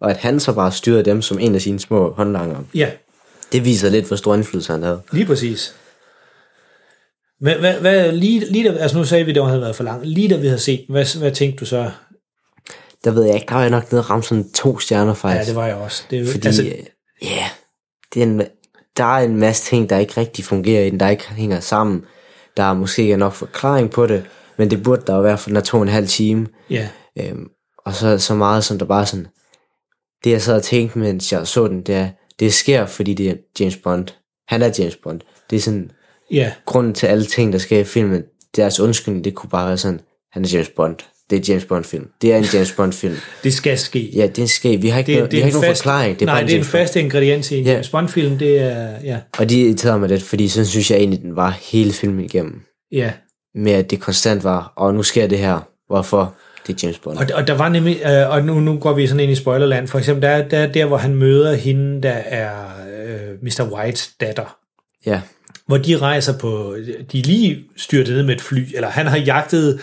Og 0.00 0.10
at 0.10 0.16
han 0.16 0.40
så 0.40 0.52
bare 0.52 0.72
styrede 0.72 1.02
dem 1.04 1.22
som 1.22 1.38
en 1.38 1.54
af 1.54 1.60
sine 1.62 1.80
små 1.80 2.12
håndlangere. 2.12 2.64
Ja, 2.74 2.90
Det 3.52 3.64
viser 3.64 3.90
lidt, 3.90 4.06
hvor 4.06 4.16
stor 4.16 4.34
indflydelse 4.34 4.72
han 4.72 4.82
havde. 4.82 5.00
lige 5.12 5.26
præcis. 5.26 5.74
Hvad, 7.44 7.58
hvad, 7.58 7.80
hvad, 7.80 8.12
lige, 8.12 8.52
lige 8.52 8.72
da, 8.72 8.78
altså 8.78 8.96
nu 8.98 9.04
sagde 9.04 9.24
vi, 9.24 9.30
at 9.30 9.34
det 9.34 9.46
havde 9.46 9.60
været 9.60 9.76
for 9.76 9.84
langt. 9.84 10.06
Lige 10.06 10.28
da 10.28 10.36
vi 10.36 10.46
havde 10.46 10.58
set 10.58 10.84
hvad, 10.88 11.18
hvad 11.18 11.32
tænkte 11.32 11.60
du 11.60 11.66
så? 11.66 11.90
Der 13.04 13.10
ved 13.10 13.24
jeg 13.24 13.34
ikke, 13.34 13.46
der 13.46 13.54
var 13.54 13.60
jeg 13.60 13.70
nok 13.70 13.92
nede 13.92 14.02
og 14.02 14.10
ramme 14.10 14.22
sådan 14.22 14.50
to 14.50 14.78
stjerner 14.78 15.14
faktisk. 15.14 15.40
Ja, 15.40 15.46
det 15.46 15.56
var 15.56 15.66
jeg 15.66 15.76
også. 15.76 16.04
Det, 16.10 16.20
er 16.20 16.32
Fordi, 16.32 16.46
altså, 16.46 16.62
ja, 17.22 17.44
det 18.14 18.22
er 18.22 18.26
en, 18.26 18.42
der 18.96 19.04
er 19.04 19.24
en 19.24 19.36
masse 19.36 19.64
ting, 19.64 19.90
der 19.90 19.98
ikke 19.98 20.16
rigtig 20.16 20.44
fungerer 20.44 20.84
i 20.84 20.90
den, 20.90 21.00
der 21.00 21.08
ikke 21.08 21.30
hænger 21.30 21.60
sammen. 21.60 22.04
Der 22.56 22.62
er 22.62 22.74
måske 22.74 23.02
ikke 23.02 23.16
nok 23.16 23.32
forklaring 23.32 23.90
på 23.90 24.06
det, 24.06 24.24
men 24.56 24.70
det 24.70 24.82
burde 24.82 25.02
der 25.06 25.14
jo 25.14 25.20
være, 25.20 25.38
for 25.38 25.50
den 25.50 25.56
er 25.56 25.60
to 25.60 25.76
og 25.76 25.82
en 25.82 25.88
halv 25.88 26.08
time. 26.08 26.46
ja, 26.70 26.88
Øhm, 27.20 27.46
og 27.86 27.94
så 27.94 28.18
så 28.18 28.34
meget, 28.34 28.64
som 28.64 28.78
der 28.78 28.86
bare 28.86 29.06
sådan... 29.06 29.26
Det 30.24 30.30
jeg 30.30 30.42
sad 30.42 30.56
og 30.56 30.62
tænkte, 30.62 30.98
mens 30.98 31.32
jeg 31.32 31.46
så 31.46 31.68
den, 31.68 31.82
det 31.82 31.94
er, 31.94 32.08
det 32.38 32.54
sker, 32.54 32.86
fordi 32.86 33.14
det 33.14 33.30
er 33.30 33.34
James 33.60 33.76
Bond. 33.76 34.08
Han 34.48 34.62
er 34.62 34.70
James 34.78 34.96
Bond. 34.96 35.20
Det 35.50 35.56
er 35.56 35.60
sådan, 35.60 35.90
ja, 36.34 36.52
grunden 36.66 36.94
til 36.94 37.06
alle 37.06 37.24
ting, 37.24 37.52
der 37.52 37.58
sker 37.58 37.78
i 37.80 37.84
filmen, 37.84 38.22
deres 38.56 38.80
undskyldning, 38.80 39.24
det 39.24 39.34
kunne 39.34 39.50
bare 39.50 39.68
være 39.68 39.78
sådan, 39.78 40.00
han 40.32 40.44
er 40.44 40.48
James 40.52 40.68
Bond. 40.68 40.96
Det 41.30 41.38
er 41.38 41.42
James 41.52 41.64
Bond 41.64 41.84
film. 41.84 42.08
Det 42.22 42.32
er 42.32 42.36
en 42.36 42.44
James 42.54 42.72
Bond 42.72 42.92
film. 42.92 43.16
det 43.44 43.54
skal 43.54 43.78
ske. 43.78 44.10
Ja, 44.14 44.26
det 44.26 44.50
skal. 44.50 44.82
Vi 44.82 44.88
har 44.88 44.98
ikke, 44.98 45.12
det, 45.12 45.18
noget, 45.18 45.32
vi 45.32 45.38
har 45.38 45.46
ikke 45.46 45.58
nogen 45.60 45.76
forklaring. 45.76 46.20
Det 46.20 46.28
er 46.28 46.32
nej, 46.32 46.42
det 46.42 46.54
er 46.54 46.58
en 46.58 46.64
fast 46.64 46.96
ingrediens 46.96 47.50
i 47.50 47.58
en 47.58 47.64
Ja. 47.64 47.72
James 47.72 47.88
Bond-film. 47.88 48.38
Det 48.38 48.58
er, 48.60 48.88
ja, 49.04 49.18
Og 49.38 49.50
de 49.50 49.60
irriterede 49.60 49.98
mig 49.98 50.08
lidt, 50.08 50.22
fordi 50.22 50.48
så 50.48 50.64
synes 50.64 50.90
jeg 50.90 50.98
egentlig, 50.98 51.22
den 51.22 51.36
var 51.36 51.50
hele 51.62 51.92
filmen 51.92 52.24
igennem. 52.24 52.60
ja, 52.92 53.12
Med 53.54 53.72
at 53.72 53.90
det 53.90 54.00
konstant 54.00 54.44
var, 54.44 54.72
og 54.76 54.94
nu 54.94 55.02
sker 55.02 55.26
det 55.26 55.38
her. 55.38 55.68
Hvorfor? 55.86 56.34
Det 56.66 56.72
er 56.74 56.78
James 56.86 56.98
Bond. 56.98 57.18
Og, 57.18 57.26
og 57.34 57.46
der 57.46 57.54
var 57.54 57.68
nemlig, 57.68 58.00
øh, 58.06 58.30
og 58.30 58.44
nu, 58.44 58.60
nu 58.60 58.78
går 58.78 58.92
vi 58.92 59.06
sådan 59.06 59.20
ind 59.20 59.32
i 59.32 59.34
spoilerland, 59.34 59.88
for 59.88 59.98
eksempel, 59.98 60.22
der, 60.22 60.28
er- 60.28 60.48
der 60.48 60.58
er 60.58 60.72
der, 60.72 60.84
hvor 60.86 60.96
han 60.96 61.14
møder 61.14 61.54
hende, 61.54 62.02
der 62.02 62.10
er 62.12 62.52
øh, 63.06 63.42
Mr. 63.42 63.68
Whites 63.72 64.10
datter, 64.20 64.56
Ja, 65.06 65.20
hvor 65.66 65.76
de 65.76 65.96
rejser 65.96 66.38
på, 66.38 66.76
de 67.12 67.18
er 67.18 67.22
lige 67.22 67.58
styrtet 67.76 68.14
ned 68.14 68.22
med 68.22 68.34
et 68.34 68.40
fly, 68.40 68.66
eller 68.74 68.88
han 68.88 69.06
har 69.06 69.18
jagtet, 69.18 69.80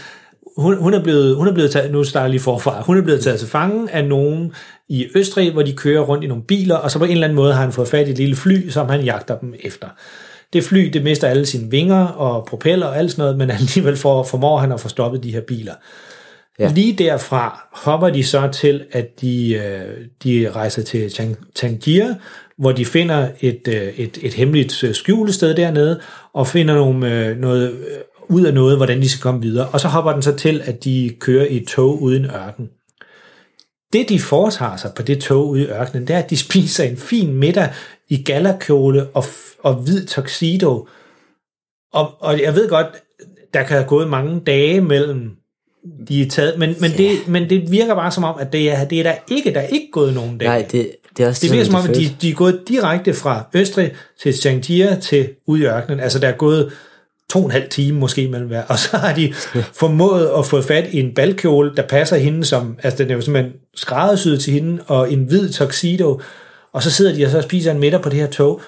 hun, 0.57 0.77
hun 0.77 0.93
er 0.93 1.03
blevet, 1.03 1.35
hun 1.35 1.47
er 1.47 1.53
blevet 1.53 1.71
taget, 1.71 1.91
nu 1.91 2.03
starter 2.03 2.27
lige 2.27 2.39
forfra, 2.39 2.81
hun 2.81 2.97
er 2.97 3.01
blevet 3.01 3.21
taget 3.21 3.39
til 3.39 3.47
fange 3.47 3.91
af 3.91 4.05
nogen 4.05 4.51
i 4.89 5.07
Østrig, 5.15 5.51
hvor 5.51 5.61
de 5.61 5.73
kører 5.73 6.01
rundt 6.01 6.23
i 6.23 6.27
nogle 6.27 6.43
biler, 6.43 6.75
og 6.75 6.91
så 6.91 6.99
på 6.99 7.05
en 7.05 7.11
eller 7.11 7.23
anden 7.23 7.35
måde 7.35 7.53
har 7.53 7.61
han 7.61 7.71
fået 7.71 7.87
fat 7.87 8.07
i 8.07 8.11
et 8.11 8.17
lille 8.17 8.35
fly, 8.35 8.69
som 8.69 8.89
han 8.89 9.01
jagter 9.01 9.37
dem 9.37 9.53
efter. 9.59 9.87
Det 10.53 10.63
fly, 10.63 10.89
det 10.93 11.03
mister 11.03 11.27
alle 11.27 11.45
sine 11.45 11.71
vinger 11.71 12.05
og 12.05 12.45
propeller 12.45 12.85
og 12.85 12.97
alt 12.97 13.11
sådan 13.11 13.21
noget, 13.23 13.37
men 13.37 13.51
alligevel 13.51 13.97
for, 13.97 14.23
formår 14.23 14.57
han 14.57 14.71
at 14.71 14.79
få 14.79 14.89
stoppet 14.89 15.23
de 15.23 15.31
her 15.31 15.41
biler. 15.41 15.73
Ja. 16.59 16.71
Lige 16.75 16.93
derfra 16.93 17.69
hopper 17.73 18.09
de 18.09 18.23
så 18.23 18.49
til, 18.53 18.83
at 18.91 19.21
de, 19.21 19.53
øh, 19.53 19.97
de 20.23 20.51
rejser 20.51 20.83
til 20.83 21.07
Tang- 21.07 21.51
Tangier, 21.55 22.15
hvor 22.57 22.71
de 22.71 22.85
finder 22.85 23.27
et, 23.41 23.67
øh, 23.67 23.99
et, 23.99 24.17
et 24.21 24.33
hemmeligt 24.33 24.83
øh, 24.83 24.93
skjulested 24.93 25.55
dernede, 25.55 26.01
og 26.33 26.47
finder 26.47 26.75
nogle, 26.75 27.27
øh, 27.27 27.37
noget, 27.37 27.85
ud 28.29 28.45
af 28.45 28.53
noget, 28.53 28.77
hvordan 28.77 29.01
de 29.01 29.09
skal 29.09 29.21
komme 29.21 29.41
videre. 29.41 29.67
Og 29.67 29.79
så 29.79 29.87
hopper 29.87 30.11
den 30.13 30.21
så 30.21 30.35
til, 30.35 30.61
at 30.65 30.83
de 30.83 31.15
kører 31.19 31.45
i 31.45 31.57
et 31.57 31.67
tog 31.67 32.01
uden 32.01 32.25
ørken. 32.25 32.69
Det, 33.93 34.09
de 34.09 34.19
foretager 34.19 34.77
sig 34.77 34.91
på 34.95 35.01
det 35.01 35.21
tog 35.21 35.47
ude 35.47 35.61
i 35.61 35.67
ørkenen, 35.67 36.07
det 36.07 36.15
er, 36.15 36.19
at 36.19 36.29
de 36.29 36.37
spiser 36.37 36.83
en 36.83 36.97
fin 36.97 37.33
middag 37.33 37.69
i 38.09 38.23
galakjole 38.23 39.07
og, 39.07 39.23
og 39.63 39.73
hvid 39.73 40.05
tuxedo. 40.05 40.87
Og, 41.93 42.21
og 42.21 42.41
jeg 42.41 42.55
ved 42.55 42.69
godt, 42.69 42.87
der 43.53 43.63
kan 43.63 43.77
have 43.77 43.87
gået 43.87 44.09
mange 44.09 44.39
dage 44.39 44.81
mellem 44.81 45.40
de 46.07 46.21
er 46.21 46.29
taget, 46.29 46.59
men, 46.59 46.75
men, 46.79 46.91
det, 46.91 47.27
men 47.27 47.49
det 47.49 47.71
virker 47.71 47.95
bare 47.95 48.11
som 48.11 48.23
om, 48.23 48.35
at 48.39 48.53
det 48.53 48.71
er, 48.71 48.85
det 48.85 48.99
er 48.99 49.03
der 49.03 49.15
ikke, 49.31 49.53
der 49.53 49.59
er 49.59 49.67
ikke 49.67 49.87
gået 49.91 50.13
nogen 50.13 50.37
dage. 50.37 50.49
nej, 50.49 50.65
det, 50.71 50.91
det 51.17 51.23
er 51.23 51.27
også 51.27 51.41
Det 51.41 51.51
virker 51.51 51.65
som 51.65 51.75
om, 51.75 51.89
at 51.89 51.95
de, 51.95 52.15
de 52.21 52.29
er 52.29 52.33
gået 52.33 52.61
direkte 52.67 53.13
fra 53.13 53.43
Østrig 53.53 53.91
til 54.21 54.33
Changia 54.33 54.95
til 54.95 55.29
ud 55.47 55.59
i 55.59 55.63
ørkenen. 55.63 55.99
Altså, 55.99 56.19
der 56.19 56.27
er 56.27 56.37
gået 56.37 56.71
to 57.29 57.39
og 57.39 57.45
en 57.45 57.51
halv 57.51 57.69
time 57.69 57.99
måske 57.99 58.27
mellem 58.27 58.47
hver. 58.47 58.63
Og 58.63 58.79
så 58.79 58.97
har 58.97 59.13
de 59.13 59.33
formået 59.79 60.29
at 60.37 60.45
få 60.45 60.61
fat 60.61 60.87
i 60.91 60.99
en 60.99 61.13
balkjole, 61.13 61.71
der 61.77 61.87
passer 61.87 62.17
hende 62.17 62.45
som... 62.45 62.77
Altså, 62.83 63.03
den 63.03 63.11
er 63.11 63.15
jo 63.15 63.21
simpelthen 63.21 63.53
skræddersyet 63.75 64.41
til 64.41 64.53
hende, 64.53 64.83
og 64.87 65.13
en 65.13 65.23
hvid 65.23 65.49
tuxedo. 65.49 66.21
Og 66.73 66.83
så 66.83 66.91
sidder 66.91 67.15
de 67.15 67.25
og 67.25 67.31
så 67.31 67.41
spiser 67.41 67.71
en 67.71 67.79
middag 67.79 68.01
på 68.01 68.09
det 68.09 68.19
her 68.19 68.27
tog, 68.27 68.61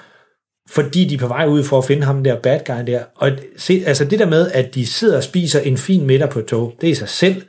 fordi 0.69 1.05
de 1.05 1.13
er 1.13 1.19
på 1.19 1.27
vej 1.27 1.45
ud 1.45 1.63
for 1.63 1.77
at 1.77 1.85
finde 1.85 2.03
ham 2.03 2.23
der 2.23 2.39
bad 2.39 2.59
guy 2.65 2.91
der. 2.91 3.03
Og 3.15 3.31
se, 3.57 3.83
altså 3.85 4.05
det 4.05 4.19
der 4.19 4.25
med, 4.25 4.51
at 4.51 4.75
de 4.75 4.85
sidder 4.85 5.17
og 5.17 5.23
spiser 5.23 5.59
en 5.59 5.77
fin 5.77 6.05
middag 6.05 6.29
på 6.29 6.39
et 6.39 6.45
tog, 6.45 6.73
det 6.81 6.87
i 6.87 6.95
sig 6.95 7.09
selv 7.09 7.41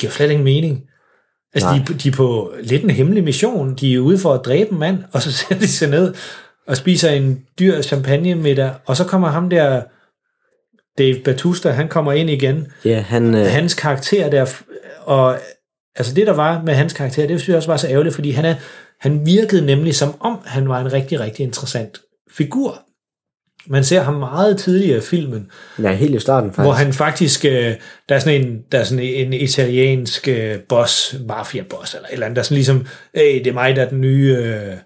giver 0.00 0.10
slet 0.10 0.30
ingen 0.30 0.44
mening. 0.44 0.82
Altså, 1.54 1.68
de, 1.88 1.94
de 1.94 2.08
er 2.08 2.12
på 2.12 2.52
lidt 2.62 2.82
en 2.82 2.90
hemmelig 2.90 3.24
mission. 3.24 3.74
De 3.74 3.94
er 3.94 3.98
ude 3.98 4.18
for 4.18 4.34
at 4.34 4.44
dræbe 4.44 4.72
en 4.72 4.78
mand, 4.78 4.98
og 5.12 5.22
så 5.22 5.32
sætter 5.38 5.58
de 5.58 5.68
sig 5.68 5.90
ned 5.90 6.14
og 6.66 6.76
spiser 6.76 7.10
en 7.10 7.44
dyr 7.58 7.82
champagne 7.82 8.34
middag, 8.34 8.74
og 8.86 8.96
så 8.96 9.04
kommer 9.04 9.28
ham 9.28 9.50
der, 9.50 9.82
Dave 10.98 11.18
Batista, 11.24 11.70
han 11.70 11.88
kommer 11.88 12.12
ind 12.12 12.30
igen. 12.30 12.66
Ja, 12.84 13.00
han, 13.00 13.34
øh, 13.34 13.46
Hans 13.46 13.74
karakter 13.74 14.30
der, 14.30 14.46
og 15.04 15.38
altså 15.96 16.14
det 16.14 16.26
der 16.26 16.32
var 16.32 16.62
med 16.62 16.74
hans 16.74 16.92
karakter, 16.92 17.26
det 17.26 17.40
synes 17.40 17.48
jeg 17.48 17.56
også 17.56 17.70
var 17.70 17.76
så 17.76 17.88
ærgerligt, 17.88 18.14
fordi 18.14 18.30
han, 18.30 18.44
er, 18.44 18.54
han 19.00 19.26
virkede 19.26 19.66
nemlig 19.66 19.94
som 19.94 20.14
om, 20.20 20.38
han 20.44 20.68
var 20.68 20.80
en 20.80 20.92
rigtig, 20.92 21.20
rigtig 21.20 21.44
interessant 21.44 22.00
figur. 22.38 22.82
Man 23.66 23.84
ser 23.84 24.00
ham 24.00 24.14
meget 24.14 24.58
tidligere 24.58 24.98
i 24.98 25.00
filmen, 25.00 25.50
ja, 25.82 25.92
helt 25.92 26.14
i 26.14 26.18
starten 26.18 26.50
faktisk. 26.50 26.62
hvor 26.62 26.72
han 26.72 26.92
faktisk, 26.92 27.44
øh, 27.44 27.74
der 28.08 28.14
er 28.14 28.18
sådan 28.18 28.40
en, 28.40 28.58
der 28.72 28.78
er 28.78 28.84
sådan 28.84 29.04
en 29.04 29.32
italiensk 29.32 30.28
øh, 30.28 30.58
boss, 30.68 31.16
mafia-boss, 31.28 31.94
eller 31.94 32.08
et 32.08 32.12
eller 32.12 32.26
andet, 32.26 32.36
der 32.36 32.42
er 32.42 32.44
sådan 32.44 32.54
ligesom, 32.54 32.86
hey, 33.14 33.38
det 33.38 33.46
er 33.46 33.52
mig, 33.52 33.76
der 33.76 33.82
er 33.82 33.88
den 33.88 34.00
nye, 34.00 34.36
øh, 34.38 34.76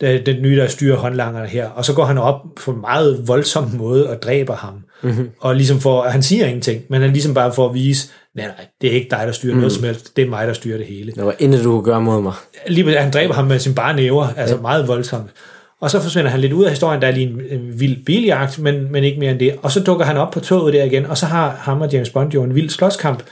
der, 0.00 0.24
den 0.24 0.42
nye, 0.42 0.56
der 0.56 0.66
styrer 0.66 0.96
håndlangerne 0.96 1.48
her. 1.48 1.68
Og 1.68 1.84
så 1.84 1.92
går 1.94 2.04
han 2.04 2.18
op 2.18 2.40
på 2.64 2.70
en 2.70 2.80
meget 2.80 3.28
voldsom 3.28 3.70
måde 3.70 4.10
og 4.10 4.22
dræber 4.22 4.56
ham. 4.56 4.74
Mm-hmm. 5.02 5.30
Og 5.40 5.56
ligesom 5.56 5.80
for, 5.80 6.02
han 6.02 6.22
siger 6.22 6.46
ingenting, 6.46 6.82
men 6.88 7.00
han 7.00 7.12
ligesom 7.12 7.34
bare 7.34 7.52
for 7.52 7.68
at 7.68 7.74
vise, 7.74 8.08
nej, 8.34 8.46
nej, 8.46 8.66
det 8.80 8.90
er 8.90 8.94
ikke 8.94 9.10
dig, 9.10 9.22
der 9.26 9.32
styrer 9.32 9.54
mm. 9.54 9.60
noget 9.60 9.72
som 9.72 9.84
helst, 9.84 10.16
det 10.16 10.24
er 10.24 10.28
mig, 10.28 10.46
der 10.46 10.52
styrer 10.52 10.78
det 10.78 10.86
hele. 10.86 11.12
Det 11.12 11.24
var 11.24 11.34
intet, 11.38 11.64
du 11.64 11.70
kunne 11.70 11.84
gøre 11.84 12.00
mod 12.00 12.22
mig. 12.22 12.34
Lige, 12.66 12.98
han 12.98 13.12
dræber 13.12 13.34
ham 13.34 13.44
med 13.44 13.58
sin 13.58 13.74
bare 13.74 13.96
næver, 13.96 14.28
altså 14.36 14.54
ja. 14.54 14.60
meget 14.60 14.88
voldsomt. 14.88 15.30
Og 15.80 15.90
så 15.90 16.00
forsvinder 16.00 16.30
han 16.30 16.40
lidt 16.40 16.52
ud 16.52 16.64
af 16.64 16.70
historien, 16.70 17.02
der 17.02 17.08
er 17.08 17.12
lige 17.12 17.26
en, 17.28 17.40
en 17.50 17.80
vild 17.80 18.04
biljagt, 18.04 18.58
men, 18.58 18.92
men 18.92 19.04
ikke 19.04 19.20
mere 19.20 19.30
end 19.30 19.38
det. 19.38 19.58
Og 19.62 19.72
så 19.72 19.80
dukker 19.80 20.04
han 20.04 20.16
op 20.16 20.30
på 20.30 20.40
toget 20.40 20.74
der 20.74 20.84
igen, 20.84 21.06
og 21.06 21.18
så 21.18 21.26
har 21.26 21.50
ham 21.50 21.80
og 21.80 21.92
James 21.92 22.10
Bond 22.10 22.32
jo 22.32 22.42
en 22.42 22.54
vild 22.54 22.70
slåskamp, 22.70 23.22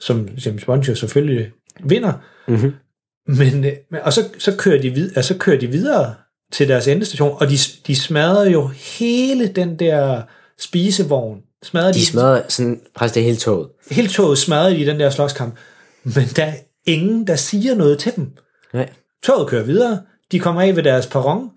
som 0.00 0.28
James 0.46 0.64
Bond 0.64 0.82
jo 0.82 0.94
selvfølgelig 0.94 1.50
vinder. 1.84 2.12
Mm-hmm. 2.48 2.72
Men, 3.26 3.64
øh, 3.64 3.72
men, 3.90 4.00
og 4.02 4.12
så, 4.12 4.28
så, 4.38 4.56
kører 4.56 4.80
de 4.80 4.90
vid, 4.90 5.16
altså, 5.16 5.34
så 5.34 5.38
kører 5.38 5.58
de 5.58 5.66
videre 5.66 6.14
til 6.52 6.68
deres 6.68 6.88
endestation, 6.88 7.36
og 7.40 7.50
de, 7.50 7.56
de 7.86 7.96
smadrer 7.96 8.50
jo 8.50 8.70
hele 8.98 9.48
den 9.48 9.78
der 9.78 10.22
spisevogn. 10.58 11.40
Smadrer 11.62 11.92
De 11.92 12.06
smadrer 12.06 12.42
sådan 12.48 12.80
faktisk 12.98 13.14
det 13.14 13.24
hele 13.24 13.36
toget. 13.36 13.68
Hele 13.90 14.08
toget 14.08 14.38
smadrer 14.38 14.70
de 14.70 14.76
i 14.76 14.84
den 14.84 15.00
der 15.00 15.10
slåskamp. 15.10 15.54
Men 16.04 16.24
der 16.36 16.44
er 16.44 16.54
ingen, 16.86 17.26
der 17.26 17.36
siger 17.36 17.74
noget 17.74 17.98
til 17.98 18.12
dem. 18.16 18.30
Nej. 18.74 18.88
Toget 19.24 19.48
kører 19.48 19.64
videre, 19.64 20.00
de 20.32 20.38
kommer 20.38 20.62
af 20.62 20.76
ved 20.76 20.82
deres 20.82 21.06
perron, 21.06 21.50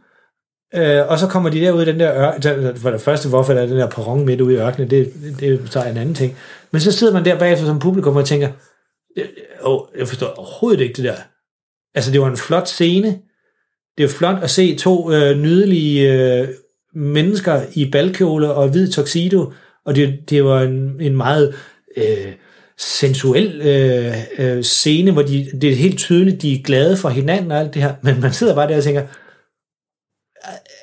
øh, 0.75 1.07
og 1.07 1.19
så 1.19 1.27
kommer 1.27 1.49
de 1.49 1.61
derud 1.61 1.81
i 1.81 1.85
den 1.85 1.99
der 1.99 2.13
ørken. 2.15 2.77
For 2.77 2.91
det 2.91 3.01
første, 3.01 3.29
hvorfor 3.29 3.53
der 3.53 3.61
er 3.61 3.65
den 3.65 3.77
der 3.77 3.89
perron 3.89 4.25
midt 4.25 4.41
ude 4.41 4.53
i 4.53 4.57
ørkenen, 4.57 4.89
det, 4.89 5.13
det 5.39 5.75
er 5.75 5.83
en 5.83 5.97
anden 5.97 6.15
ting. 6.15 6.37
Men 6.71 6.81
så 6.81 6.91
sidder 6.91 7.13
man 7.13 7.25
der 7.25 7.39
bagefter 7.39 7.65
som 7.65 7.79
publikum 7.79 8.15
og 8.15 8.25
tænker, 8.25 8.49
øh, 9.17 9.25
åh, 9.63 9.81
jeg 9.97 10.07
forstår 10.07 10.27
overhovedet 10.27 10.81
ikke 10.81 10.93
det 10.93 11.03
der. 11.03 11.15
Altså, 11.95 12.11
det 12.11 12.21
var 12.21 12.29
en 12.29 12.37
flot 12.37 12.67
scene. 12.67 13.19
Det 13.97 14.03
er 14.03 14.09
flot 14.09 14.43
at 14.43 14.49
se 14.49 14.75
to 14.75 15.11
øh, 15.11 15.37
nydelige 15.37 16.13
øh, 16.13 16.47
mennesker 16.95 17.61
i 17.73 17.89
balkjole 17.91 18.53
og 18.53 18.69
hvid 18.69 18.91
tuxedo, 18.91 19.51
og 19.85 19.95
det, 19.95 20.19
det 20.29 20.43
var 20.43 20.61
en, 20.61 21.01
en 21.01 21.17
meget 21.17 21.55
øh, 21.97 22.33
sensuel 22.77 23.61
øh, 23.61 24.13
øh, 24.39 24.63
scene, 24.63 25.11
hvor 25.11 25.21
de, 25.21 25.47
det 25.61 25.69
er 25.69 25.75
helt 25.75 25.97
tydeligt, 25.97 26.41
de 26.41 26.53
er 26.53 26.63
glade 26.63 26.97
for 26.97 27.09
hinanden 27.09 27.51
og 27.51 27.59
alt 27.59 27.73
det 27.73 27.81
her, 27.81 27.93
men 28.01 28.21
man 28.21 28.33
sidder 28.33 28.55
bare 28.55 28.67
der 28.67 28.77
og 28.77 28.83
tænker, 28.83 29.01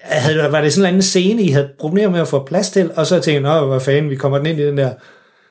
havde, 0.08 0.52
var 0.52 0.60
det 0.60 0.72
sådan 0.72 0.84
en 0.84 0.88
anden 0.88 1.02
scene, 1.02 1.42
I 1.42 1.48
havde 1.48 1.68
problemer 1.80 2.10
med 2.10 2.20
at 2.20 2.28
få 2.28 2.44
plads 2.44 2.70
til, 2.70 2.90
og 2.96 3.06
så 3.06 3.20
tænker 3.20 3.50
jeg, 3.50 3.60
nå, 3.60 3.66
hvad 3.68 3.80
fanden, 3.80 4.10
vi 4.10 4.16
kommer 4.16 4.38
den 4.38 4.46
ind 4.46 4.60
i 4.60 4.66
den 4.66 4.78
der, 4.78 4.92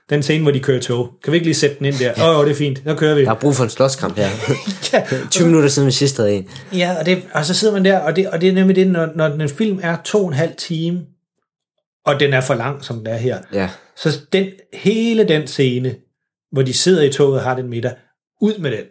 den 0.09 0.23
scene, 0.23 0.43
hvor 0.43 0.51
de 0.51 0.59
kører 0.59 0.81
tog. 0.81 1.09
Kan 1.23 1.31
vi 1.33 1.37
ikke 1.37 1.45
lige 1.47 1.55
sætte 1.55 1.75
den 1.77 1.85
ind 1.85 1.95
der? 1.99 2.11
Åh, 2.29 2.39
oh, 2.39 2.45
det 2.45 2.51
er 2.51 2.55
fint, 2.55 2.81
så 2.87 2.95
kører 2.95 3.15
vi. 3.15 3.23
Der 3.25 3.31
er 3.31 3.35
brug 3.35 3.55
for 3.55 3.63
en 3.63 3.69
slåskamp 3.69 4.17
her. 4.17 4.27
Ja, 4.93 5.03
20 5.31 5.47
minutter 5.47 5.69
siden 5.69 5.85
vi 5.85 5.91
sidst 5.91 6.17
havde 6.17 6.33
en. 6.33 6.49
Ja, 6.73 6.95
og, 6.99 7.05
det, 7.05 7.23
og 7.33 7.45
så 7.45 7.53
sidder 7.53 7.73
man 7.73 7.85
der, 7.85 7.99
og 7.99 8.15
det, 8.15 8.27
og 8.29 8.41
det 8.41 8.49
er 8.49 8.53
nemlig 8.53 8.75
det, 8.75 8.87
når, 8.87 9.09
når 9.15 9.25
en 9.25 9.49
film 9.49 9.79
er 9.83 9.97
to 10.05 10.21
og 10.21 10.27
en 10.27 10.33
halv 10.33 10.51
time, 10.57 10.99
og 12.05 12.19
den 12.19 12.33
er 12.33 12.41
for 12.41 12.53
lang, 12.53 12.83
som 12.83 12.97
den 12.97 13.07
er 13.07 13.17
her, 13.17 13.37
Ja. 13.53 13.69
så 13.95 14.19
den, 14.33 14.45
hele 14.73 15.27
den 15.27 15.47
scene, 15.47 15.95
hvor 16.51 16.61
de 16.61 16.73
sidder 16.73 17.03
i 17.03 17.09
toget 17.09 17.35
og 17.39 17.41
har 17.43 17.55
den 17.55 17.69
middag, 17.69 17.91
ud 18.41 18.57
med 18.59 18.71
den. 18.71 18.83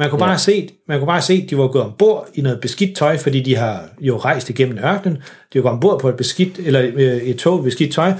Man 0.00 0.10
kunne, 0.10 0.24
Ja. 0.24 0.28
bare 0.30 0.38
se, 0.38 0.68
man 0.88 0.98
kunne 0.98 1.06
bare 1.06 1.22
se, 1.22 1.40
at 1.44 1.50
de 1.50 1.58
var 1.58 1.68
gået 1.68 1.84
ombord 1.84 2.28
i 2.34 2.40
noget 2.40 2.60
beskidt 2.60 2.96
tøj, 2.96 3.18
fordi 3.18 3.40
de 3.40 3.56
har 3.56 3.88
jo 4.00 4.16
rejst 4.18 4.50
igennem 4.50 4.78
ørkenen. 4.84 5.16
De 5.52 5.58
var 5.58 5.62
gået 5.62 5.72
ombord 5.72 6.00
på 6.00 6.08
et 6.08 6.16
beskidt, 6.16 6.58
eller 6.58 6.90
øh, 6.94 7.16
et 7.16 7.38
tog 7.38 7.56
med 7.56 7.64
beskidt 7.64 7.94
tøj. 7.94 8.12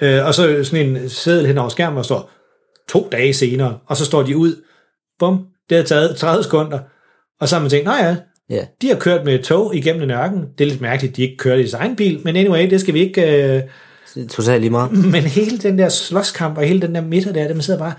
Øh, 0.00 0.26
og 0.26 0.34
så 0.34 0.64
sådan 0.64 0.86
en 0.96 1.08
seddel 1.08 1.46
hen 1.46 1.58
over 1.58 1.68
skærmen, 1.68 1.98
og 1.98 2.04
står 2.04 2.30
to 2.88 3.08
dage 3.12 3.34
senere, 3.34 3.78
og 3.86 3.96
så 3.96 4.04
står 4.04 4.22
de 4.22 4.36
ud. 4.36 4.62
Bum, 5.18 5.46
det 5.70 5.76
har 5.76 5.84
taget 5.84 6.16
30 6.16 6.42
sekunder. 6.44 6.78
Og 7.40 7.48
så 7.48 7.54
har 7.56 7.60
man 7.60 7.70
tænkt, 7.70 7.84
nej 7.86 7.96
ja, 8.02 8.16
Ja. 8.50 8.64
de 8.82 8.88
har 8.88 8.96
kørt 8.96 9.24
med 9.24 9.34
et 9.34 9.44
tog 9.44 9.76
igennem 9.76 10.02
en 10.02 10.10
ørken. 10.10 10.44
Det 10.58 10.64
er 10.64 10.68
lidt 10.68 10.80
mærkeligt, 10.80 11.10
at 11.12 11.16
de 11.16 11.22
ikke 11.22 11.36
kørte 11.36 11.60
i 11.60 11.62
deres 11.62 11.74
egen 11.74 11.96
bil, 11.96 12.20
men 12.24 12.36
anyway, 12.36 12.70
det 12.70 12.80
skal 12.80 12.94
vi 12.94 13.00
ikke... 13.00 13.54
Øh, 13.54 13.62
totalt 14.30 14.60
lige 14.60 14.70
meget. 14.70 14.92
men 15.14 15.22
hele 15.22 15.58
den 15.58 15.78
der 15.78 15.88
slåskamp 15.88 16.58
og 16.58 16.64
hele 16.64 16.80
den 16.80 16.94
der 16.94 17.00
midter 17.00 17.32
der, 17.32 17.46
det 17.46 17.56
man 17.56 17.62
sidder 17.62 17.80
bare, 17.80 17.92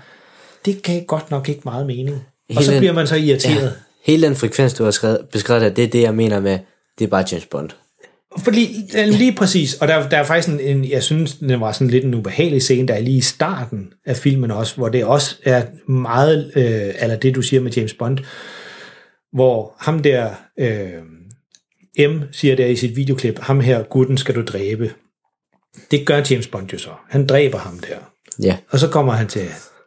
det 0.64 0.82
gav 0.82 1.02
godt 1.04 1.30
nok 1.30 1.48
ikke 1.48 1.60
meget 1.64 1.86
mening. 1.86 2.24
Og 2.56 2.62
så 2.62 2.70
Hele- 2.70 2.80
bliver 2.80 2.92
man 2.92 3.06
så 3.06 3.16
irriteret. 3.16 3.62
Ja. 3.62 3.70
Hele 4.12 4.26
den 4.26 4.36
frekvens, 4.36 4.74
du 4.74 4.84
har 4.84 4.90
skrevet, 4.90 5.20
beskrevet 5.32 5.62
der, 5.62 5.68
det 5.68 5.84
er 5.84 5.88
det, 5.88 6.02
jeg 6.02 6.14
mener 6.14 6.40
med, 6.40 6.58
det 6.98 7.04
er 7.04 7.08
bare 7.08 7.24
James 7.32 7.46
Bond. 7.46 7.70
Fordi 8.38 8.76
lige 9.06 9.32
præcis, 9.34 9.74
og 9.74 9.88
der, 9.88 10.08
der 10.08 10.16
er 10.16 10.24
faktisk 10.24 10.48
en, 10.48 10.60
en, 10.60 10.90
jeg 10.90 11.02
synes, 11.02 11.34
det 11.34 11.60
var 11.60 11.72
sådan 11.72 11.88
lidt 11.88 12.04
en 12.04 12.14
ubehagelig 12.14 12.62
scene, 12.62 12.88
der 12.88 12.94
er 12.94 13.00
lige 13.00 13.16
i 13.16 13.20
starten 13.20 13.92
af 14.06 14.16
filmen 14.16 14.50
også, 14.50 14.76
hvor 14.76 14.88
det 14.88 15.04
også 15.04 15.36
er 15.44 15.64
meget, 15.90 16.52
øh, 16.56 16.94
eller 17.02 17.16
det 17.16 17.34
du 17.34 17.42
siger 17.42 17.60
med 17.60 17.72
James 17.72 17.94
Bond, 17.94 18.18
hvor 19.32 19.74
ham 19.78 20.02
der, 20.02 20.30
øh, 20.58 22.08
M 22.10 22.22
siger 22.32 22.56
der 22.56 22.66
i 22.66 22.76
sit 22.76 22.96
videoklip, 22.96 23.38
ham 23.38 23.60
her, 23.60 23.82
gutten 23.82 24.16
skal 24.18 24.34
du 24.34 24.42
dræbe. 24.42 24.90
Det 25.90 26.06
gør 26.06 26.22
James 26.30 26.46
Bond 26.46 26.72
jo 26.72 26.78
så. 26.78 26.90
Han 27.08 27.26
dræber 27.26 27.58
ham 27.58 27.78
der. 27.78 27.96
Ja. 28.42 28.56
Og 28.70 28.78
så 28.78 28.88
kommer 28.88 29.12
han 29.12 29.28
til, 29.28 29.46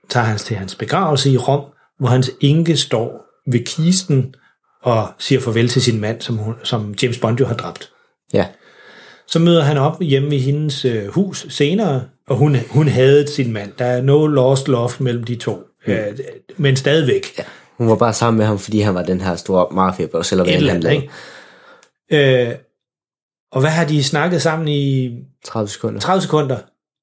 tager 0.10 0.26
han 0.26 0.38
til 0.38 0.56
hans 0.56 0.76
begravelse 0.76 1.30
i 1.32 1.38
Rom, 1.38 1.64
hvor 2.00 2.08
hans 2.08 2.32
enke 2.42 2.78
står 2.78 3.26
ved 3.52 3.66
kisten 3.66 4.36
og 4.82 5.08
siger 5.20 5.42
farvel 5.42 5.70
til 5.70 5.82
sin 5.82 6.02
mand, 6.02 6.22
som, 6.22 6.38
hun, 6.38 6.56
som 6.64 6.96
James 7.02 7.18
Bond 7.18 7.40
jo 7.40 7.46
har 7.46 7.56
dræbt. 7.56 7.92
Ja. 8.34 8.46
Så 9.28 9.40
møder 9.40 9.64
han 9.64 9.78
op 9.78 10.02
hjemme 10.02 10.36
i 10.36 10.40
hendes 10.40 10.86
øh, 10.86 11.08
hus 11.08 11.46
senere, 11.50 12.04
og 12.28 12.36
hun, 12.36 12.56
hun 12.70 12.88
havde 12.88 13.28
sin 13.28 13.54
mand. 13.54 13.72
Der 13.80 13.86
er 13.86 14.02
no 14.02 14.26
lost 14.26 14.68
love 14.68 14.90
mellem 15.00 15.24
de 15.24 15.36
to. 15.36 15.64
Mm. 15.88 15.94
Øh, 15.94 16.18
men 16.58 16.76
stadigvæk. 16.76 17.26
Ja. 17.38 17.44
Hun 17.78 17.90
var 17.90 17.96
bare 17.96 18.14
sammen 18.14 18.38
med 18.38 18.46
ham, 18.46 18.60
fordi 18.60 18.80
han 18.80 18.96
var 18.96 19.04
den 19.04 19.22
her 19.22 19.36
store 19.36 19.68
mafia-boss, 19.72 20.32
eller 20.32 20.44
hvad 20.44 20.54
eller 20.54 20.74
han 20.74 20.86
andet, 20.86 20.92
lavede. 20.92 21.10
ikke? 22.12 22.50
Øh, 22.50 22.56
og 23.52 23.62
hvad 23.62 23.70
har 23.70 23.86
de 23.86 24.04
snakket 24.04 24.42
sammen 24.42 24.68
i 24.68 25.12
30 25.46 25.70
sekunder. 25.70 26.00
30 26.00 26.22
sekunder, 26.22 26.58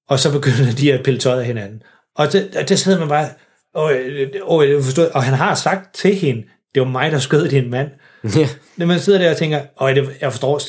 og 0.09 0.19
så 0.19 0.33
begynder 0.33 0.73
de 0.73 0.93
at 0.93 1.05
pille 1.05 1.21
tøjet 1.21 1.41
af 1.41 1.47
hinanden. 1.47 1.83
Og 2.17 2.33
det, 2.33 2.57
og 2.57 2.69
det 2.69 2.79
sidder 2.79 2.99
man 2.99 3.09
bare, 3.09 3.29
åh, 3.77 3.91
øh, 3.93 4.29
åh, 4.43 4.71
jeg 4.71 4.83
forstår, 4.85 5.05
og 5.05 5.23
han 5.23 5.35
har 5.35 5.55
sagt 5.55 5.95
til 5.95 6.15
hende, 6.15 6.43
det 6.75 6.83
var 6.83 6.89
mig, 6.89 7.13
der 7.13 7.19
skød 7.19 7.49
din 7.49 7.71
mand. 7.71 7.89
Ja. 8.37 8.49
Når 8.77 8.87
man 8.87 9.01
sidder 9.01 9.19
der 9.19 9.31
og 9.31 9.37
tænker, 9.37 9.61
det, 9.81 10.09
jeg, 10.21 10.33
forstår, 10.33 10.61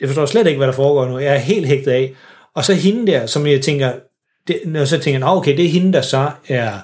jeg 0.00 0.08
forstår 0.08 0.26
slet 0.26 0.46
ikke, 0.46 0.56
hvad 0.56 0.66
der 0.66 0.72
foregår 0.72 1.06
nu. 1.06 1.18
Jeg 1.18 1.34
er 1.34 1.38
helt 1.38 1.66
hægtet 1.66 1.90
af. 1.90 2.14
Og 2.54 2.64
så 2.64 2.74
hende 2.74 3.12
der, 3.12 3.26
som 3.26 3.46
jeg 3.46 3.60
tænker, 3.60 3.92
det, 4.48 4.60
når 4.64 4.84
så 4.84 4.98
tænker 4.98 5.20
jeg, 5.20 5.28
okay, 5.28 5.56
det 5.56 5.64
er 5.64 5.68
hende, 5.68 5.92
der 5.92 6.00
så 6.00 6.30
er 6.48 6.78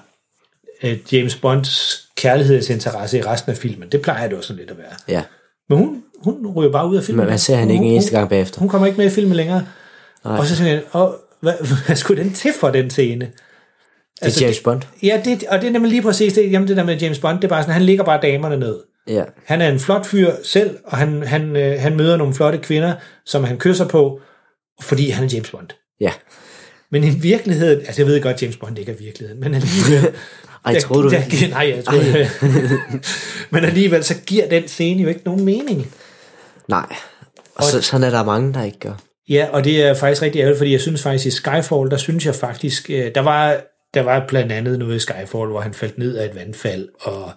øh, 0.82 0.98
James 1.12 1.36
Bonds 1.36 2.02
kærlighedsinteresse 2.16 3.18
i 3.18 3.22
resten 3.22 3.52
af 3.52 3.58
filmen. 3.58 3.88
Det 3.88 4.02
plejer 4.02 4.28
det 4.28 4.44
sådan 4.44 4.58
lidt 4.58 4.70
at 4.70 4.78
være. 4.78 4.92
Ja. 5.08 5.22
Men 5.68 5.78
hun, 5.78 6.02
hun 6.22 6.52
ryger 6.56 6.72
bare 6.72 6.88
ud 6.88 6.96
af 6.96 7.02
filmen. 7.02 7.24
Men 7.24 7.30
man 7.30 7.38
ser 7.38 7.56
hende 7.56 7.72
ikke 7.74 7.84
en 7.84 7.92
eneste 7.92 8.10
gang 8.10 8.28
bagefter. 8.28 8.60
Hun 8.60 8.68
kommer 8.68 8.86
ikke 8.86 8.98
med 8.98 9.06
i 9.06 9.10
filmen 9.10 9.36
længere. 9.36 9.66
Nej. 10.24 10.38
Og 10.38 10.46
så 10.46 10.56
tænker 10.56 10.72
jeg, 10.72 10.82
hvad, 11.40 11.52
hvad 11.86 11.96
skulle 11.96 12.22
den 12.24 12.32
til 12.32 12.52
for 12.60 12.70
den 12.70 12.90
scene? 12.90 13.30
Det 14.24 14.36
er 14.36 14.40
James 14.44 14.60
Bond. 14.60 14.82
Ja, 15.02 15.20
det, 15.24 15.44
og 15.48 15.60
det 15.60 15.66
er 15.68 15.72
nemlig 15.72 15.90
lige 15.90 16.02
præcis 16.02 16.32
det, 16.32 16.52
jamen 16.52 16.68
det 16.68 16.76
der 16.76 16.84
med 16.84 16.96
James 16.98 17.18
Bond, 17.18 17.36
det 17.38 17.44
er 17.44 17.48
bare 17.48 17.62
sådan, 17.62 17.72
han 17.74 17.82
ligger 17.82 18.04
bare 18.04 18.20
damerne 18.22 18.56
ned. 18.56 18.78
Ja. 19.08 19.22
Han 19.44 19.60
er 19.60 19.68
en 19.68 19.80
flot 19.80 20.06
fyr 20.06 20.32
selv, 20.44 20.76
og 20.84 20.98
han, 20.98 21.22
han, 21.22 21.56
øh, 21.56 21.80
han 21.80 21.96
møder 21.96 22.16
nogle 22.16 22.34
flotte 22.34 22.58
kvinder, 22.58 22.94
som 23.26 23.44
han 23.44 23.58
kysser 23.58 23.88
på, 23.88 24.20
fordi 24.82 25.10
han 25.10 25.24
er 25.24 25.28
James 25.32 25.50
Bond. 25.50 25.68
Ja. 26.00 26.12
Men 26.92 27.04
i 27.04 27.10
virkeligheden, 27.10 27.78
altså 27.86 28.02
jeg 28.02 28.06
ved 28.06 28.22
godt, 28.22 28.42
James 28.42 28.56
Bond 28.56 28.78
ikke 28.78 28.92
er 28.92 28.96
virkeligheden, 28.96 29.40
men 29.40 29.54
alligevel... 29.54 30.12
Ej, 30.66 30.72
der- 30.72 30.80
troede 30.80 31.02
du 31.02 31.08
der- 31.10 31.22
det? 31.30 31.50
Nej, 31.50 31.72
jeg 31.76 31.84
troede 31.84 32.28
Men 33.50 33.64
alligevel, 33.64 34.04
så 34.04 34.14
giver 34.26 34.48
den 34.48 34.68
scene 34.68 35.02
jo 35.02 35.08
ikke 35.08 35.20
nogen 35.24 35.44
mening. 35.44 35.94
Nej. 36.68 36.86
Og 37.54 37.64
så, 37.64 37.82
sådan 37.82 38.04
er 38.06 38.10
der 38.10 38.24
mange, 38.24 38.54
der 38.54 38.62
ikke 38.64 38.78
gør. 38.78 38.92
Ja, 39.28 39.46
og 39.52 39.64
det 39.64 39.82
er 39.82 39.94
faktisk 39.94 40.22
rigtig 40.22 40.38
ærgerligt, 40.38 40.58
fordi 40.58 40.72
jeg 40.72 40.80
synes 40.80 41.02
faktisk 41.02 41.26
i 41.26 41.30
Skyfall, 41.30 41.90
der 41.90 41.96
synes 41.96 42.26
jeg 42.26 42.34
faktisk, 42.34 42.90
øh, 42.90 43.10
der 43.14 43.20
var, 43.20 43.56
der 43.94 44.02
var 44.02 44.24
blandt 44.28 44.52
andet 44.52 44.78
noget 44.78 44.96
i 44.96 44.98
Skyfall, 44.98 45.48
hvor 45.50 45.60
han 45.60 45.74
faldt 45.74 45.98
ned 45.98 46.16
af 46.16 46.24
et 46.24 46.34
vandfald, 46.34 46.88
og 47.00 47.30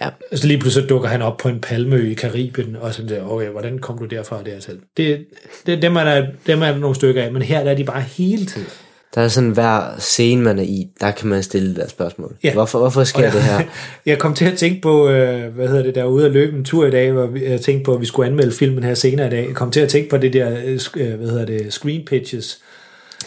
Ja. 0.00 0.08
så 0.36 0.46
lige 0.46 0.58
pludselig 0.58 0.88
dukker 0.88 1.08
han 1.08 1.22
op 1.22 1.36
på 1.36 1.48
en 1.48 1.60
palmeø 1.60 2.10
i 2.10 2.14
Karibien, 2.14 2.76
og 2.80 2.94
sådan 2.94 3.08
der, 3.08 3.22
okay, 3.22 3.48
hvordan 3.48 3.78
kom 3.78 3.98
du 3.98 4.04
derfra 4.04 4.42
der 4.46 4.60
selv? 4.60 4.78
Det, 4.96 5.24
det, 5.66 5.82
dem, 5.82 5.96
er 5.96 6.04
der, 6.04 6.26
dem 6.46 6.62
er 6.62 6.66
der 6.66 6.78
nogle 6.78 6.96
stykker 6.96 7.22
af, 7.22 7.32
men 7.32 7.42
her 7.42 7.64
der 7.64 7.70
er 7.70 7.74
de 7.74 7.84
bare 7.84 8.00
hele 8.00 8.46
tiden. 8.46 8.66
Der 9.14 9.20
er 9.20 9.28
sådan 9.28 9.50
hver 9.50 9.82
scene, 9.98 10.42
man 10.42 10.58
er 10.58 10.62
i, 10.62 10.88
der 11.00 11.10
kan 11.10 11.28
man 11.28 11.42
stille 11.42 11.76
der 11.76 11.88
spørgsmål. 11.88 12.36
Ja. 12.44 12.52
Hvorfor, 12.52 12.78
hvorfor 12.78 13.04
sker 13.04 13.26
Og 13.26 13.32
det 13.32 13.42
her? 13.42 13.60
Jeg 14.06 14.18
kom 14.18 14.34
til 14.34 14.44
at 14.44 14.58
tænke 14.58 14.80
på, 14.80 15.08
øh, 15.08 15.54
hvad 15.54 15.68
hedder 15.68 15.82
det, 15.82 15.94
der 15.94 16.04
ude 16.04 16.26
at 16.26 16.32
løbe 16.32 16.56
en 16.56 16.64
tur 16.64 16.86
i 16.86 16.90
dag, 16.90 17.12
hvor 17.12 17.38
jeg 17.50 17.60
tænkte 17.60 17.84
på, 17.84 17.94
at 17.94 18.00
vi 18.00 18.06
skulle 18.06 18.26
anmelde 18.28 18.52
filmen 18.52 18.84
her 18.84 18.94
senere 18.94 19.26
i 19.26 19.30
dag. 19.30 19.46
Jeg 19.46 19.54
kom 19.54 19.70
til 19.70 19.80
at 19.80 19.88
tænke 19.88 20.10
på 20.10 20.16
det 20.16 20.32
der, 20.32 20.50
øh, 20.64 20.80
øh, 20.96 21.14
hvad 21.14 21.28
hedder 21.28 21.44
det, 21.44 21.72
screen 21.72 22.04
pitches, 22.04 22.58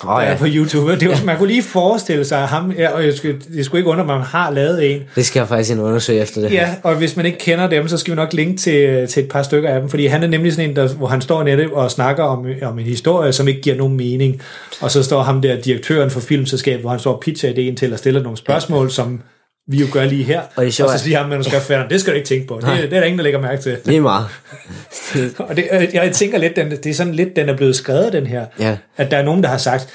oh, 0.04 0.24
ja, 0.24 0.30
ja. 0.30 0.38
på 0.38 0.46
YouTube. 0.48 1.00
Det 1.00 1.10
var, 1.10 1.26
man 1.26 1.38
kunne 1.38 1.48
lige 1.48 1.64
forestille 1.64 2.26
sig 2.26 2.48
ham, 2.48 2.72
ja, 2.72 2.90
og 2.90 3.06
jeg 3.06 3.14
skulle, 3.14 3.40
det 3.54 3.66
skulle 3.66 3.80
ikke 3.80 3.90
undre 3.90 4.06
mig, 4.06 4.14
at 4.14 4.20
man 4.20 4.28
har 4.28 4.52
lavet 4.52 4.92
en. 4.92 5.02
det 5.16 5.26
skal 5.26 5.40
jeg 5.40 5.48
faktisk 5.48 5.78
og 5.78 5.84
undersøge 5.84 6.22
efter 6.22 6.42
det. 6.42 6.52
Ja, 6.52 6.70
og 6.84 6.96
hvis 6.96 7.16
man 7.16 7.26
ikke 7.26 7.38
kender 7.38 7.68
dem, 7.68 7.88
så 7.88 7.98
skal 7.98 8.12
vi 8.12 8.16
nok 8.16 8.34
linke 8.34 8.58
til, 8.58 9.08
til 9.08 9.24
et 9.24 9.30
par 9.30 9.44
stykker 9.44 9.70
af 9.70 9.80
dem, 9.80 9.90
fordi 9.90 10.06
han 10.06 10.24
er 10.24 10.28
nemlig 10.28 10.54
sådan 10.54 10.70
en, 10.70 10.76
der, 10.76 10.88
hvor 10.88 11.08
han 11.08 11.22
står 11.22 11.44
netop 11.44 11.72
og 11.72 11.92
snakker 11.92 12.24
om, 12.24 12.46
om 12.62 12.80
en 12.80 12.86
historie, 12.86 13.34
som 13.34 13.48
ikke 13.48 13.62
giver 13.62 13.76
nogen 13.76 13.98
mening. 13.98 14.42
Og 14.82 14.92
så 14.92 15.04
står 15.04 15.24
ham 15.24 15.42
der, 15.42 15.62
direktøren 15.62 16.12
for 16.12 16.20
filmselskabet, 16.20 16.82
hvor 16.82 16.90
han 16.90 17.00
står 17.00 17.14
og 17.14 17.20
pitcher 17.20 17.50
ideen 17.50 17.76
til 17.76 17.94
at 17.94 18.00
stille 18.00 18.24
nogle 18.24 18.38
spørgsmål, 18.38 18.92
som 18.92 19.22
vi 19.68 19.78
jo 19.78 19.86
gør 19.92 20.06
lige 20.06 20.24
her. 20.24 20.42
Og 20.56 20.66
det 20.66 20.74
sjovt, 20.74 20.92
og 20.92 21.00
så 21.00 21.04
siger 21.04 21.18
ham 21.20 21.30
manuskriptforfatteren, 21.30 21.90
det 21.90 22.02
skal 22.02 22.14
du 22.14 22.16
ikke 22.16 22.28
tænke 22.28 22.48
på. 22.48 22.56
Det, 22.56 22.64
det 22.68 22.84
er 22.94 23.00
der 23.00 23.04
ingen, 23.04 23.18
der 23.18 23.24
lægger 23.24 23.40
mærke 23.42 23.62
til. 23.62 23.78
Lige 23.86 24.02
meget. 24.02 24.26
Og 25.38 25.56
det, 25.56 25.68
øh, 25.72 25.88
jeg 25.94 26.12
tænker 26.12 26.38
lidt, 26.38 26.56
den, 26.56 26.72
det 26.72 26.86
er 26.86 26.94
sådan 26.94 27.14
lidt, 27.16 27.36
den 27.36 27.50
er 27.50 27.58
blevet 27.58 27.76
skrevet, 27.76 28.14
den 28.14 28.28
her. 28.28 28.46
Ja. 28.60 28.78
At 28.98 29.12
der 29.12 29.18
er 29.18 29.24
nogen, 29.24 29.44
der 29.44 29.50
har 29.50 29.58
sagt, 29.58 29.90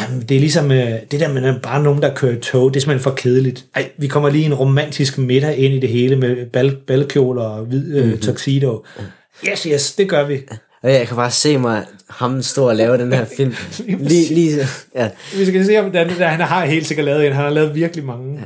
"Jamen, 0.00 0.20
det 0.22 0.34
er 0.36 0.40
ligesom 0.40 0.72
øh, 0.72 0.88
det 1.10 1.20
der 1.20 1.28
med 1.32 1.60
bare 1.60 1.82
nogen, 1.82 2.02
der 2.02 2.14
kører 2.14 2.40
tog, 2.40 2.74
det 2.74 2.76
er 2.76 2.80
simpelthen 2.80 3.02
for 3.02 3.10
kedeligt. 3.16 3.64
Ej, 3.74 3.88
vi 3.98 4.06
kommer 4.06 4.30
lige 4.30 4.44
en 4.44 4.54
romantisk 4.54 5.18
middag 5.18 5.56
ind 5.58 5.74
i 5.74 5.80
det 5.80 5.88
hele 5.88 6.16
med 6.16 6.46
bal, 6.46 6.76
balkjoler 6.86 7.42
og 7.42 7.64
hvid 7.64 7.96
øh, 7.96 8.08
Mhm. 8.08 8.18
tuxedo. 8.20 8.84
Yes, 9.48 9.62
yes, 9.62 9.92
det 9.94 10.08
gør 10.08 10.24
vi. 10.24 10.40
Og 10.82 10.92
jeg 10.92 11.06
kan 11.06 11.16
bare 11.16 11.30
se 11.30 11.58
mig 11.58 11.84
ham 12.10 12.42
stå 12.42 12.68
og 12.68 12.76
lave 12.76 12.98
den 12.98 13.12
her 13.12 13.24
film. 13.36 13.54
Lige, 14.00 14.34
lige, 14.34 14.66
ja. 14.96 15.08
Vi 15.36 15.46
skal 15.46 15.64
se, 15.66 15.78
om 15.78 15.92
den, 15.92 16.08
der, 16.18 16.26
han 16.26 16.40
har 16.40 16.64
helt 16.66 16.86
sikkert 16.86 17.04
lavet 17.06 17.26
en. 17.26 17.32
Han 17.32 17.44
har 17.44 17.50
lavet 17.50 17.74
virkelig 17.74 18.04
mange. 18.04 18.40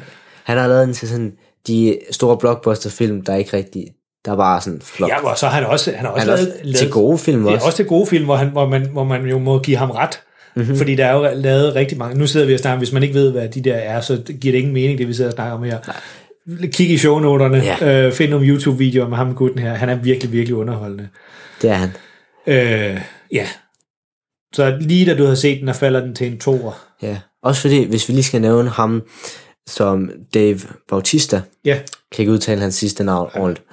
Han 0.46 0.58
har 0.58 0.66
lavet 0.68 0.84
en 0.84 0.92
til 0.92 1.08
sådan 1.08 1.32
de 1.66 1.98
store 2.10 2.38
blockbuster-film, 2.38 3.24
der 3.24 3.32
er 3.32 3.36
ikke 3.36 3.56
rigtig, 3.56 3.84
der 4.24 4.32
er 4.32 4.36
bare 4.36 4.60
sådan 4.60 4.80
flop. 4.82 5.10
Ja, 5.10 5.28
og 5.30 5.38
så 5.38 5.46
har 5.46 5.54
han 5.60 5.66
også, 5.66 5.92
han 5.92 6.04
har 6.04 6.12
også 6.12 6.18
Han 6.20 6.26
lavet, 6.26 6.40
også 6.48 6.58
lavet, 6.62 6.76
til 6.76 6.90
gode 6.90 7.18
film 7.18 7.46
Ja, 7.46 7.52
også. 7.54 7.66
også 7.66 7.76
til 7.76 7.86
gode 7.86 8.06
film, 8.06 8.24
hvor, 8.24 8.36
han, 8.36 8.48
hvor, 8.48 8.68
man, 8.68 8.88
hvor 8.92 9.04
man 9.04 9.26
jo 9.26 9.38
må 9.38 9.58
give 9.58 9.76
ham 9.76 9.90
ret. 9.90 10.20
Mhm. 10.56 10.62
Mm-hmm. 10.64 10.76
Fordi 10.78 10.94
der 10.94 11.06
er 11.06 11.14
jo 11.14 11.40
lavet 11.40 11.74
rigtig 11.74 11.98
mange. 11.98 12.18
Nu 12.18 12.26
sidder 12.26 12.46
vi 12.46 12.54
og 12.54 12.60
snakker, 12.60 12.78
hvis 12.78 12.92
man 12.92 13.02
ikke 13.02 13.14
ved, 13.14 13.30
hvad 13.32 13.48
de 13.48 13.60
der 13.60 13.74
er, 13.74 14.00
så 14.00 14.22
giver 14.40 14.52
det 14.52 14.58
ingen 14.58 14.74
mening, 14.74 14.98
det 14.98 15.08
vi 15.08 15.12
sidder 15.14 15.30
og 15.30 15.34
snakker 15.34 15.54
om 15.56 15.62
her. 15.62 15.78
Kig 16.72 16.90
i 16.90 16.98
shownoterne, 16.98 17.56
Ja. 17.82 18.06
øh, 18.06 18.12
find 18.12 18.30
nogle 18.30 18.46
YouTube-videoer 18.46 19.08
med 19.08 19.16
ham 19.16 19.34
gutten 19.34 19.58
her. 19.60 19.74
Han 19.74 19.88
er 19.88 19.94
virkelig, 19.94 20.32
virkelig 20.32 20.54
underholdende. 20.56 21.08
Det 21.62 21.70
er 21.70 21.74
han. 21.74 21.88
Øh, 22.46 23.00
ja. 23.32 23.46
Så 24.54 24.76
lige 24.80 25.06
da 25.06 25.16
du 25.16 25.24
har 25.24 25.34
set 25.34 25.58
den, 25.58 25.66
der 25.66 25.72
falder 25.72 26.00
den 26.00 26.14
til 26.14 26.26
en 26.26 26.38
toer. 26.38 26.72
Ja. 27.02 27.18
Også 27.42 27.60
fordi, 27.60 27.84
hvis 27.84 28.08
vi 28.08 28.14
lige 28.14 28.24
skal 28.24 28.40
nævne 28.40 28.70
ham 28.70 29.02
som 29.66 30.10
Dave 30.34 30.60
Bautista, 30.88 31.42
Ja, 31.64 31.78
kan 32.12 32.22
ikke 32.22 32.32
udtale 32.32 32.60
hans 32.60 32.74
sidste 32.74 33.04
navn 33.04 33.30
ordentligt. 33.34 33.66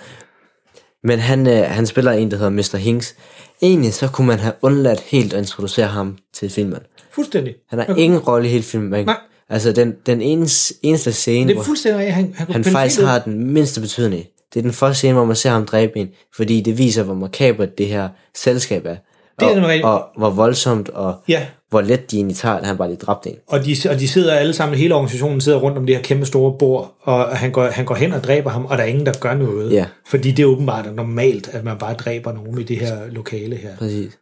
Men 1.04 1.20
han, 1.20 1.48
øh, 1.48 1.64
han 1.68 1.86
spiller 1.86 2.12
en, 2.12 2.32
der 2.32 2.38
hedder 2.38 2.50
Mr. 2.52 2.78
Hinks. 2.78 3.16
Egentlig 3.62 3.94
så 3.94 4.08
kunne 4.08 4.28
man 4.28 4.40
have 4.40 4.54
undladt 4.62 5.00
helt 5.00 5.34
at 5.34 5.40
introducere 5.40 5.88
ham 5.88 6.18
til 6.34 6.50
filmen. 6.50 6.80
fuldstændig. 7.12 7.56
Han 7.70 7.80
har 7.80 7.96
ingen 7.96 8.20
rolle 8.20 8.48
i 8.48 8.52
hele 8.52 8.64
filmen. 8.64 8.90
Man, 8.90 9.06
Nej. 9.06 9.18
altså 9.50 9.72
den, 9.72 9.96
den 10.06 10.22
eneste, 10.22 10.74
eneste 10.82 11.12
scene, 11.14 11.48
Det 11.48 11.56
hvor 11.56 11.62
er 11.62 11.66
fuldstændig 11.66 12.00
rigtigt. 12.00 12.16
Han, 12.16 12.34
han, 12.38 12.48
han 12.54 12.64
faktisk 12.64 13.02
har 13.02 13.20
den 13.20 13.54
mindste 13.54 13.82
betydning. 13.82 14.26
Det 14.54 14.60
er 14.60 14.64
den 14.64 14.74
første 14.74 14.98
scene, 14.98 15.14
hvor 15.14 15.26
man 15.26 15.36
ser 15.36 15.50
ham 15.50 15.66
dræbe 15.66 15.98
en, 16.00 16.10
fordi 16.36 16.62
det 16.62 16.78
viser, 16.78 17.04
hvor 17.04 17.14
makabert 17.14 17.78
det 17.78 17.88
her 17.88 18.10
selskab 18.36 18.86
er. 18.86 18.96
Det 19.40 19.48
er 19.58 19.84
og, 19.86 19.94
og 19.94 20.08
hvor 20.18 20.30
voldsomt, 20.30 20.90
og 20.90 21.16
Ja, 21.28 21.46
hvor 21.74 21.82
let 21.82 22.12
de 22.12 22.16
egentlig 22.16 22.38
tager, 22.38 22.56
at 22.56 22.66
han 22.66 22.78
bare 22.78 22.88
lige 22.88 22.98
dræbte 22.98 23.30
en. 23.30 23.36
Og 23.48 23.66
de, 23.66 23.76
og 23.90 24.00
de 24.00 24.08
sidder 24.08 24.34
alle 24.34 24.54
sammen, 24.54 24.78
hele 24.78 24.96
organisationen 24.96 25.42
sidder 25.42 25.58
rundt 25.58 25.78
om 25.78 25.86
det 25.86 25.96
her 25.96 26.04
kæmpe 26.04 26.26
store 26.26 26.58
bord, 26.60 26.96
og 27.02 27.38
han 27.38 27.52
går, 27.52 27.66
han 27.66 27.86
går 27.86 27.96
hen 27.96 28.14
og 28.14 28.24
dræber 28.24 28.50
ham, 28.50 28.66
og 28.66 28.78
der 28.78 28.84
er 28.84 28.88
ingen, 28.88 29.06
der 29.06 29.14
gør 29.20 29.34
noget. 29.34 29.72
Ja. 29.72 29.86
Fordi 30.08 30.32
det 30.32 30.44
er 30.44 30.48
åbenbart 30.48 30.96
normalt, 30.96 31.48
at 31.48 31.64
man 31.64 31.78
bare 31.78 31.94
dræber 31.94 32.34
nogen 32.34 32.60
i 32.60 32.64
det 32.64 32.78
her 32.78 32.98
lokale 33.10 33.56
her. 33.56 33.78
Præcis. 33.78 34.18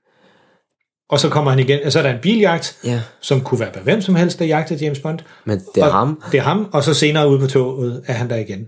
Og 1.10 1.20
så 1.20 1.30
kommer 1.30 1.52
han 1.52 1.60
igen, 1.60 1.80
og 1.86 1.92
så 1.92 2.00
er 2.00 2.04
der 2.04 2.14
en 2.14 2.20
biljagt, 2.22 2.78
Ja, 2.84 3.02
som 3.22 3.42
kunne 3.42 3.60
være 3.60 3.72
med 3.76 3.84
hvem 3.84 4.02
som 4.02 4.16
helst, 4.16 4.40
der 4.40 4.46
jagter 4.46 4.76
James 4.76 5.00
Bond. 5.00 5.20
men 5.46 5.60
det 5.76 5.82
er 5.82 5.86
og 5.86 5.92
ham. 5.92 6.22
Det 6.32 6.38
er 6.38 6.44
ham, 6.44 6.70
og 6.74 6.84
så 6.84 6.94
senere 6.94 7.30
ude 7.30 7.40
på 7.40 7.48
toget 7.48 8.04
er 8.08 8.14
han 8.14 8.30
der 8.30 8.36
igen. 8.36 8.66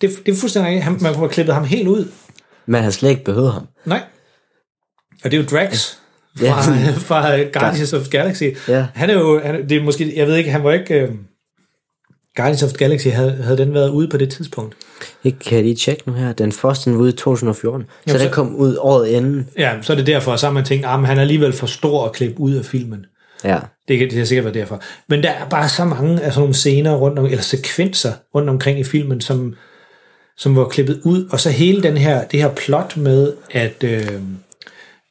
Det, 0.00 0.10
det 0.26 0.32
er 0.32 0.36
fuldstændig. 0.36 0.84
Han, 0.84 0.92
man 0.92 1.12
kunne 1.12 1.22
have 1.22 1.28
klippet 1.28 1.54
ham 1.54 1.64
helt 1.64 1.88
ud. 1.88 2.08
Man 2.66 2.82
har 2.82 2.90
slet 2.90 3.10
ikke 3.10 3.24
behøvet 3.24 3.52
ham. 3.52 3.66
Nej. 3.84 4.00
Og 5.24 5.30
det 5.30 5.38
er 5.38 5.42
jo 5.42 5.48
Drax 5.48 5.94
fra, 6.36 6.44
Ja. 6.74 6.92
fra 7.08 7.42
Guardians 7.60 7.92
of 7.92 8.08
Galaxy. 8.08 8.42
Ja. 8.68 8.86
Han 8.94 9.10
er 9.10 9.14
jo, 9.14 9.40
han, 9.44 9.68
det 9.68 9.76
er 9.76 9.82
måske, 9.82 10.12
jeg 10.16 10.26
ved 10.26 10.36
ikke, 10.36 10.50
han 10.50 10.64
var 10.64 10.72
ikke... 10.72 10.94
Øh, 10.94 11.10
Guardians 12.36 12.62
of 12.62 12.68
the 12.68 12.78
Galaxy, 12.78 13.06
havde, 13.08 13.32
havde 13.42 13.56
den 13.58 13.74
været 13.74 13.88
ude 13.90 14.08
på 14.08 14.16
det 14.16 14.30
tidspunkt? 14.30 14.74
Ikke 15.24 15.38
kan 15.38 15.56
jeg 15.56 15.64
lige 15.64 15.74
tjekke 15.76 16.02
nu 16.06 16.12
her. 16.12 16.32
Den 16.32 16.52
første 16.52 16.90
den 16.90 16.98
var 16.98 17.02
ude 17.04 17.10
i 17.12 17.16
2014. 17.16 17.86
Så 17.86 17.94
Jamen, 18.06 18.20
den 18.20 18.28
så- 18.28 18.34
kom 18.34 18.56
ud 18.56 18.76
året 18.80 19.08
inden. 19.08 19.48
Ja, 19.58 19.72
så 19.82 19.92
er 19.92 19.96
det 19.96 20.06
derfor, 20.06 20.36
så 20.36 20.46
har 20.46 20.52
man 20.52 20.64
tænkt, 20.64 20.84
at 20.86 20.90
han 21.06 21.16
er 21.16 21.20
alligevel 21.20 21.52
for 21.52 21.66
stor 21.66 22.04
at 22.06 22.12
klippe 22.12 22.40
ud 22.40 22.52
af 22.54 22.64
filmen. 22.64 23.06
Ja. 23.44 23.58
Det 23.88 23.98
kan 23.98 24.10
det 24.10 24.18
har 24.18 24.24
sikkert 24.24 24.44
været 24.44 24.54
derfor. 24.54 24.80
Men 25.08 25.22
der 25.22 25.30
er 25.30 25.48
bare 25.48 25.68
så 25.68 25.84
mange 25.84 26.20
af 26.20 26.32
sådan 26.32 26.40
nogle 26.40 26.54
scener 26.54 26.94
rundt 26.94 27.18
om, 27.18 27.24
eller 27.24 27.42
sekvenser 27.42 28.12
rundt 28.34 28.48
omkring 28.50 28.78
i 28.78 28.84
filmen, 28.84 29.20
som, 29.20 29.54
som 30.36 30.56
var 30.56 30.64
klippet 30.68 31.00
ud, 31.04 31.28
og 31.30 31.40
så 31.40 31.50
hele 31.50 31.82
den 31.82 31.96
her, 31.96 32.24
det 32.24 32.40
her 32.42 32.48
plot 32.54 32.96
med, 32.96 33.32
at 33.50 33.84
øh, 33.84 34.06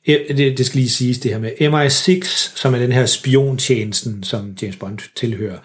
det, 0.06 0.58
det 0.58 0.66
skal 0.66 0.78
lige 0.78 0.90
siges 0.90 1.20
det 1.20 1.32
her 1.32 1.40
med 1.40 1.52
MI6, 1.52 2.26
som 2.56 2.74
er 2.74 2.80
den 2.80 2.92
her 2.92 3.06
spiontjenesten, 3.06 4.24
som 4.24 4.58
James 4.62 4.76
Bond 4.76 5.00
tilhører, 5.16 5.58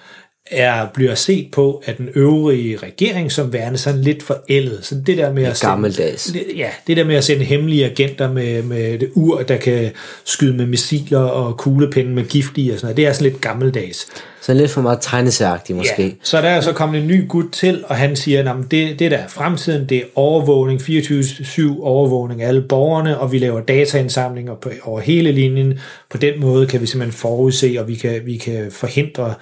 er, 0.51 0.87
bliver 0.95 1.15
set 1.15 1.49
på 1.53 1.83
af 1.87 1.95
den 1.97 2.09
øvrige 2.15 2.77
regering 2.77 3.33
som 3.33 3.53
værende 3.53 3.79
sådan 3.79 4.01
lidt 4.01 4.23
forældet. 4.23 4.79
Så 4.83 4.95
det 5.07 5.19
der 5.19 5.33
med 5.33 5.45
at 5.45 5.57
sende- 5.57 5.71
gammeldags. 5.71 6.33
Ja, 6.57 6.69
det 6.87 6.97
der 6.97 7.05
med 7.05 7.15
at 7.15 7.25
sende 7.25 7.45
hemmelige 7.45 7.87
agenter 7.87 8.33
med, 8.33 8.63
med 8.63 8.99
det 8.99 9.11
ur, 9.15 9.43
der 9.43 9.57
kan 9.57 9.91
skyde 10.25 10.57
med 10.57 10.67
missiler 10.67 11.19
og 11.19 11.57
kuglepinde 11.57 12.11
med 12.11 12.25
gift 12.25 12.53
i 12.57 12.71
og 12.71 12.79
sådan 12.79 12.87
noget, 12.87 12.97
det 12.97 13.07
er 13.07 13.13
sådan 13.13 13.31
lidt 13.31 13.41
gammeldags. 13.41 14.07
Så 14.41 14.55
lidt 14.55 14.71
for 14.71 14.81
meget 14.83 14.99
tegneserieagtigt 15.03 15.77
måske. 15.79 16.03
Ja, 16.03 16.11
så 16.23 16.37
der 16.41 16.49
er 16.49 16.61
så 16.61 16.73
kommet 16.73 17.01
en 17.01 17.07
ny 17.07 17.29
gut 17.29 17.45
til, 17.53 17.85
og 17.87 17.97
han 17.97 18.17
siger, 18.17 18.53
at 18.55 18.57
det, 18.71 18.99
det 18.99 19.11
der 19.11 19.17
er 19.17 19.29
fremtiden, 19.29 19.89
det 19.89 19.99
er 19.99 20.03
overvågning, 20.15 20.81
24-7 20.81 21.83
overvågning 21.83 22.43
af 22.43 22.49
alle 22.49 22.63
borgerne, 22.63 23.19
og 23.19 23.33
vi 23.33 23.39
laver 23.39 23.61
dataindsamlinger 23.61 24.55
på, 24.55 24.71
over 24.83 25.01
hele 25.01 25.33
linjen. 25.33 25.79
På 26.11 26.19
den 26.19 26.41
måde 26.41 26.67
kan 26.67 26.81
vi 26.81 26.87
simpelthen 26.87 27.19
forudse, 27.19 27.77
og 27.79 27.89
vi 27.89 27.95
kan, 27.95 28.21
vi 28.25 28.37
kan 28.37 28.67
forhindre 28.71 29.35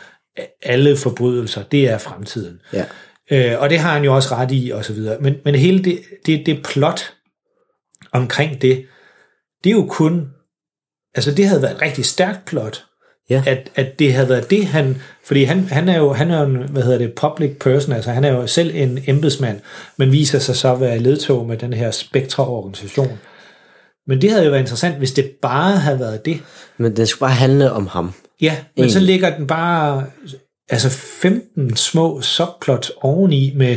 alle 0.63 0.97
forbrydelser, 0.97 1.63
det 1.63 1.89
er 1.89 1.99
fremtiden. 1.99 2.61
Ja. 2.73 2.85
Øh, 3.31 3.61
og 3.61 3.71
det 3.71 3.79
har 3.79 3.93
han 3.93 4.05
jo 4.05 4.15
også 4.15 4.35
ret 4.35 4.53
i, 4.53 4.71
og 4.75 4.85
så 4.85 4.93
videre. 4.93 5.19
Men, 5.21 5.35
men 5.45 5.55
hele 5.55 5.85
det, 5.85 5.99
det, 6.27 6.47
det 6.47 6.63
plot 6.65 7.13
omkring 8.13 8.63
det, 8.63 8.87
det 9.65 9.71
er 9.71 9.75
jo 9.75 9.87
kun, 9.91 10.29
altså 11.15 11.31
det 11.31 11.47
havde 11.47 11.63
været 11.63 11.75
et 11.75 11.83
rigtig 11.83 12.05
stærkt 12.05 12.45
plot, 12.45 12.85
Ja. 13.31 13.43
at, 13.47 13.71
at 13.75 13.99
det 13.99 14.15
havde 14.15 14.29
været 14.29 14.51
det, 14.51 14.67
han, 14.67 14.97
fordi 15.25 15.45
han, 15.45 15.61
han 15.61 15.89
er 15.89 15.99
jo, 15.99 16.13
han 16.13 16.31
er 16.31 16.41
jo 16.41 16.47
en, 16.47 16.57
hvad 16.57 16.83
hedder 16.83 16.99
det, 16.99 17.15
public 17.15 17.59
person, 17.61 17.93
altså 17.93 18.11
han 18.11 18.25
er 18.25 18.33
jo 18.33 18.47
selv 18.47 18.71
en 18.75 18.99
embedsmand, 19.07 19.61
men 19.97 20.13
viser 20.13 20.39
sig 20.39 20.57
så 20.57 20.73
at 20.73 20.81
være 20.81 20.99
ledtog 20.99 21.47
med 21.47 21.57
den 21.57 21.73
her 21.73 21.91
Spectra-organisation. 21.91 23.19
Men 24.07 24.23
det 24.23 24.31
havde 24.31 24.45
jo 24.45 24.51
været 24.51 24.61
interessant, 24.61 24.97
hvis 24.97 25.13
det 25.13 25.31
bare 25.43 25.77
havde 25.77 26.01
været 26.01 26.25
det. 26.25 26.41
Men 26.79 26.97
den 26.97 27.07
skulle 27.07 27.21
bare 27.21 27.31
handle 27.37 27.73
om 27.73 27.87
ham. 27.87 28.13
Ja, 28.45 28.57
men 28.77 28.91
så 28.91 28.99
Egentlig. 28.99 29.03
ligger 29.15 29.37
den 29.37 29.47
bare 29.47 30.07
altså 30.69 30.91
15 30.91 31.77
små 31.77 32.21
subplots 32.21 32.93
oveni 33.01 33.53
med 33.57 33.77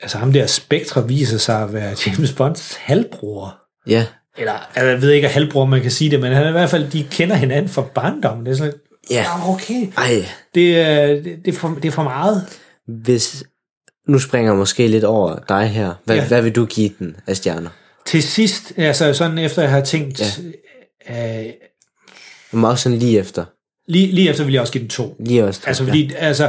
altså 0.00 0.18
ham 0.18 0.32
der 0.32 0.46
Spectre 0.46 1.08
viser 1.08 1.38
sig 1.38 1.62
at 1.62 1.72
være 1.72 1.96
James 2.06 2.32
Bonds 2.32 2.74
halvbror. 2.74 3.58
Ja. 3.86 4.06
Eller 4.38 4.52
altså, 4.52 4.84
jeg 4.90 5.02
ved 5.02 5.10
ikke, 5.10 5.26
at 5.26 5.32
halvbror 5.34 5.64
man 5.64 5.82
kan 5.82 5.90
sige 5.90 6.10
det, 6.10 6.20
men 6.20 6.32
han 6.32 6.42
er 6.44 6.48
i 6.48 6.52
hvert 6.52 6.70
fald, 6.70 6.90
de 6.90 7.06
kender 7.10 7.36
hinanden 7.36 7.68
fra 7.68 7.82
barndommen. 7.94 8.46
Det 8.46 8.52
er 8.52 8.56
sådan, 8.56 8.72
Ja. 9.10 9.16
ja, 9.16 9.50
okay. 9.52 9.86
Ej, 9.96 10.24
Det, 10.54 10.80
er- 10.80 11.06
det, 11.06 11.24
det, 11.44 11.54
er 11.54 11.58
for, 11.58 11.68
det 11.82 11.84
er 11.88 11.92
for 11.92 12.02
meget. 12.02 12.46
hvis... 12.86 13.44
Nu 14.08 14.18
springer 14.18 14.52
jeg 14.52 14.58
måske 14.58 14.86
lidt 14.88 15.04
over 15.04 15.38
dig 15.48 15.68
her. 15.68 15.94
Hvad, 16.04 16.16
ja. 16.16 16.28
hvad 16.28 16.42
vil 16.42 16.52
du 16.56 16.66
give 16.66 16.90
den 16.98 17.16
af 17.26 17.36
stjerner? 17.36 17.70
Til 18.06 18.22
sidst, 18.22 18.72
altså 18.76 19.12
sådan 19.14 19.38
efter 19.38 19.62
jeg 19.62 19.70
har 19.70 19.80
tænkt, 19.80 20.42
ja. 21.08 21.40
øh, 21.40 21.46
Men 22.52 22.64
også 22.64 22.82
sådan 22.82 22.98
lige 22.98 23.18
efter. 23.18 23.44
lige, 23.88 24.06
lige 24.06 24.30
efter 24.30 24.44
vil 24.44 24.52
jeg 24.52 24.60
også 24.60 24.72
give 24.72 24.82
den 24.82 24.90
to. 24.90 25.16
Lige 25.20 25.44
også. 25.44 25.60
Altså 25.66 25.84
fordi, 25.84 26.12
altså, 26.18 26.48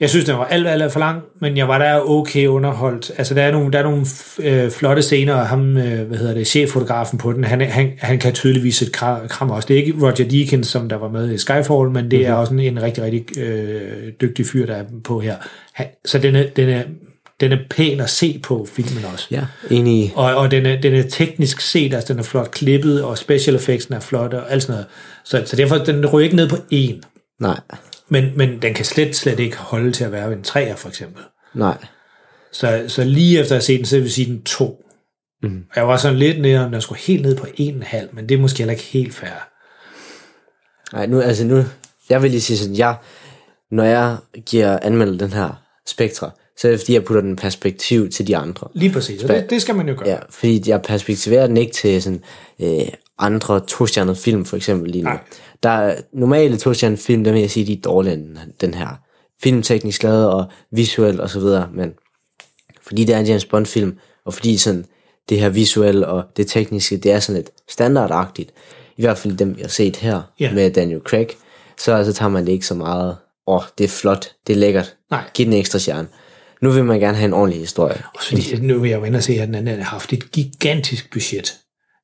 jeg 0.00 0.10
synes, 0.10 0.24
den 0.24 0.36
var 0.36 0.44
alt, 0.44 0.66
alt, 0.66 0.82
alt 0.82 0.92
for 0.92 1.00
lang, 1.00 1.22
men 1.40 1.56
jeg 1.56 1.68
var 1.68 1.78
der 1.78 2.00
okay 2.00 2.46
underholdt. 2.46 3.10
Altså, 3.18 3.34
der 3.34 3.42
er 3.42 3.52
nogle, 3.52 3.72
der 3.72 3.78
er 3.78 3.82
nogle 3.82 4.06
øh, 4.38 4.70
flotte 4.70 5.02
scener, 5.02 5.34
og 5.34 5.46
ham, 5.46 5.76
øh, 5.76 6.08
hvad 6.08 6.18
hedder 6.18 6.34
det, 6.34 6.46
cheffotografen 6.46 7.18
på 7.18 7.32
den, 7.32 7.44
han, 7.44 7.60
han, 7.60 7.92
han 7.98 8.18
kan 8.18 8.32
tydeligvis 8.32 8.82
et 8.82 8.96
kra- 8.96 9.26
kram 9.26 9.50
også. 9.50 9.68
Det 9.68 9.74
er 9.74 9.84
ikke 9.84 9.94
Roger 10.02 10.28
Deakins, 10.30 10.66
som 10.66 10.88
der 10.88 10.96
var 10.96 11.08
med 11.08 11.32
i 11.32 11.38
Skyfall, 11.38 11.90
men 11.90 12.10
det 12.10 12.12
mm-hmm. 12.12 12.24
er 12.24 12.32
også 12.32 12.52
en, 12.52 12.60
en 12.60 12.82
rigtig, 12.82 13.04
rigtig 13.04 13.38
øh, 13.38 14.12
dygtig 14.20 14.46
fyr, 14.46 14.66
der 14.66 14.74
er 14.74 14.84
på 15.04 15.20
her. 15.20 15.36
Han, 15.72 15.86
så 16.04 16.18
den 16.18 16.36
er, 16.36 16.44
den, 16.56 16.68
er, 16.68 16.82
den 17.40 17.52
er 17.52 17.58
pæn 17.70 18.00
at 18.00 18.10
se 18.10 18.40
på 18.42 18.66
filmen 18.72 19.04
også. 19.12 19.26
Ja, 19.30 19.46
enig. 19.70 20.12
Og, 20.16 20.34
og 20.34 20.50
den, 20.50 20.66
er, 20.66 20.80
den 20.80 20.94
er 20.94 21.02
teknisk 21.02 21.60
set, 21.60 21.94
altså 21.94 22.12
den 22.12 22.18
er 22.20 22.24
flot 22.24 22.50
klippet, 22.50 23.02
og 23.04 23.18
special 23.18 23.56
effectsen 23.56 23.94
er 23.94 24.00
flot, 24.00 24.34
og 24.34 24.52
alt 24.52 24.62
sådan 24.62 24.72
noget. 24.72 24.86
Så, 25.24 25.42
så 25.46 25.56
derfor, 25.56 25.76
den 25.76 26.06
ryger 26.06 26.24
ikke 26.24 26.36
ned 26.36 26.48
på 26.48 26.56
en. 26.70 27.02
Nej, 27.40 27.60
Men, 28.08 28.32
men 28.36 28.62
den 28.62 28.74
kan 28.74 28.84
slet, 28.84 29.16
slet 29.16 29.40
ikke 29.40 29.56
holde 29.56 29.92
til 29.92 30.04
at 30.04 30.12
være 30.12 30.32
en 30.32 30.44
3'er, 30.48 30.74
for 30.76 30.88
eksempel. 30.88 31.22
nej. 31.54 31.76
Så, 32.52 32.84
så 32.88 33.04
lige 33.04 33.40
efter 33.40 33.54
at 33.54 33.56
have 33.56 33.62
set 33.62 33.78
den, 33.78 33.86
så 33.86 33.96
vil 33.96 34.02
jeg 34.02 34.10
sige 34.10 34.26
den 34.32 34.42
2. 34.42 34.84
Mm. 35.42 35.64
Jeg 35.76 35.88
var 35.88 35.96
sådan 35.96 36.18
lidt 36.18 36.40
nede, 36.40 36.64
om 36.64 36.72
den 36.72 36.80
skulle 36.80 37.00
helt 37.00 37.22
ned 37.22 37.36
på 37.36 37.46
1,5, 37.60 37.96
men 38.12 38.28
det 38.28 38.34
er 38.34 38.38
måske 38.38 38.58
heller 38.58 38.72
ikke 38.72 38.84
helt 38.84 39.14
fair. 39.14 39.48
Nej, 40.92 41.06
nu, 41.06 41.20
altså 41.20 41.44
nu, 41.44 41.64
jeg 42.10 42.22
vil 42.22 42.30
lige 42.30 42.40
sige 42.40 42.58
sådan, 42.58 42.76
jeg, 42.76 42.96
når 43.70 43.84
jeg 43.84 44.16
giver 44.46 44.78
anmelder 44.82 45.18
den 45.18 45.32
her 45.32 45.62
spektra, 45.86 46.30
så 46.56 46.68
er 46.68 46.70
det 46.72 46.80
fordi, 46.80 46.94
jeg 46.94 47.04
putter 47.04 47.20
den 47.20 47.36
perspektiv 47.36 48.10
til 48.10 48.26
de 48.26 48.36
andre. 48.36 48.68
Lige 48.74 48.92
præcis, 48.92 49.22
og 49.22 49.28
det, 49.28 49.50
det 49.50 49.62
skal 49.62 49.74
man 49.74 49.88
jo 49.88 49.94
gøre. 49.98 50.08
Ja, 50.08 50.18
fordi 50.30 50.62
jeg 50.66 50.82
perspektiverer 50.82 51.46
den 51.46 51.56
ikke 51.56 51.72
til 51.72 52.02
sådan, 52.02 52.22
øh, 52.60 52.88
andre 53.18 53.60
to 53.60 53.86
film, 54.14 54.44
for 54.44 54.56
eksempel 54.56 54.90
lige 54.90 55.04
nu. 55.04 55.10
Nej. 55.10 55.18
Der 55.62 55.68
er 55.68 56.00
normale 56.12 56.56
to 56.56 56.72
film, 56.96 57.24
der 57.24 57.32
vil 57.32 57.40
jeg 57.40 57.50
sige, 57.50 57.66
de 57.66 57.72
er 57.72 57.80
dårligere 57.80 58.16
end 58.18 58.36
den 58.60 58.74
her. 58.74 59.00
Filmteknisk 59.42 60.02
lavet 60.02 60.30
og 60.30 60.44
visuelt 60.70 61.20
og 61.20 61.30
så 61.30 61.40
videre, 61.40 61.68
men 61.74 61.92
fordi 62.82 63.04
det 63.04 63.14
er 63.14 63.18
en 63.18 63.26
James 63.26 63.44
Bond 63.44 63.66
film, 63.66 63.98
og 64.24 64.34
fordi 64.34 64.56
sådan, 64.56 64.84
det 65.28 65.40
her 65.40 65.48
visuelle 65.48 66.06
og 66.06 66.24
det 66.36 66.46
tekniske, 66.46 66.96
det 66.96 67.12
er 67.12 67.20
sådan 67.20 67.36
lidt 67.42 67.50
standardagtigt, 67.68 68.50
i 68.96 69.02
hvert 69.02 69.18
fald 69.18 69.36
dem, 69.36 69.56
vi 69.56 69.60
har 69.60 69.68
set 69.68 69.96
her 69.96 70.22
Ja. 70.40 70.52
med 70.54 70.70
Daniel 70.70 71.00
Craig, 71.00 71.28
så, 71.78 72.04
så 72.04 72.12
tager 72.12 72.28
man 72.28 72.46
det 72.46 72.52
ikke 72.52 72.66
så 72.66 72.74
meget, 72.74 73.16
åh, 73.46 73.54
oh, 73.56 73.62
det 73.78 73.84
er 73.84 73.88
flot, 73.88 74.32
det 74.46 74.52
er 74.52 74.56
lækkert, 74.56 74.96
Nej. 75.10 75.22
giv 75.34 75.46
den 75.46 75.52
en 75.52 75.58
ekstra 75.58 75.78
stjerne. 75.78 76.08
Nu 76.62 76.70
vil 76.70 76.84
man 76.84 77.00
gerne 77.00 77.16
have 77.16 77.24
en 77.26 77.32
ordentlig 77.32 77.60
historie. 77.60 77.96
Også 78.14 78.28
fordi, 78.28 78.56
nu 78.66 78.78
vil 78.78 78.90
jeg 78.90 78.98
jo 79.00 79.04
ind 79.04 79.16
og 79.16 79.22
se, 79.22 79.32
at 79.32 79.46
den 79.48 79.54
anden 79.54 79.76
har 79.76 79.84
haft 79.84 80.12
et 80.12 80.30
gigantisk 80.32 81.12
budget. 81.12 81.54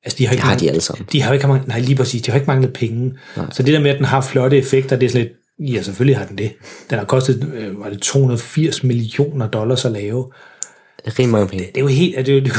Altså, 0.03 0.17
de 0.17 0.25
har 0.27 0.31
ikke 0.33 0.41
Det 0.41 0.43
har 0.43 0.49
manglet- 0.55 0.61
de 0.61 0.69
alle 0.69 0.81
sammen. 0.81 1.07
De 1.11 1.21
har 1.21 1.33
ikke 1.33 1.47
manglet, 1.47 1.67
nej, 1.67 1.79
lige 1.79 1.95
præcis, 1.95 2.21
de 2.21 2.31
har 2.31 2.39
ikke 2.39 2.47
manglet 2.47 2.73
penge. 2.73 3.13
Nej. 3.37 3.45
Så 3.51 3.63
det 3.63 3.73
der 3.73 3.79
med, 3.79 3.91
at 3.91 3.97
den 3.97 4.05
har 4.05 4.21
flotte 4.21 4.57
effekter, 4.57 4.95
det 4.95 5.05
er 5.05 5.09
sådan 5.09 5.27
lidt, 5.59 5.73
ja, 5.75 5.81
selvfølgelig 5.81 6.17
har 6.17 6.25
den 6.25 6.37
det. 6.37 6.51
Den 6.89 6.97
har 6.97 7.05
kostet, 7.05 7.51
øh, 7.55 7.79
var 7.79 7.89
det 7.89 8.01
280 8.01 8.83
millioner 8.83 9.47
dollars 9.47 9.85
at 9.85 9.91
lave. 9.91 10.31
Det 10.97 11.05
er 11.07 11.19
rigtig 11.19 11.29
mange 11.29 11.47
penge. 11.47 11.65
det 11.65 11.77
er 11.77 11.81
jo 11.81 11.87
helt, 11.87 12.17
det 12.17 12.29
er 12.29 12.33
jo, 12.33 12.39
det 12.39 12.51
er 12.51 12.55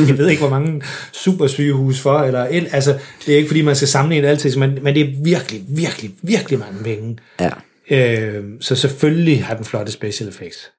jo- 0.00 0.06
jeg 0.08 0.18
ved 0.18 0.28
ikke, 0.28 0.40
hvor 0.40 0.50
mange 0.50 0.82
supersygehus 1.12 2.00
for, 2.00 2.18
eller, 2.18 2.44
el- 2.46 2.68
altså, 2.72 2.98
det 3.26 3.32
er 3.34 3.36
ikke, 3.36 3.48
fordi 3.48 3.62
man 3.62 3.76
skal 3.76 3.88
sammenligne 3.88 4.26
det 4.26 4.30
altid, 4.30 4.56
men, 4.56 4.78
men 4.82 4.94
det 4.94 5.02
er 5.02 5.14
virkelig, 5.24 5.62
virkelig, 5.68 6.10
virkelig 6.22 6.58
mange 6.58 6.84
penge. 6.84 7.16
Ja. 7.40 7.50
Øh, 7.90 8.44
så 8.60 8.74
selvfølgelig 8.76 9.44
har 9.44 9.54
den 9.56 9.64
flotte 9.64 9.92
special 9.92 10.28
effects. 10.28 10.70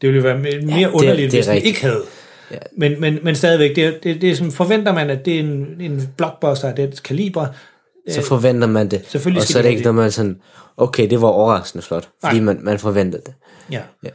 Det 0.00 0.08
ville 0.12 0.16
jo 0.16 0.22
være 0.22 0.38
mere 0.38 0.78
ja, 0.78 0.86
det- 0.86 0.92
underligt, 0.92 1.32
det 1.32 1.38
er 1.38 1.42
hvis 1.42 1.46
den 1.46 1.56
ikke 1.68 1.80
havde. 1.82 2.02
Ja. 2.50 2.56
Men, 2.76 3.00
men, 3.00 3.18
men 3.22 3.34
stadigvæk, 3.34 3.76
det, 3.76 4.04
det, 4.04 4.20
det 4.20 4.30
er 4.30 4.34
som, 4.36 4.52
forventer 4.52 4.92
man, 4.92 5.10
at 5.10 5.24
det 5.24 5.34
er 5.36 5.40
en, 5.40 5.80
en 5.80 6.08
blockbuster 6.16 6.68
af 6.68 6.76
det 6.76 7.02
kaliber. 7.02 7.46
så 8.10 8.22
forventer 8.22 8.68
man 8.68 8.88
det. 8.90 9.04
selvfølgelig 9.08 9.40
og 9.42 9.46
så 9.46 9.58
er 9.58 9.62
de 9.62 9.66
det 9.68 9.70
ikke 9.72 9.82
noget, 9.82 9.94
man 9.94 10.10
sådan, 10.10 10.40
okay, 10.76 11.10
det 11.10 11.20
var 11.20 11.28
overraskende 11.28 11.82
flot, 11.84 12.08
fordi 12.24 12.36
Nej. 12.36 12.44
man, 12.44 12.58
man 12.62 12.78
forventede 12.78 13.22
det. 13.26 13.34
Ja. 13.72 13.80
Ja. 14.04 14.08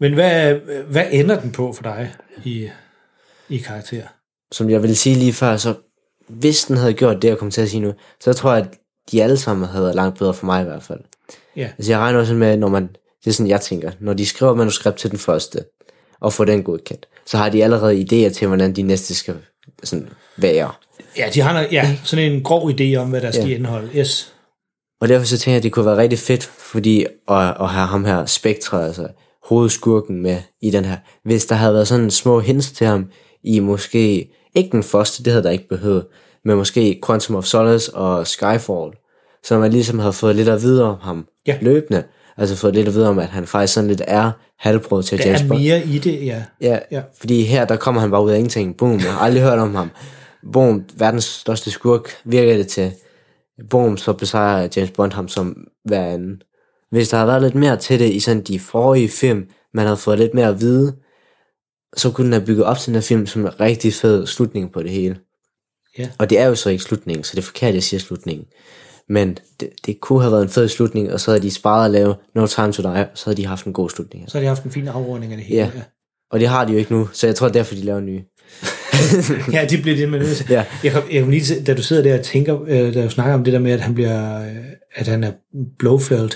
Men 0.00 0.14
hvad, 0.14 0.54
hvad 0.86 1.04
ender 1.10 1.40
den 1.40 1.52
på 1.52 1.72
for 1.72 1.82
dig 1.82 2.14
i, 2.44 2.68
i 3.48 3.58
karakter? 3.58 4.02
Som 4.52 4.70
jeg 4.70 4.82
ville 4.82 4.96
sige 4.96 5.16
lige 5.16 5.32
før, 5.32 5.56
så 5.56 5.74
hvis 6.28 6.64
den 6.64 6.76
havde 6.76 6.92
gjort 6.94 7.22
det, 7.22 7.28
jeg 7.28 7.38
kom 7.38 7.50
til 7.50 7.60
at 7.62 7.68
sige 7.68 7.80
nu, 7.80 7.92
så 8.20 8.32
tror 8.32 8.52
jeg, 8.54 8.62
at 8.66 8.68
de 9.12 9.22
alle 9.22 9.36
sammen 9.36 9.68
havde 9.68 9.82
været 9.84 9.94
langt 9.94 10.18
bedre 10.18 10.34
for 10.34 10.46
mig 10.46 10.62
i 10.62 10.64
hvert 10.64 10.82
fald. 10.82 11.00
Ja. 11.56 11.68
Altså 11.78 11.92
jeg 11.92 11.98
regner 11.98 12.18
også 12.18 12.34
med, 12.34 12.56
når 12.56 12.68
man, 12.68 12.88
det 13.24 13.30
er 13.30 13.34
sådan, 13.34 13.50
jeg 13.50 13.60
tænker, 13.60 13.90
når 14.00 14.12
de 14.12 14.26
skriver 14.26 14.54
manuskript 14.54 14.96
til 14.96 15.10
den 15.10 15.18
første, 15.18 15.58
og 16.20 16.32
får 16.32 16.44
den 16.44 16.62
godkendt, 16.62 17.08
så 17.26 17.36
har 17.36 17.48
de 17.48 17.64
allerede 17.64 18.00
idéer 18.00 18.32
til, 18.32 18.46
hvordan 18.46 18.72
de 18.76 18.82
næste 18.82 19.14
skal 19.14 19.34
sådan, 19.84 20.08
være. 20.36 20.70
Ja, 21.16 21.28
de 21.34 21.40
har 21.40 21.60
ja, 21.72 21.96
sådan 22.04 22.32
en 22.32 22.42
grov 22.42 22.70
idé 22.70 22.94
om, 22.96 23.10
hvad 23.10 23.20
der 23.20 23.30
skal 23.30 23.48
Ja. 23.48 23.54
indeholde. 23.56 23.88
Yes. 23.96 24.34
Og 25.00 25.08
derfor 25.08 25.26
så 25.26 25.38
tænker 25.38 25.52
jeg, 25.52 25.56
at 25.56 25.62
det 25.62 25.72
kunne 25.72 25.86
være 25.86 25.96
rigtig 25.96 26.18
fedt, 26.18 26.42
fordi 26.44 27.04
at, 27.28 27.36
at 27.60 27.68
have 27.68 27.86
ham 27.86 28.04
her 28.04 28.26
Spectre, 28.26 28.86
altså 28.86 29.08
hovedskurken 29.48 30.22
med 30.22 30.38
i 30.62 30.70
den 30.70 30.84
her. 30.84 30.96
Hvis 31.24 31.46
der 31.46 31.54
havde 31.54 31.74
været 31.74 31.88
sådan 31.88 32.10
små 32.10 32.40
hints 32.40 32.72
til 32.72 32.86
ham 32.86 33.06
i 33.44 33.60
måske, 33.60 34.30
ikke 34.54 34.70
den 34.72 34.82
første, 34.82 35.24
det 35.24 35.32
havde 35.32 35.42
der 35.44 35.50
ikke 35.50 35.68
behøvet, 35.68 36.06
men 36.44 36.56
måske 36.56 37.00
Quantum 37.06 37.36
of 37.36 37.44
Solace 37.44 37.94
og 37.94 38.26
Skyfall, 38.26 38.90
så 39.44 39.58
man 39.58 39.70
ligesom 39.70 39.98
havde 39.98 40.12
fået 40.12 40.36
lidt 40.36 40.48
at 40.48 40.62
vide 40.62 40.84
om 40.84 40.96
ham 41.00 41.26
Ja. 41.46 41.58
løbende. 41.60 42.04
Altså 42.40 42.56
fået 42.56 42.74
lidt 42.74 42.88
at 42.88 42.94
vide 42.94 43.08
om, 43.08 43.18
at 43.18 43.26
han 43.28 43.46
faktisk 43.46 43.74
sådan 43.74 43.88
lidt 43.88 44.02
er 44.06 44.30
halvbrød 44.58 45.02
til 45.02 45.18
Der 45.18 45.24
James 45.26 45.42
er 45.42 45.48
Bond. 45.48 45.60
mere 45.60 45.84
i 45.86 45.98
det, 45.98 46.26
ja. 46.26 46.44
Ja, 46.60 46.68
Ja. 46.68 46.78
ja, 46.90 47.02
fordi 47.20 47.42
her, 47.42 47.64
der 47.64 47.76
kommer 47.76 48.00
han 48.00 48.10
bare 48.10 48.24
ud 48.24 48.30
af 48.30 48.36
ingenting. 48.36 48.76
Boom, 48.76 48.92
jeg 49.00 49.12
har 49.12 49.20
aldrig 49.20 49.42
hørt 49.42 49.58
om 49.58 49.74
ham. 49.74 49.90
Boom, 50.52 50.84
verdens 50.96 51.24
største 51.24 51.70
skurk 51.70 52.10
virker 52.24 52.56
det 52.56 52.68
til. 52.68 52.92
Boom, 53.70 53.96
så 53.96 54.12
besejrer 54.12 54.68
James 54.76 54.90
Bond 54.90 55.12
ham 55.12 55.28
som 55.28 55.56
hver 55.84 56.04
anden. 56.04 56.42
Hvis 56.90 57.08
der 57.08 57.16
havde 57.16 57.28
været 57.28 57.42
lidt 57.42 57.54
mere 57.54 57.76
til 57.76 57.98
det 58.00 58.10
i 58.12 58.20
sådan 58.20 58.42
de 58.42 58.60
forrige 58.60 59.08
film, 59.08 59.46
man 59.74 59.84
havde 59.86 59.96
fået 59.96 60.18
lidt 60.18 60.34
mere 60.34 60.48
at 60.48 60.60
vide, 60.60 60.96
så 61.96 62.10
kunne 62.10 62.24
den 62.24 62.32
have 62.32 62.46
bygget 62.46 62.64
op 62.64 62.78
til 62.78 62.86
den 62.86 62.94
her 62.94 63.00
film 63.02 63.26
som 63.26 63.42
en 63.42 63.60
rigtig 63.60 63.94
fed 63.94 64.26
slutning 64.26 64.72
på 64.72 64.82
det 64.82 64.90
hele. 64.90 65.16
Ja. 65.98 66.08
Og 66.18 66.30
det 66.30 66.38
er 66.38 66.46
jo 66.46 66.54
så 66.54 66.70
ikke 66.70 66.84
slutningen, 66.84 67.24
så 67.24 67.30
det 67.36 67.38
er 67.42 67.46
forkert, 67.46 67.68
at 67.68 67.74
jeg 67.74 67.82
siger 67.82 68.00
slutningen. 68.00 68.46
Men 69.10 69.38
det, 69.60 69.68
det 69.86 70.00
kunne 70.00 70.20
have 70.20 70.32
været 70.32 70.42
en 70.42 70.48
fed 70.48 70.68
slutning, 70.68 71.12
og 71.12 71.20
så 71.20 71.30
havde 71.30 71.42
de 71.42 71.50
sparet 71.50 71.84
at 71.84 71.90
lave 71.90 72.14
No 72.34 72.46
Time 72.46 72.72
to 72.72 72.82
Die, 72.82 72.90
og 72.90 73.08
så 73.14 73.26
havde 73.26 73.36
de 73.36 73.46
haft 73.46 73.66
en 73.66 73.72
god 73.72 73.90
slutning. 73.90 74.30
Så 74.30 74.38
har 74.38 74.40
de 74.40 74.48
haft 74.48 74.64
en 74.64 74.70
fin 74.70 74.88
afrunding 74.88 75.32
af 75.32 75.38
det 75.38 75.46
hele. 75.46 75.60
Ja. 75.60 75.70
Og 76.30 76.40
det 76.40 76.48
har 76.48 76.64
de 76.64 76.72
jo 76.72 76.78
ikke 76.78 76.92
nu, 76.92 77.08
så 77.12 77.26
jeg 77.26 77.36
tror 77.36 77.48
derfor, 77.48 77.74
de 77.74 77.80
laver 77.80 77.98
en 77.98 78.06
ny. 78.06 78.20
ja, 79.54 79.66
det 79.70 79.82
bliver 79.82 79.96
det, 79.96 80.08
man 80.08 80.20
nødt 80.20 80.36
til. 80.36 80.46
Ja. 80.50 80.64
Jeg 80.84 80.92
kom, 80.92 81.02
jeg 81.12 81.22
kom 81.22 81.30
lige 81.30 81.42
til, 81.42 81.66
da 81.66 81.74
du 81.74 81.82
sidder 81.82 82.02
der 82.02 82.18
og 82.18 82.24
tænker, 82.24 82.62
øh, 82.66 82.94
da 82.94 83.04
du 83.04 83.10
snakker 83.10 83.34
om 83.34 83.44
det 83.44 83.52
der 83.52 83.58
med, 83.58 83.72
at 83.72 83.80
han 83.80 83.94
bliver, 83.94 84.42
øh, 84.42 84.56
at 84.94 85.08
han 85.08 85.24
er 85.24 85.32
Blofeld, 85.78 86.30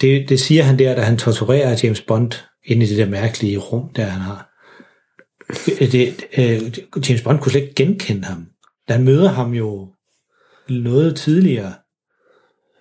det, 0.00 0.28
det 0.28 0.40
siger 0.40 0.62
han 0.62 0.78
der, 0.78 0.94
da 0.94 1.00
han 1.00 1.16
torturerer 1.16 1.80
James 1.82 2.00
Bond 2.00 2.32
inde 2.64 2.86
i 2.86 2.88
det 2.88 2.98
der 2.98 3.06
mærkelige 3.06 3.58
rum, 3.58 3.88
der 3.96 4.04
han 4.04 4.20
har. 4.20 4.50
Det, 5.78 6.24
øh, 6.38 7.08
James 7.08 7.22
Bond 7.22 7.38
kunne 7.38 7.52
slet 7.52 7.62
ikke 7.62 7.74
genkende 7.74 8.24
ham. 8.24 8.46
Da 8.88 8.92
han 8.92 9.04
møder 9.04 9.28
ham 9.28 9.52
jo 9.52 9.88
noget 10.68 11.16
tidligere, 11.16 11.72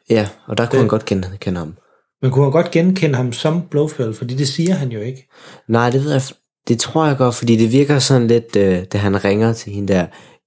Ja, 0.09 0.27
og 0.47 0.57
der 0.57 0.65
kunne 0.65 0.79
han 0.79 0.87
godt 0.87 1.05
kende, 1.05 1.29
kende 1.39 1.59
ham. 1.59 1.75
men 2.21 2.31
kunne 2.31 2.45
han 2.45 2.51
godt 2.51 2.71
genkende 2.71 3.15
ham 3.15 3.33
som 3.33 3.67
Blofeld, 3.71 4.13
fordi 4.13 4.35
det 4.35 4.47
siger 4.47 4.73
han 4.73 4.91
jo 4.91 4.99
ikke. 4.99 5.29
Nej, 5.67 5.89
det 5.89 6.03
ved 6.03 6.11
jeg, 6.11 6.21
det 6.67 6.79
tror 6.79 7.05
jeg 7.07 7.17
godt, 7.17 7.35
fordi 7.35 7.55
det 7.55 7.71
virker 7.71 7.99
sådan 7.99 8.27
lidt, 8.27 8.55
øh, 8.55 8.83
da 8.93 8.97
han 8.97 9.23
ringer 9.25 9.53
til 9.53 9.73
hende 9.73 9.93
der 9.93 10.05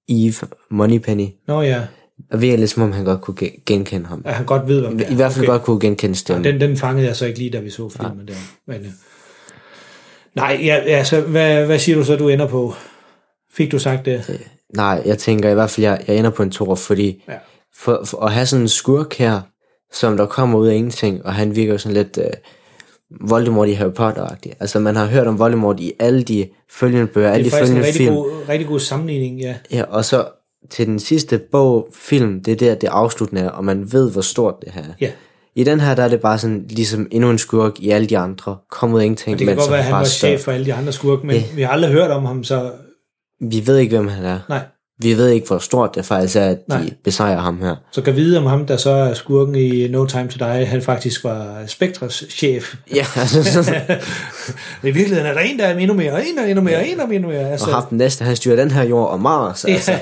Eve 0.09 0.35
Moneypenny, 0.71 1.27
Nå 1.49 1.63
ja, 1.63 1.83
Og 2.33 2.41
virker 2.41 2.57
lidt 2.59 2.71
som 2.71 2.83
om 2.83 2.93
han 2.93 3.05
godt 3.05 3.21
kunne 3.21 3.37
gen- 3.37 3.61
genkende 3.67 4.07
ham. 4.07 4.23
At 4.25 4.35
han 4.35 4.47
godt 4.47 4.69
ved, 4.69 4.81
hvem 4.81 4.99
det 4.99 5.07
er. 5.07 5.11
I 5.13 5.15
hvert 5.15 5.33
fald 5.33 5.45
Okay. 5.45 5.53
godt 5.53 5.63
kunne 5.63 5.81
genkende 5.81 6.17
stemmen. 6.17 6.45
Den, 6.45 6.61
den 6.61 6.77
fangede 6.77 7.07
jeg 7.07 7.17
så 7.17 7.27
ikke 7.27 7.39
lige, 7.39 7.51
da 7.51 7.59
vi 7.61 7.71
så 7.71 7.89
filmen 7.89 8.29
der. 8.29 8.35
Men, 8.67 8.81
øh, 8.81 8.91
nej, 10.35 10.61
ja, 10.63 10.75
altså, 10.75 11.21
hvad, 11.21 11.67
hvad 11.67 11.79
siger 11.79 11.97
du 11.99 12.05
så, 12.05 12.17
du 12.17 12.29
ender 12.29 12.47
på? 12.49 12.75
Fik 13.53 13.73
du 13.73 13.79
sagt 13.79 14.05
det? 14.07 14.41
Nej, 14.77 15.03
jeg 15.07 15.19
tænker 15.19 15.51
i 15.51 15.55
hvert 15.55 15.71
fald, 15.71 15.87
jeg, 15.87 16.01
jeg 16.07 16.17
ender 16.17 16.31
på 16.31 16.43
en 16.43 16.51
tor, 16.51 16.75
fordi 16.75 17.25
Ja. 17.29 17.35
for, 17.77 18.03
for 18.05 18.21
at 18.25 18.33
have 18.33 18.47
sådan 18.47 18.63
en 18.63 18.69
skurk 18.69 19.15
her, 19.15 19.41
som 19.93 20.17
der 20.17 20.27
kommer 20.27 20.59
ud 20.59 20.67
af 20.69 20.75
ingenting, 20.75 21.27
og 21.27 21.35
han 21.35 21.57
virker 21.57 21.73
jo 21.73 21.79
sådan 21.79 21.97
lidt 21.97 22.19
øh, 22.19 22.31
Voldemort 23.29 23.69
i 23.69 23.73
Harry 23.73 23.91
Potter-agtig. 23.91 24.53
Altså 24.61 24.79
man 24.81 24.97
har 24.97 25.07
hørt 25.07 25.27
om 25.27 25.39
Voldemort 25.39 25.81
i 25.81 25.93
alle 26.01 26.23
de 26.23 26.49
følgende 26.71 27.07
bøger, 27.07 27.31
alle 27.31 27.45
Det 27.45 27.53
de 27.53 27.57
er 27.57 27.61
faktisk 27.61 27.73
en 27.77 27.83
følgende 27.83 27.87
rigtig 27.89 28.07
film. 28.07 28.15
god, 28.15 28.49
rigtig 28.49 28.69
god 28.69 28.81
sammenligning, 28.81 29.41
ja. 29.41 29.55
Ja, 29.73 29.83
og 29.83 30.05
så 30.05 30.25
til 30.71 30.87
den 30.87 30.99
sidste 30.99 31.39
bog, 31.39 31.89
film, 31.95 32.43
det 32.43 32.53
er 32.53 32.57
der, 32.57 32.75
det 32.75 32.89
afsluttende 32.89 33.43
er, 33.43 33.49
og 33.51 33.65
man 33.65 33.93
ved, 33.93 34.11
hvor 34.13 34.21
stort 34.21 34.55
det 34.65 34.73
her 34.73 34.83
er. 34.83 34.93
Ja. 35.01 35.11
I 35.55 35.65
den 35.65 35.81
her, 35.81 35.95
der 35.95 36.03
er 36.03 36.09
det 36.09 36.21
bare 36.21 36.39
sådan, 36.39 36.65
ligesom 36.69 37.07
endnu 37.11 37.31
en 37.31 37.39
skurk 37.39 37.73
i 37.81 37.91
alle 37.91 38.07
de 38.07 38.19
andre. 38.19 38.57
Kom 38.71 38.93
ud 38.95 39.01
af 39.01 39.05
ingenting, 39.05 39.35
Og 39.35 39.39
det 39.39 39.47
kan 39.47 39.57
godt 39.57 39.71
være, 39.71 39.79
at 39.79 39.85
han 39.85 39.95
var 39.95 40.05
chef 40.05 40.41
for 40.41 40.53
alle 40.53 40.67
de 40.67 40.75
andre 40.75 40.93
skurke, 40.93 41.27
men 41.27 41.37
Ja. 41.37 41.43
vi 41.55 41.63
har 41.63 41.69
aldrig 41.71 41.91
hørt 41.93 42.11
om 42.11 42.25
ham, 42.25 42.45
så 42.45 42.71
vi 43.41 43.67
ved 43.67 43.77
ikke, 43.79 43.97
hvem 43.97 44.09
han 44.09 44.25
er. 44.25 44.41
nej. 44.49 44.65
Vi 45.03 45.17
ved 45.17 45.29
ikke, 45.29 45.47
hvor 45.47 45.59
stort 45.59 45.95
det 45.95 46.05
faktisk 46.05 46.37
er, 46.37 46.41
at 46.41 46.57
de 46.57 46.63
Nej. 46.69 46.91
besejrer 47.05 47.41
ham 47.41 47.59
her. 47.63 47.75
Så 47.93 48.03
kan 48.03 48.17
vide 48.17 48.39
om 48.39 48.47
ham, 48.47 48.67
der 48.67 48.77
så 48.77 48.91
er 48.91 49.15
skurken 49.15 49.55
i 49.55 49.89
No 49.89 50.07
Time 50.07 50.29
to 50.29 50.45
Die, 50.47 50.67
han 50.67 50.83
faktisk 50.83 51.25
var 51.25 51.63
Spectres 51.67 52.25
chef. 52.31 52.75
Ja, 52.95 53.07
altså. 53.17 53.75
I 54.83 54.91
virkeligheden 54.91 55.27
er 55.27 55.33
der 55.35 55.41
en, 55.41 55.59
der 55.59 55.65
er 55.65 55.79
endnu 55.79 55.95
mere, 55.95 56.29
en, 56.29 56.37
der 56.37 56.43
er 56.43 56.47
endnu 56.47 56.63
mere, 56.65 56.77
og 56.77 56.89
en, 56.89 56.99
der 56.99 57.07
er 57.07 57.11
endnu 57.11 57.29
mere. 57.29 57.51
Altså, 57.51 57.67
Og 57.67 57.75
ham 57.75 57.85
den 57.91 57.99
næste, 57.99 58.25
han 58.25 58.37
styrer 58.37 58.57
den 58.57 58.71
her 58.71 58.83
jord 58.85 59.11
og 59.11 59.21
Mars. 59.21 59.65
Altså. 59.65 59.93
Ja. 59.93 59.99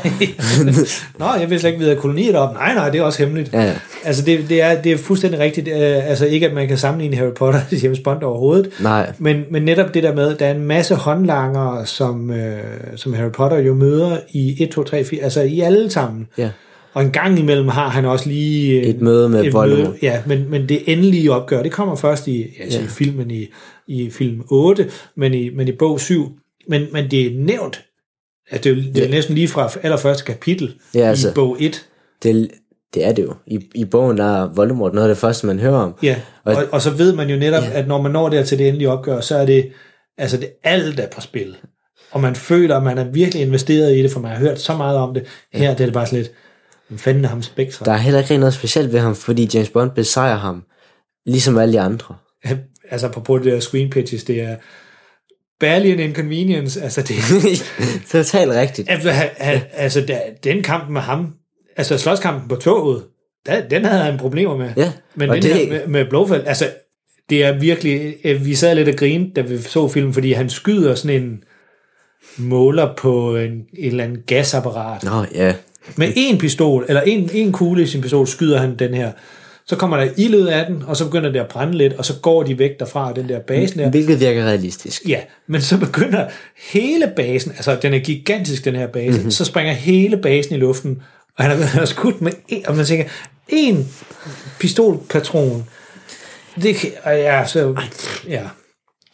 Nå, 1.18 1.26
jeg 1.40 1.50
vidste 1.50 1.58
slet 1.60 1.70
ikke, 1.70 1.78
vi 1.78 1.84
havde 1.84 1.96
kolonier 2.00 2.32
deroppe. 2.32 2.54
Nej, 2.54 2.74
nej, 2.74 2.90
det 2.90 3.00
er 3.00 3.02
også 3.04 3.18
hemmeligt. 3.18 3.52
Ja, 3.52 3.62
ja. 3.62 3.72
Altså, 4.04 4.22
det, 4.24 4.48
det, 4.48 4.62
er, 4.62 4.82
det 4.82 4.92
er 4.92 4.98
fuldstændig 4.98 5.40
rigtigt. 5.40 5.68
Øh, 5.68 6.08
Altså, 6.08 6.26
ikke 6.26 6.46
at 6.46 6.54
man 6.54 6.68
kan 6.68 6.78
sammenligne 6.78 7.16
Harry 7.16 7.32
Potter 7.32 7.60
og 7.72 7.76
James 7.82 7.98
Bond 8.00 8.22
overhovedet. 8.22 8.70
Nej. 8.80 9.12
Men, 9.18 9.44
men 9.50 9.62
netop 9.62 9.94
det 9.94 10.02
der 10.02 10.14
med, 10.14 10.32
at 10.32 10.40
der 10.40 10.46
er 10.46 10.50
en 10.54 10.66
masse 10.66 10.94
håndlanger, 10.94 11.84
som, 11.84 12.30
øh, 12.30 12.58
som 12.96 13.14
Harry 13.14 13.30
Potter 13.30 13.58
jo 13.58 13.74
møder 13.74 14.16
i 14.32 14.62
1, 14.62 14.83
2, 14.84 14.90
3, 14.90 15.04
4, 15.04 15.22
altså 15.22 15.40
i 15.42 15.60
alle 15.60 15.90
sammen. 15.90 16.26
Ja. 16.38 16.50
Og 16.92 17.02
en 17.02 17.10
gang 17.10 17.38
imellem 17.38 17.68
har 17.68 17.88
han 17.88 18.04
også 18.04 18.28
lige... 18.28 18.80
øh, 18.80 18.86
Et 18.86 19.00
møde 19.00 19.28
med 19.28 19.50
Voldemort. 19.52 19.94
ja, 20.02 20.22
men, 20.26 20.50
men 20.50 20.68
det 20.68 20.82
endelige 20.92 21.32
opgør, 21.32 21.62
det 21.62 21.72
kommer 21.72 21.94
først 21.96 22.26
i, 22.28 22.46
altså 22.60 22.78
Ja. 22.78 22.84
i 22.84 22.88
filmen 22.88 23.30
i, 23.30 23.46
i 23.88 24.10
film 24.10 24.42
8, 24.50 24.90
men 25.16 25.34
i, 25.34 25.50
men 25.50 25.68
i 25.68 25.72
bog 25.72 26.00
7. 26.00 26.32
Men, 26.68 26.86
men 26.92 27.10
det 27.10 27.26
er 27.26 27.30
nævnt, 27.38 27.84
at 28.50 28.64
det, 28.64 28.72
er 28.72 28.74
det 28.76 28.98
er 28.98 29.04
Ja. 29.04 29.10
næsten 29.10 29.34
lige 29.34 29.48
fra 29.48 29.70
allerførste 29.82 30.24
kapitel 30.24 30.74
Ja, 30.94 31.00
altså. 31.00 31.28
i 31.30 31.32
bog 31.34 31.56
1. 31.60 31.86
Det, 32.22 32.50
det 32.94 33.04
er 33.04 33.12
det 33.12 33.22
jo. 33.22 33.34
I, 33.46 33.60
I 33.74 33.84
bogen 33.84 34.18
der 34.18 34.42
er 34.42 34.52
Voldemort 34.54 34.94
noget 34.94 35.08
af 35.08 35.14
det 35.14 35.20
første, 35.20 35.46
man 35.46 35.58
hører 35.58 35.76
om. 35.78 35.94
Ja, 36.02 36.16
og, 36.44 36.54
Og- 36.56 36.64
og, 36.72 36.82
så 36.82 36.90
ved 36.90 37.14
man 37.14 37.30
jo 37.30 37.36
netop, 37.36 37.62
ja. 37.62 37.70
at 37.78 37.88
når 37.88 38.02
man 38.02 38.12
når 38.12 38.28
der 38.28 38.44
til 38.44 38.58
det 38.58 38.68
endelige 38.68 38.90
opgør, 38.90 39.20
så 39.20 39.36
er 39.36 39.46
det, 39.46 39.70
altså 40.18 40.36
det 40.36 40.48
alt 40.64 41.00
er 41.00 41.06
på 41.14 41.20
spil. 41.20 41.56
Og 42.14 42.20
man 42.20 42.34
føler, 42.36 42.76
at 42.76 42.82
man 42.82 42.98
er 42.98 43.04
virkelig 43.04 43.42
investeret 43.42 43.96
i 43.96 44.02
det, 44.02 44.10
for 44.10 44.20
man 44.20 44.30
har 44.30 44.38
hørt 44.38 44.60
så 44.60 44.76
meget 44.76 44.98
om 44.98 45.14
det. 45.14 45.24
Her 45.52 45.70
det 45.70 45.80
er 45.80 45.84
det 45.86 45.92
bare 45.94 46.06
sådan 46.06 46.18
lidt, 46.18 46.32
hvem 46.88 46.98
fanden 46.98 47.24
er 47.24 47.28
ham 47.28 47.42
Spectre? 47.42 47.84
Der 47.86 47.92
er 47.92 47.96
heller 47.96 48.20
ikke 48.20 48.36
noget 48.36 48.54
specielt 48.54 48.92
ved 48.92 49.00
ham, 49.00 49.14
fordi 49.14 49.48
James 49.54 49.70
Bond 49.70 49.90
besejrer 49.90 50.36
ham, 50.36 50.62
ligesom 51.26 51.58
alle 51.58 51.72
de 51.72 51.80
andre. 51.80 52.14
altså 52.90 53.08
på 53.08 53.38
det 53.38 53.44
der 53.52 53.60
screen 53.60 53.90
pitches, 53.90 54.24
det 54.24 54.40
er 54.40 54.56
barely 55.60 55.92
an 55.92 55.98
inconvenience. 56.00 56.82
Altså, 56.82 57.02
det, 57.02 57.16
Totalt 58.12 58.50
rigtigt. 58.50 58.90
altså, 58.90 59.10
altså 59.72 60.06
den 60.44 60.62
kamp 60.62 60.90
med 60.90 61.00
ham, 61.00 61.32
altså 61.76 61.98
slåskampen 61.98 62.48
på 62.48 62.56
toget, 62.56 63.02
der, 63.46 63.68
den 63.68 63.84
havde 63.84 64.02
han 64.02 64.18
problemer 64.18 64.56
med. 64.56 64.70
Ja, 64.76 64.92
Men 65.14 65.30
den 65.30 65.42
det- 65.42 65.54
her 65.54 65.68
med, 65.68 65.86
med 65.86 66.04
Blofeld, 66.10 66.42
altså, 66.46 66.68
det 67.30 67.44
er 67.44 67.58
virkelig, 67.60 68.14
vi 68.40 68.54
sad 68.54 68.74
lidt 68.74 68.88
og 68.88 68.94
grinede, 68.94 69.30
da 69.36 69.40
vi 69.40 69.58
så 69.58 69.88
filmen, 69.88 70.14
fordi 70.14 70.32
han 70.32 70.50
skyder 70.50 70.94
sådan 70.94 71.22
en 71.22 71.42
måler 72.36 72.94
på 72.96 73.36
en, 73.36 73.50
en 73.50 73.66
eller 73.78 74.04
anden 74.04 74.18
gasapparat. 74.26 75.02
Nå, 75.02 75.24
ja. 75.34 75.54
Med 75.96 76.12
en 76.16 76.38
pistol, 76.38 76.84
eller 76.88 77.00
en, 77.02 77.30
en 77.32 77.52
kugle 77.52 77.82
i 77.82 77.86
sin 77.86 78.00
pistol, 78.00 78.26
skyder 78.26 78.58
han 78.58 78.76
den 78.78 78.94
her. 78.94 79.12
Så 79.66 79.76
kommer 79.76 79.96
der 79.96 80.08
ild 80.16 80.34
ud 80.34 80.46
af 80.46 80.66
den, 80.66 80.82
og 80.86 80.96
så 80.96 81.04
begynder 81.04 81.32
det 81.32 81.40
at 81.40 81.48
brænde 81.48 81.78
lidt, 81.78 81.92
og 81.92 82.04
så 82.04 82.12
går 82.22 82.42
de 82.42 82.58
væk 82.58 82.70
derfra, 82.80 83.12
den 83.12 83.28
der 83.28 83.40
base 83.40 83.78
der. 83.78 83.90
Hvilket 83.90 84.20
virker 84.20 84.44
realistisk. 84.44 85.02
Ja, 85.08 85.18
men 85.46 85.60
så 85.62 85.78
begynder 85.78 86.26
hele 86.72 87.12
basen, 87.16 87.50
altså 87.52 87.78
den 87.82 87.94
er 87.94 87.98
gigantisk, 87.98 88.64
den 88.64 88.74
her 88.76 88.86
base, 88.86 89.06
Mhm. 89.06 89.14
mm-hmm. 89.16 89.30
så 89.30 89.44
springer 89.44 89.72
hele 89.72 90.16
basen 90.16 90.54
i 90.54 90.58
luften, 90.58 91.02
og 91.38 91.44
han 91.44 91.62
har, 91.62 91.84
skudt 91.84 92.20
med, 92.20 92.32
en, 92.48 92.66
og 92.66 92.76
man 92.76 92.84
tænker, 92.86 93.04
en 93.48 93.88
pistolpatron, 94.60 95.64
det 96.62 96.76
ja, 97.06 97.46
så, 97.46 97.74
ja. 98.28 98.42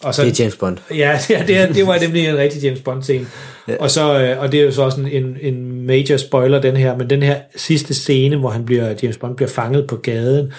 Og 0.03 0.15
så, 0.15 0.25
Det 0.25 0.41
er 0.41 0.45
James 0.45 0.57
Bond. 0.57 0.79
Ja, 0.95 1.19
ja 1.31 1.45
det, 1.47 1.57
er, 1.57 1.73
det 1.73 1.87
var 1.87 1.99
nemlig 1.99 2.27
en 2.27 2.37
rigtig 2.37 2.65
James 2.65 2.81
Bond-scene. 2.81 3.27
Ja. 3.69 3.77
Og, 3.77 3.91
så, 3.91 4.21
øh, 4.21 4.41
og 4.41 4.53
det 4.53 4.61
er 4.61 4.65
jo 4.65 4.73
så 4.73 4.83
også 4.83 5.01
en, 5.01 5.09
en, 5.09 5.37
en 5.41 5.87
major 5.87 6.17
spoiler, 6.17 6.61
den 6.61 6.77
her, 6.77 6.97
men 6.97 7.11
den 7.11 7.23
her 7.23 7.37
sidste 7.57 7.95
scene, 7.95 8.37
hvor 8.37 8.51
han 8.51 8.65
bliver, 8.65 8.95
James 9.03 9.19
Bond 9.19 9.37
bliver 9.37 9.49
fanget 9.49 9.87
på 9.87 9.97
gaden, 9.97 10.53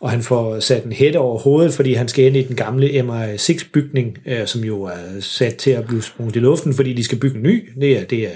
og 0.00 0.10
han 0.10 0.22
får 0.22 0.60
sat 0.60 0.84
en 0.84 0.92
hætte 0.92 1.16
over 1.16 1.38
hovedet, 1.38 1.74
fordi 1.74 1.94
han 1.94 2.08
skal 2.08 2.24
ind 2.24 2.36
i 2.36 2.42
den 2.42 2.56
gamle 2.56 2.86
MI6-bygning, 2.86 4.18
øh, 4.26 4.46
som 4.46 4.64
jo 4.64 4.82
er 4.82 5.20
sat 5.20 5.56
til 5.56 5.70
at 5.70 5.86
blive 5.86 6.02
sprunget 6.02 6.36
i 6.36 6.38
luften, 6.38 6.74
fordi 6.74 6.92
de 6.92 7.04
skal 7.04 7.18
bygge 7.18 7.36
en 7.36 7.42
ny. 7.42 7.70
Det 7.80 7.98
er, 7.98 8.04
det 8.04 8.18
er 8.18 8.30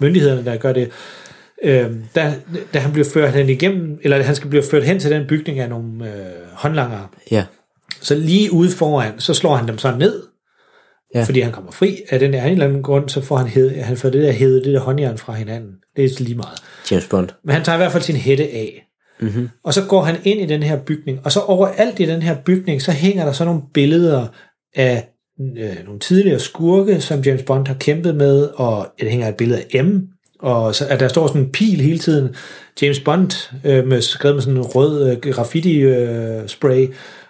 myndighederne, 0.00 0.44
der 0.44 0.56
gør 0.56 0.72
det. 0.72 0.90
Øh, 1.62 1.86
da, 2.14 2.34
da 2.74 2.78
han 2.78 2.92
bliver 2.92 3.08
ført 3.12 3.34
hen 3.34 3.48
igennem, 3.48 3.98
eller 4.02 4.22
han 4.22 4.34
skal 4.36 4.50
blive 4.50 4.62
ført 4.70 4.84
hen 4.84 4.98
til 5.00 5.10
den 5.10 5.26
bygning 5.26 5.58
af 5.58 5.68
nogle 5.68 6.04
øh, 6.04 6.12
håndlangere, 6.52 7.06
Ja. 7.30 7.44
Så 8.00 8.14
lige 8.14 8.52
ude 8.52 8.70
foran, 8.70 9.20
så 9.20 9.34
slår 9.34 9.56
han 9.56 9.68
dem 9.68 9.78
så 9.78 9.96
ned, 9.98 10.22
Ja. 11.14 11.22
fordi 11.24 11.40
han 11.40 11.52
kommer 11.52 11.72
fri 11.72 11.96
af 12.10 12.18
den 12.18 12.32
der 12.32 12.44
en 12.44 12.52
eller 12.52 12.66
anden 12.66 12.82
grund, 12.82 13.08
så 13.08 13.20
får 13.20 13.36
han, 13.36 13.46
hed, 13.46 13.80
han 13.80 13.96
får 13.96 14.10
det 14.10 14.22
der 14.22 14.32
hævet, 14.32 14.64
det 14.64 14.74
der 14.74 14.80
håndjern 14.80 15.18
fra 15.18 15.32
hinanden. 15.32 15.70
Det 15.96 16.04
er 16.04 16.08
lige 16.18 16.34
meget. 16.36 16.58
James 16.90 17.06
Bond. 17.06 17.28
Men 17.44 17.54
han 17.54 17.64
tager 17.64 17.76
i 17.76 17.78
hvert 17.78 17.92
fald 17.92 18.02
sin 18.02 18.16
hætte 18.16 18.44
af. 18.44 18.84
Mm-hmm. 19.20 19.48
Og 19.64 19.74
så 19.74 19.84
går 19.84 20.02
han 20.02 20.16
ind 20.24 20.40
i 20.40 20.46
den 20.46 20.62
her 20.62 20.76
bygning, 20.76 21.20
og 21.24 21.32
så 21.32 21.40
overalt 21.40 22.00
i 22.00 22.04
den 22.04 22.22
her 22.22 22.36
bygning, 22.44 22.82
så 22.82 22.92
hænger 22.92 23.24
der 23.24 23.32
så 23.32 23.44
nogle 23.44 23.62
billeder 23.74 24.26
af 24.74 25.08
øh, 25.58 25.84
nogle 25.84 26.00
tidligere 26.00 26.38
skurke, 26.40 27.00
som 27.00 27.20
James 27.20 27.42
Bond 27.42 27.66
har 27.66 27.74
kæmpet 27.74 28.14
med, 28.14 28.48
og 28.54 28.88
der 29.00 29.08
hænger 29.08 29.28
et 29.28 29.34
billede 29.36 29.62
af 29.74 29.84
M, 29.84 29.98
og 30.40 30.74
så, 30.74 30.86
at 30.86 31.00
der 31.00 31.08
står 31.08 31.26
sådan 31.26 31.42
en 31.42 31.52
pil 31.52 31.80
hele 31.80 31.98
tiden. 31.98 32.34
James 32.82 33.00
Bond 33.00 33.50
øh, 33.64 33.86
med, 33.86 34.02
skrevet 34.02 34.36
med 34.36 34.42
sådan 34.42 34.56
en 34.56 34.62
rød 34.62 35.10
øh, 35.10 35.32
graffiti-spray, 35.32 36.42
øh, 36.42 36.48
spray, 36.48 36.86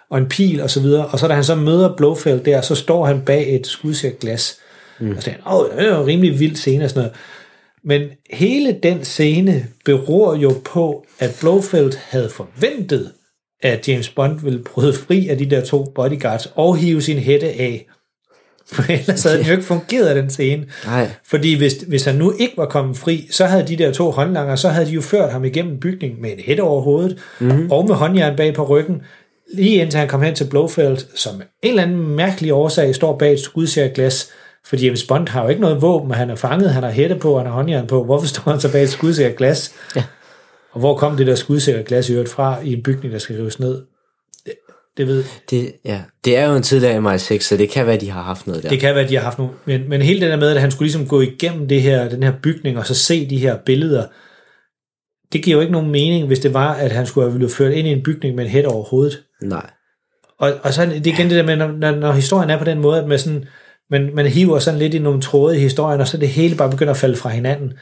og 0.09 0.17
en 0.17 0.29
pil 0.29 0.61
og 0.61 0.69
så 0.69 0.81
videre. 0.81 1.05
Og 1.05 1.19
så 1.19 1.27
da 1.27 1.33
han 1.33 1.43
så 1.43 1.55
møder 1.55 1.95
Blofeld 1.95 2.39
der, 2.39 2.61
så 2.61 2.75
står 2.75 3.05
han 3.05 3.21
bag 3.21 3.55
et 3.55 3.67
skudsikkert 3.67 4.19
glas. 4.19 4.57
Mm. 4.99 5.15
Og 5.17 5.23
så 5.23 5.29
han, 5.29 5.39
åh, 5.53 5.77
det 5.77 5.87
jo 5.87 6.01
en 6.01 6.07
rimelig 6.07 6.39
vild 6.39 6.55
scene 6.55 6.83
og 6.83 6.89
sådan 6.89 7.01
noget. 7.01 7.15
Men 7.83 8.09
hele 8.33 8.79
den 8.83 9.03
scene 9.03 9.65
beror 9.85 10.35
jo 10.35 10.53
på, 10.65 11.05
at 11.19 11.37
Blofeld 11.39 11.93
havde 12.09 12.29
forventet, 12.29 13.11
at 13.61 13.87
James 13.87 14.09
Bond 14.09 14.39
ville 14.39 14.63
bryde 14.63 14.93
fri 14.93 15.27
af 15.27 15.37
de 15.37 15.45
der 15.45 15.65
to 15.65 15.91
bodyguards 15.95 16.51
og 16.55 16.77
hive 16.77 17.01
sin 17.01 17.17
hætte 17.17 17.47
af. 17.47 17.85
For 18.71 18.91
ellers 18.91 19.23
havde 19.23 19.37
den 19.37 19.45
jo 19.45 19.51
ikke 19.51 19.63
fungeret, 19.63 20.15
den 20.15 20.29
scene. 20.29 20.65
Nej. 20.85 21.09
Fordi 21.25 21.57
hvis, 21.57 21.73
hvis 21.73 22.05
han 22.05 22.15
nu 22.15 22.33
ikke 22.39 22.53
var 22.57 22.65
kommet 22.65 22.97
fri, 22.97 23.27
så 23.31 23.45
havde 23.45 23.67
de 23.67 23.75
der 23.75 23.91
to 23.91 24.11
håndlanger, 24.11 24.55
så 24.55 24.69
havde 24.69 24.85
de 24.85 24.91
jo 24.91 25.01
ført 25.01 25.31
ham 25.31 25.45
igennem 25.45 25.79
bygningen 25.79 26.21
med 26.21 26.31
en 26.31 26.39
hætte 26.39 26.61
over 26.61 26.81
hovedet, 26.81 27.17
mm-hmm. 27.39 27.71
og 27.71 27.85
med 27.87 27.95
håndjern 27.95 28.35
bag 28.35 28.53
på 28.53 28.63
ryggen, 28.63 29.01
lige 29.53 29.81
indtil 29.81 29.99
han 29.99 30.07
kom 30.07 30.21
hen 30.21 30.35
til 30.35 30.47
Blofeld, 30.49 30.97
som 31.15 31.35
en 31.35 31.41
eller 31.63 31.83
anden 31.83 31.97
mærkelig 31.97 32.53
årsag 32.53 32.95
står 32.95 33.17
bag 33.17 33.33
et 33.33 33.39
skudsikkert 33.39 33.95
glas, 33.95 34.31
fordi 34.65 34.85
James 34.85 35.03
Bond 35.03 35.27
har 35.27 35.43
jo 35.43 35.49
ikke 35.49 35.61
noget 35.61 35.81
våben, 35.81 36.11
han 36.11 36.29
er 36.29 36.35
fanget, 36.35 36.69
han 36.69 36.83
har 36.83 36.91
hætte 36.91 37.15
på, 37.15 37.37
han 37.37 37.47
har 37.47 37.53
håndjern 37.53 37.87
på. 37.87 38.03
Hvorfor 38.03 38.27
står 38.27 38.51
han 38.51 38.59
så 38.59 38.71
bag 38.71 38.83
et 38.83 38.89
skudsikkert 38.89 39.35
glas? 39.35 39.73
Ja. 39.95 40.03
Og 40.71 40.79
hvor 40.79 40.97
kom 40.97 41.17
det 41.17 41.27
der 41.27 41.35
skudsikkert 41.35 41.85
glas 41.85 42.09
i 42.09 42.11
øvrigt 42.11 42.29
fra 42.29 42.61
i 42.63 42.73
en 42.73 42.83
bygning, 42.83 43.13
der 43.13 43.19
skal 43.19 43.35
rives 43.35 43.59
ned? 43.59 43.81
Det, 44.45 44.53
det 44.97 45.07
ved 45.07 45.23
Det, 45.49 45.73
ja. 45.85 46.01
det 46.25 46.37
er 46.37 46.49
jo 46.49 46.55
en 46.55 46.63
tidligere 46.63 47.15
MI6, 47.15 47.39
så 47.39 47.57
det 47.57 47.69
kan 47.69 47.87
være, 47.87 47.97
de 47.97 48.09
har 48.09 48.21
haft 48.21 48.47
noget 48.47 48.63
der. 48.63 48.69
Det 48.69 48.79
kan 48.79 48.95
være, 48.95 49.03
at 49.03 49.09
de 49.09 49.15
har 49.15 49.23
haft 49.23 49.37
nogle... 49.37 49.53
Men, 49.65 49.89
men 49.89 50.01
hele 50.01 50.21
det 50.21 50.29
der 50.29 50.37
med, 50.37 50.49
at 50.49 50.61
han 50.61 50.71
skulle 50.71 50.87
ligesom 50.87 51.07
gå 51.07 51.21
igennem 51.21 51.67
det 51.67 51.81
her, 51.81 52.09
den 52.09 52.23
her 52.23 52.33
bygning, 52.43 52.77
og 52.77 52.85
så 52.85 52.95
se 52.95 53.29
de 53.29 53.37
her 53.37 53.57
billeder, 53.65 54.05
det 55.33 55.43
giver 55.43 55.57
jo 55.57 55.61
ikke 55.61 55.73
nogen 55.73 55.91
mening, 55.91 56.27
hvis 56.27 56.39
det 56.39 56.53
var, 56.53 56.73
at 56.73 56.91
han 56.91 57.05
skulle 57.05 57.29
have 57.29 57.37
blevet 57.37 57.53
ført 57.53 57.73
ind 57.73 57.87
i 57.87 57.91
en 57.91 58.03
bygning 58.03 58.35
med 58.35 58.43
en 58.43 58.49
hæt 58.49 58.65
over 58.65 58.83
hovedet. 58.83 59.23
Nej. 59.41 59.69
Og, 60.39 60.51
og 60.63 60.73
så 60.73 60.81
er 60.81 60.85
det 60.85 61.07
igen 61.07 61.29
det 61.29 61.35
der 61.37 61.43
med, 61.45 61.55
når, 61.55 61.91
når, 61.91 62.11
historien 62.11 62.49
er 62.49 62.57
på 62.57 62.63
den 62.63 62.79
måde, 62.79 63.01
at 63.01 63.07
man, 63.07 63.19
sådan, 63.19 63.45
man, 63.89 64.09
man 64.15 64.25
hiver 64.27 64.59
sådan 64.59 64.79
lidt 64.79 64.93
i 64.93 64.99
nogle 64.99 65.21
tråde 65.21 65.57
i 65.57 65.59
historien, 65.59 66.01
og 66.01 66.07
så 66.07 66.17
det 66.17 66.29
hele 66.29 66.55
bare 66.55 66.69
begynder 66.71 66.93
at 66.93 66.97
falde 66.97 67.15
fra 67.15 67.29
hinanden, 67.29 67.73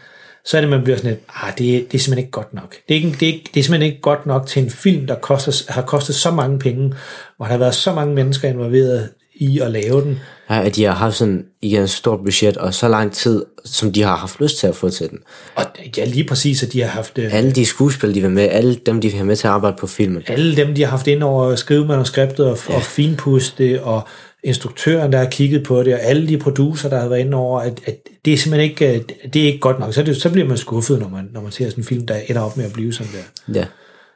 så 0.45 0.58
er 0.58 0.62
det, 0.62 0.70
man 0.70 0.84
bliver 0.84 0.97
sådan 0.97 1.12
lidt, 1.12 1.24
ah, 1.43 1.58
det, 1.58 1.76
er- 1.76 1.80
det 1.91 1.93
er 1.93 1.99
simpelthen 1.99 2.18
ikke 2.18 2.32
godt 2.32 2.53
nok. 2.53 2.76
Det 2.88 2.97
er, 2.97 3.05
ikke, 3.05 3.12
det, 3.20 3.30
er 3.30 3.34
ikke, 3.34 3.49
det 3.53 3.60
er 3.60 3.64
simpelthen 3.64 3.91
ikke 3.91 4.01
godt 4.01 4.26
nok 4.26 4.47
til 4.47 4.64
en 4.64 4.70
film, 4.70 5.08
der 5.08 5.16
koster, 5.16 5.72
har 5.74 5.82
kostet 5.82 6.16
så 6.16 6.32
mange 6.32 6.60
penge, 6.60 6.93
hvor 7.38 7.45
der 7.45 7.51
har 7.51 7.58
været 7.58 7.76
så 7.76 7.93
mange 7.93 8.14
mennesker 8.16 8.49
involveret 8.49 9.10
i 9.39 9.59
at 9.59 9.71
lave 9.71 10.01
den. 10.01 10.19
Ja, 10.49 10.65
at 10.65 10.75
de 10.75 10.83
har 10.83 10.93
haft 10.93 11.15
sådan 11.15 11.45
igen 11.61 11.83
et 11.83 11.89
stort 11.89 12.19
budget, 12.19 12.57
og 12.57 12.73
så 12.73 12.88
lang 12.88 13.13
tid, 13.13 13.45
som 13.65 13.93
de 13.93 14.03
har 14.03 14.15
haft 14.15 14.41
lyst 14.41 14.57
til 14.57 14.67
at 14.67 14.75
få 14.75 14.89
til 14.89 15.09
den. 15.09 15.19
Og 15.55 15.63
ja, 15.97 16.05
lige 16.05 16.23
præcis, 16.23 16.63
at 16.63 16.73
de 16.73 16.81
har 16.81 16.88
haft... 16.88 17.17
øh, 17.17 17.35
Alle 17.35 17.51
de 17.51 17.65
skuespil, 17.65 18.15
de 18.15 18.23
var 18.23 18.29
med, 18.29 18.49
alle 18.51 18.75
dem, 18.75 19.01
de 19.01 19.11
har 19.11 19.23
med 19.23 19.35
til 19.35 19.47
at 19.47 19.53
arbejde 19.53 19.77
på 19.79 19.88
filmen. 19.88 20.23
alle 20.27 20.55
dem, 20.55 20.75
de 20.75 20.81
har 20.83 20.89
haft 20.89 21.07
ind 21.07 21.23
over 21.23 21.45
at 21.45 21.59
skrive 21.59 21.85
manuskriptet 21.85 22.45
og, 22.45 22.57
ja. 22.69 22.75
og 22.75 22.81
finpudse 22.81 23.53
det, 23.57 23.79
og 23.79 24.07
instruktøren, 24.43 25.11
der 25.11 25.17
har 25.17 25.25
kigget 25.25 25.63
på 25.63 25.83
det, 25.83 25.93
og 25.93 26.01
alle 26.01 26.27
de 26.27 26.38
producer, 26.38 26.89
der 26.89 26.99
har 26.99 27.07
været 27.07 27.19
inde 27.19 27.38
over, 27.38 27.59
at, 27.59 27.79
at 27.85 27.97
det 28.25 28.33
er 28.33 28.38
simpelthen 28.38 28.71
ikke, 28.71 28.95
øh, 28.95 29.01
det 29.33 29.41
er 29.41 29.45
ikke 29.45 29.59
godt 29.59 29.79
nok. 29.79 29.93
Så, 29.93 30.03
det, 30.03 30.21
så 30.21 30.29
bliver 30.31 30.47
man 30.47 30.57
skuffet, 30.57 30.99
når 30.99 31.09
man, 31.09 31.29
når 31.33 31.41
man 31.41 31.51
ser 31.51 31.69
sådan 31.69 31.81
en 31.81 31.85
film, 31.88 32.07
der 32.07 32.15
ender 32.27 32.41
op 32.41 32.57
med 32.57 32.65
at 32.65 32.73
blive 32.73 32.93
sådan 32.93 33.11
der. 33.13 33.59
Ja. 33.59 33.65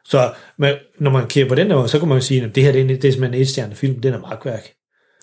Så 0.05 0.31
men, 0.57 0.73
når 0.99 1.11
man 1.11 1.27
kigger 1.27 1.49
på 1.49 1.55
den 1.55 1.69
der 1.69 1.75
måde, 1.75 1.87
så 1.87 1.99
kan 1.99 2.07
man 2.07 2.17
jo 2.17 2.21
sige, 2.21 2.43
at 2.43 2.55
det 2.55 2.63
her 2.63 2.71
det 2.71 2.81
er, 2.81 2.87
det 2.87 3.05
er 3.05 3.11
simpelthen 3.11 3.33
en 3.33 3.41
etstjerne 3.41 3.75
film, 3.75 4.01
den 4.01 4.13
er 4.13 4.19
magtværk. 4.19 4.71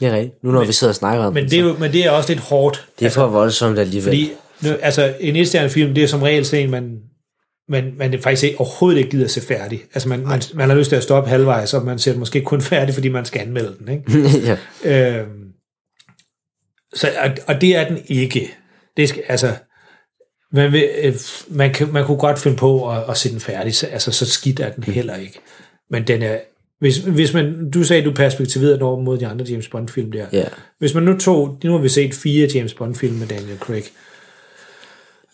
Det 0.00 0.08
er 0.08 0.12
rigtigt. 0.12 0.44
Nu 0.44 0.50
når 0.50 0.64
vi 0.64 0.72
sidder 0.72 0.90
og 0.90 0.96
snakker 0.96 1.24
om 1.24 1.34
Men 1.34 1.44
det, 1.44 1.58
er 1.58 1.62
jo, 1.62 1.76
men 1.78 1.92
det 1.92 2.06
er 2.06 2.10
også 2.10 2.32
lidt 2.32 2.40
hårdt. 2.40 2.88
det 2.98 3.06
er 3.06 3.10
for 3.10 3.26
voldsomt 3.26 3.78
alligevel. 3.78 4.04
Fordi 4.04 4.32
nu, 4.62 4.70
altså, 4.82 5.14
en 5.20 5.36
etstjerne 5.36 5.70
film, 5.70 5.94
det 5.94 6.04
er 6.04 6.08
som 6.08 6.22
regel 6.22 6.46
sådan 6.46 6.64
en, 6.64 6.70
man, 6.70 7.00
man, 7.68 7.94
man 7.96 8.22
faktisk 8.22 8.44
ikke, 8.44 8.60
overhovedet 8.60 8.98
ikke 8.98 9.10
gider 9.10 9.24
at 9.24 9.30
se 9.30 9.40
færdig. 9.40 9.84
Altså 9.94 10.08
man, 10.08 10.26
man, 10.26 10.42
man 10.54 10.68
har 10.68 10.76
lyst 10.76 10.88
til 10.88 10.96
at 10.96 11.02
stoppe 11.02 11.30
halvvejs, 11.30 11.74
og 11.74 11.84
man 11.84 11.98
ser 11.98 12.10
den 12.10 12.18
måske 12.18 12.40
kun 12.40 12.62
færdig, 12.72 12.94
fordi 12.94 13.08
man 13.08 13.24
skal 13.24 13.40
anmelde 13.40 13.76
den. 13.78 13.88
Ikke? 13.88 14.28
ja. 14.84 15.18
Øhm, 15.20 15.44
så, 16.94 17.08
og, 17.24 17.30
og 17.46 17.60
det 17.60 17.76
er 17.76 17.88
den 17.88 17.98
ikke. 18.06 18.54
Det 18.96 19.08
skal, 19.08 19.22
altså, 19.28 19.54
man, 20.52 20.72
vil, 20.72 20.88
øh, 21.02 21.14
man, 21.48 21.72
kan, 21.72 21.92
man 21.92 22.06
kunne 22.06 22.18
godt 22.18 22.38
finde 22.38 22.56
på 22.56 22.90
at, 22.90 23.10
at 23.10 23.16
se 23.16 23.32
den 23.32 23.40
færdig, 23.40 23.74
så, 23.74 23.86
altså, 23.86 24.12
så 24.12 24.26
skidt 24.26 24.60
er 24.60 24.70
den 24.70 24.84
heller 24.84 25.16
ikke. 25.16 25.40
Men 25.90 26.06
den 26.06 26.22
er, 26.22 26.38
hvis, 26.80 26.96
hvis 26.96 27.34
man, 27.34 27.70
du 27.70 27.84
sagde, 27.84 28.04
du 28.04 28.12
perspektiverede 28.12 28.74
den 28.74 28.82
over 28.82 29.00
mod 29.00 29.18
de 29.18 29.26
andre 29.26 29.46
James 29.48 29.68
Bond-film 29.68 30.12
der. 30.12 30.26
Ja. 30.32 30.44
Hvis 30.78 30.94
man 30.94 31.02
nu 31.02 31.18
tog, 31.18 31.58
nu 31.64 31.72
har 31.72 31.78
vi 31.78 31.88
set 31.88 32.14
fire 32.14 32.48
James 32.54 32.74
Bond-film 32.74 33.14
med 33.14 33.26
Daniel 33.26 33.58
Craig. 33.58 33.84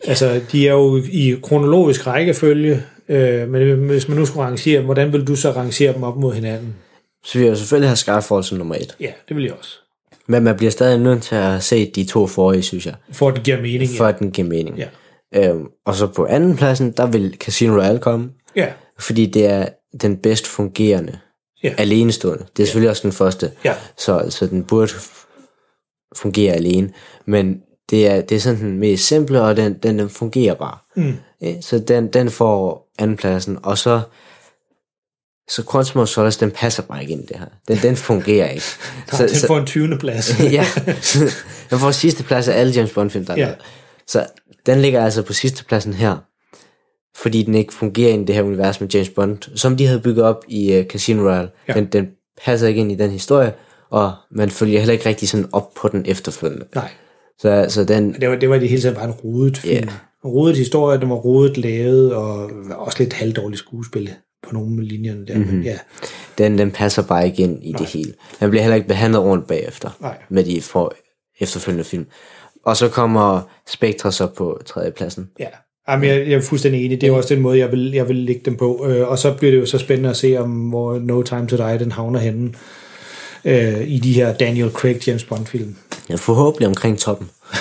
Altså, 0.05 0.40
de 0.53 0.68
er 0.68 0.72
jo 0.72 1.03
i 1.12 1.36
kronologisk 1.42 2.07
rækkefølge, 2.07 2.82
øh, 3.09 3.49
men 3.49 3.78
hvis 3.78 4.09
man 4.09 4.18
nu 4.18 4.26
skulle 4.26 4.47
rangere 4.47 4.76
dem, 4.76 4.84
hvordan 4.84 5.12
vil 5.12 5.26
du 5.26 5.36
så 5.36 5.51
rangere 5.51 5.92
dem 5.92 6.03
op 6.03 6.16
mod 6.16 6.34
hinanden? 6.34 6.74
Så 7.24 7.38
vi 7.38 7.47
jo 7.47 7.55
selvfølgelig 7.55 7.88
have 7.88 7.97
Skyfall 7.97 8.45
som 8.45 8.59
nummer 8.59 8.74
et. 8.74 8.97
Ja, 9.01 9.11
det 9.28 9.36
vil 9.36 9.45
jeg 9.45 9.53
også. 9.53 9.78
Men 10.26 10.42
man 10.42 10.57
bliver 10.57 10.70
stadig 10.70 10.99
nødt 10.99 11.22
til 11.22 11.34
at 11.34 11.62
se 11.62 11.90
de 11.90 12.05
to 12.05 12.26
forrige, 12.26 12.62
synes 12.62 12.86
jeg. 12.86 12.95
For 13.12 13.28
at 13.28 13.34
det 13.34 13.42
giver 13.42 13.61
mening. 13.61 13.90
For 13.97 14.05
at 14.05 14.18
den 14.18 14.30
giver 14.30 14.49
mening. 14.49 14.78
Ja. 14.78 15.51
Øhm, 15.51 15.66
og 15.86 15.95
så 15.95 16.07
på 16.07 16.26
anden 16.26 16.57
pladsen, 16.57 16.92
der 16.92 17.07
vil 17.07 17.36
Casino 17.40 17.74
Royale 17.74 17.99
komme. 17.99 18.30
Ja. 18.57 18.66
Fordi 18.99 19.26
det 19.26 19.47
er 19.47 19.66
den 20.03 20.16
bedst 20.16 20.47
fungerende. 20.47 21.18
Ja. 21.64 21.74
Alenestående. 21.78 22.44
Det 22.56 22.62
er 22.62 22.66
selvfølgelig 22.66 22.90
også 22.90 23.02
den 23.02 23.12
første. 23.12 23.50
Ja. 23.64 23.74
Så, 23.98 24.26
så 24.30 24.46
den 24.46 24.64
burde 24.64 24.92
fungere 26.16 26.52
alene. 26.54 26.92
Men 27.26 27.56
det 27.90 28.06
er, 28.08 28.20
det 28.20 28.36
er 28.36 28.40
sådan 28.40 28.60
den 28.60 28.78
mest 28.78 29.06
simple, 29.06 29.42
og 29.42 29.56
den, 29.56 29.74
den, 29.82 29.98
den 29.98 30.10
fungerer 30.10 30.54
bare. 30.54 30.78
Mm. 30.96 31.16
Ja, 31.40 31.60
så 31.60 31.78
den, 31.78 32.08
den 32.08 32.30
får 32.30 32.90
andenpladsen. 32.98 33.58
Og 33.62 33.78
så 33.78 34.00
så 35.48 35.62
Quantum 35.72 36.00
of 36.00 36.08
Solace, 36.08 36.40
den 36.40 36.50
passer 36.50 36.82
bare 36.82 37.00
ikke 37.02 37.12
ind 37.12 37.26
det 37.26 37.38
her. 37.38 37.46
Den, 37.68 37.76
den 37.82 37.96
fungerer 37.96 38.48
ikke. 38.50 38.64
Så, 39.12 39.26
den 39.26 39.46
får 39.46 39.58
en 39.58 39.66
20. 39.66 39.98
plads. 39.98 40.40
ja, 40.58 40.66
den 41.70 41.78
får 41.78 41.90
sidste 41.90 42.22
plads 42.24 42.48
af 42.48 42.58
alle 42.60 42.72
James 42.72 42.92
Bond 42.92 43.10
film, 43.10 43.24
der 43.26 43.32
er 43.32 43.36
Ja. 43.38 43.44
lavet. 43.44 43.58
Så 44.06 44.26
den 44.66 44.80
ligger 44.80 45.04
altså 45.04 45.22
på 45.22 45.32
sidste 45.32 45.64
pladsen 45.64 45.92
her, 45.94 46.16
fordi 47.16 47.42
den 47.42 47.54
ikke 47.54 47.74
fungerer 47.74 48.14
i 48.14 48.24
det 48.24 48.34
her 48.34 48.42
univers 48.42 48.80
med 48.80 48.88
James 48.88 49.08
Bond, 49.08 49.38
som 49.56 49.76
de 49.76 49.86
havde 49.86 50.00
bygget 50.00 50.24
op 50.24 50.44
i 50.48 50.78
uh, 50.78 50.84
Casino 50.86 51.22
Royale. 51.28 51.50
Ja. 51.68 51.72
Den, 51.72 51.86
den 51.86 52.08
passer 52.44 52.68
ikke 52.68 52.80
ind 52.80 52.92
i 52.92 52.94
den 52.94 53.10
historie, 53.10 53.52
og 53.90 54.12
man 54.30 54.50
følger 54.50 54.78
heller 54.78 54.92
ikke 54.92 55.06
rigtig 55.08 55.28
sådan 55.28 55.48
op 55.52 55.74
på 55.74 55.88
den 55.88 56.04
efterfølgende. 56.06 56.66
Nej. 56.74 56.90
Så, 57.38 57.66
så 57.68 57.84
den, 57.84 58.12
Det 58.20 58.28
var, 58.30 58.36
det 58.36 58.50
var 58.50 58.58
det 58.58 58.68
hele 58.68 58.82
taget 58.82 58.96
bare 58.96 59.04
en 59.04 59.12
rodet 59.12 59.56
film. 59.58 59.88
En 60.24 60.30
rodet 60.30 60.56
historie, 60.56 61.00
den 61.00 61.10
var 61.10 61.16
rodet 61.16 61.58
lavet, 61.58 62.14
og 62.14 62.50
også 62.70 62.98
lidt 62.98 63.12
halvdårligt 63.12 63.58
skuespil 63.58 64.10
på 64.42 64.54
nogle 64.54 64.82
af 64.82 64.88
linjerne 64.88 65.26
der. 65.26 65.34
Mm-hmm. 65.34 65.48
Mhm. 65.48 65.56
Men 65.56 65.64
ja, 65.66 65.78
den, 66.38 66.58
den 66.58 66.70
passer 66.70 67.02
bare 67.02 67.26
ikke 67.26 67.42
ind 67.42 67.58
i 67.64 67.70
Nej. 67.72 67.78
det 67.78 67.86
hele. 67.88 68.14
Den 68.40 68.50
bliver 68.50 68.62
heller 68.62 68.76
ikke 68.76 68.88
behandlet 68.88 69.22
rundt 69.22 69.46
bagefter 69.46 69.90
Nej. 70.00 70.16
med 70.28 70.44
de 70.44 70.60
for 70.62 70.94
efterfølgende 71.40 71.84
film. 71.84 72.06
Og 72.64 72.76
så 72.76 72.88
kommer 72.88 73.40
Spectre 73.68 74.12
så 74.12 74.26
på 74.26 74.60
tredje 74.66 74.90
pladsen. 74.90 75.30
ja. 75.40 75.46
Jamen, 75.89 76.09
jeg, 76.09 76.28
jeg 76.28 76.32
er 76.37 76.41
fuldstændig 76.41 76.85
enig. 76.85 77.01
Det 77.01 77.07
er 77.07 77.11
jo 77.11 77.16
også 77.16 77.35
den 77.35 77.43
måde, 77.43 77.59
jeg 77.59 77.72
vil, 77.72 77.93
jeg 77.93 78.09
vil 78.09 78.16
lægge 78.16 78.43
dem 78.45 78.57
på. 78.57 78.87
Øh, 78.89 79.09
og 79.09 79.18
så 79.18 79.35
bliver 79.35 79.51
det 79.53 79.61
jo 79.61 79.66
så 79.66 79.78
spændende 79.78 80.11
at 80.11 80.16
se, 80.16 80.37
om 80.37 80.51
hvor 80.68 80.99
No 80.99 81.22
Time 81.22 81.47
to 81.47 81.57
Die, 81.57 81.78
den 81.78 81.93
havner 81.93 82.18
henne 82.20 82.53
øh, 83.45 83.89
i 83.89 83.99
de 83.99 84.12
her 84.12 84.35
Daniel 84.35 84.70
Craig 84.70 85.09
James 85.09 85.24
Bond 85.24 85.47
film. 85.47 85.76
Ja, 86.11 86.14
forhåbentlig 86.14 86.68
omkring 86.68 86.99
toppen. 86.99 87.30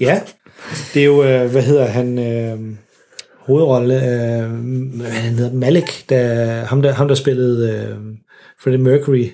Ja, 0.00 0.20
det 0.94 1.02
er 1.02 1.06
jo, 1.06 1.24
øh, 1.24 1.50
hvad 1.50 1.62
hedder 1.62 1.86
han, 1.86 2.18
øh, 2.18 2.58
hovedrolle, 3.38 3.94
øh, 3.94 4.50
hvad 4.96 5.10
han 5.10 5.34
hedder, 5.34 5.52
Malik, 5.52 6.04
der, 6.08 6.44
ham, 6.64 6.82
der, 6.82 6.92
ham 6.92 7.08
der 7.08 7.14
spillede 7.14 7.70
øh, 7.72 7.96
Freddie 8.62 8.82
Mercury. 8.84 9.30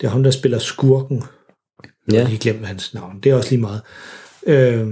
Det 0.00 0.06
er 0.06 0.08
ham, 0.08 0.22
der 0.22 0.30
spiller 0.30 0.58
skurken. 0.58 1.22
Jeg 2.06 2.14
Ja. 2.14 2.20
har 2.22 2.28
lige 2.28 2.38
glemt 2.38 2.66
hans 2.66 2.94
navn. 2.94 3.20
Det 3.22 3.30
er 3.32 3.36
også 3.36 3.50
lige 3.50 3.60
meget. 3.60 3.80
Øh, 4.46 4.86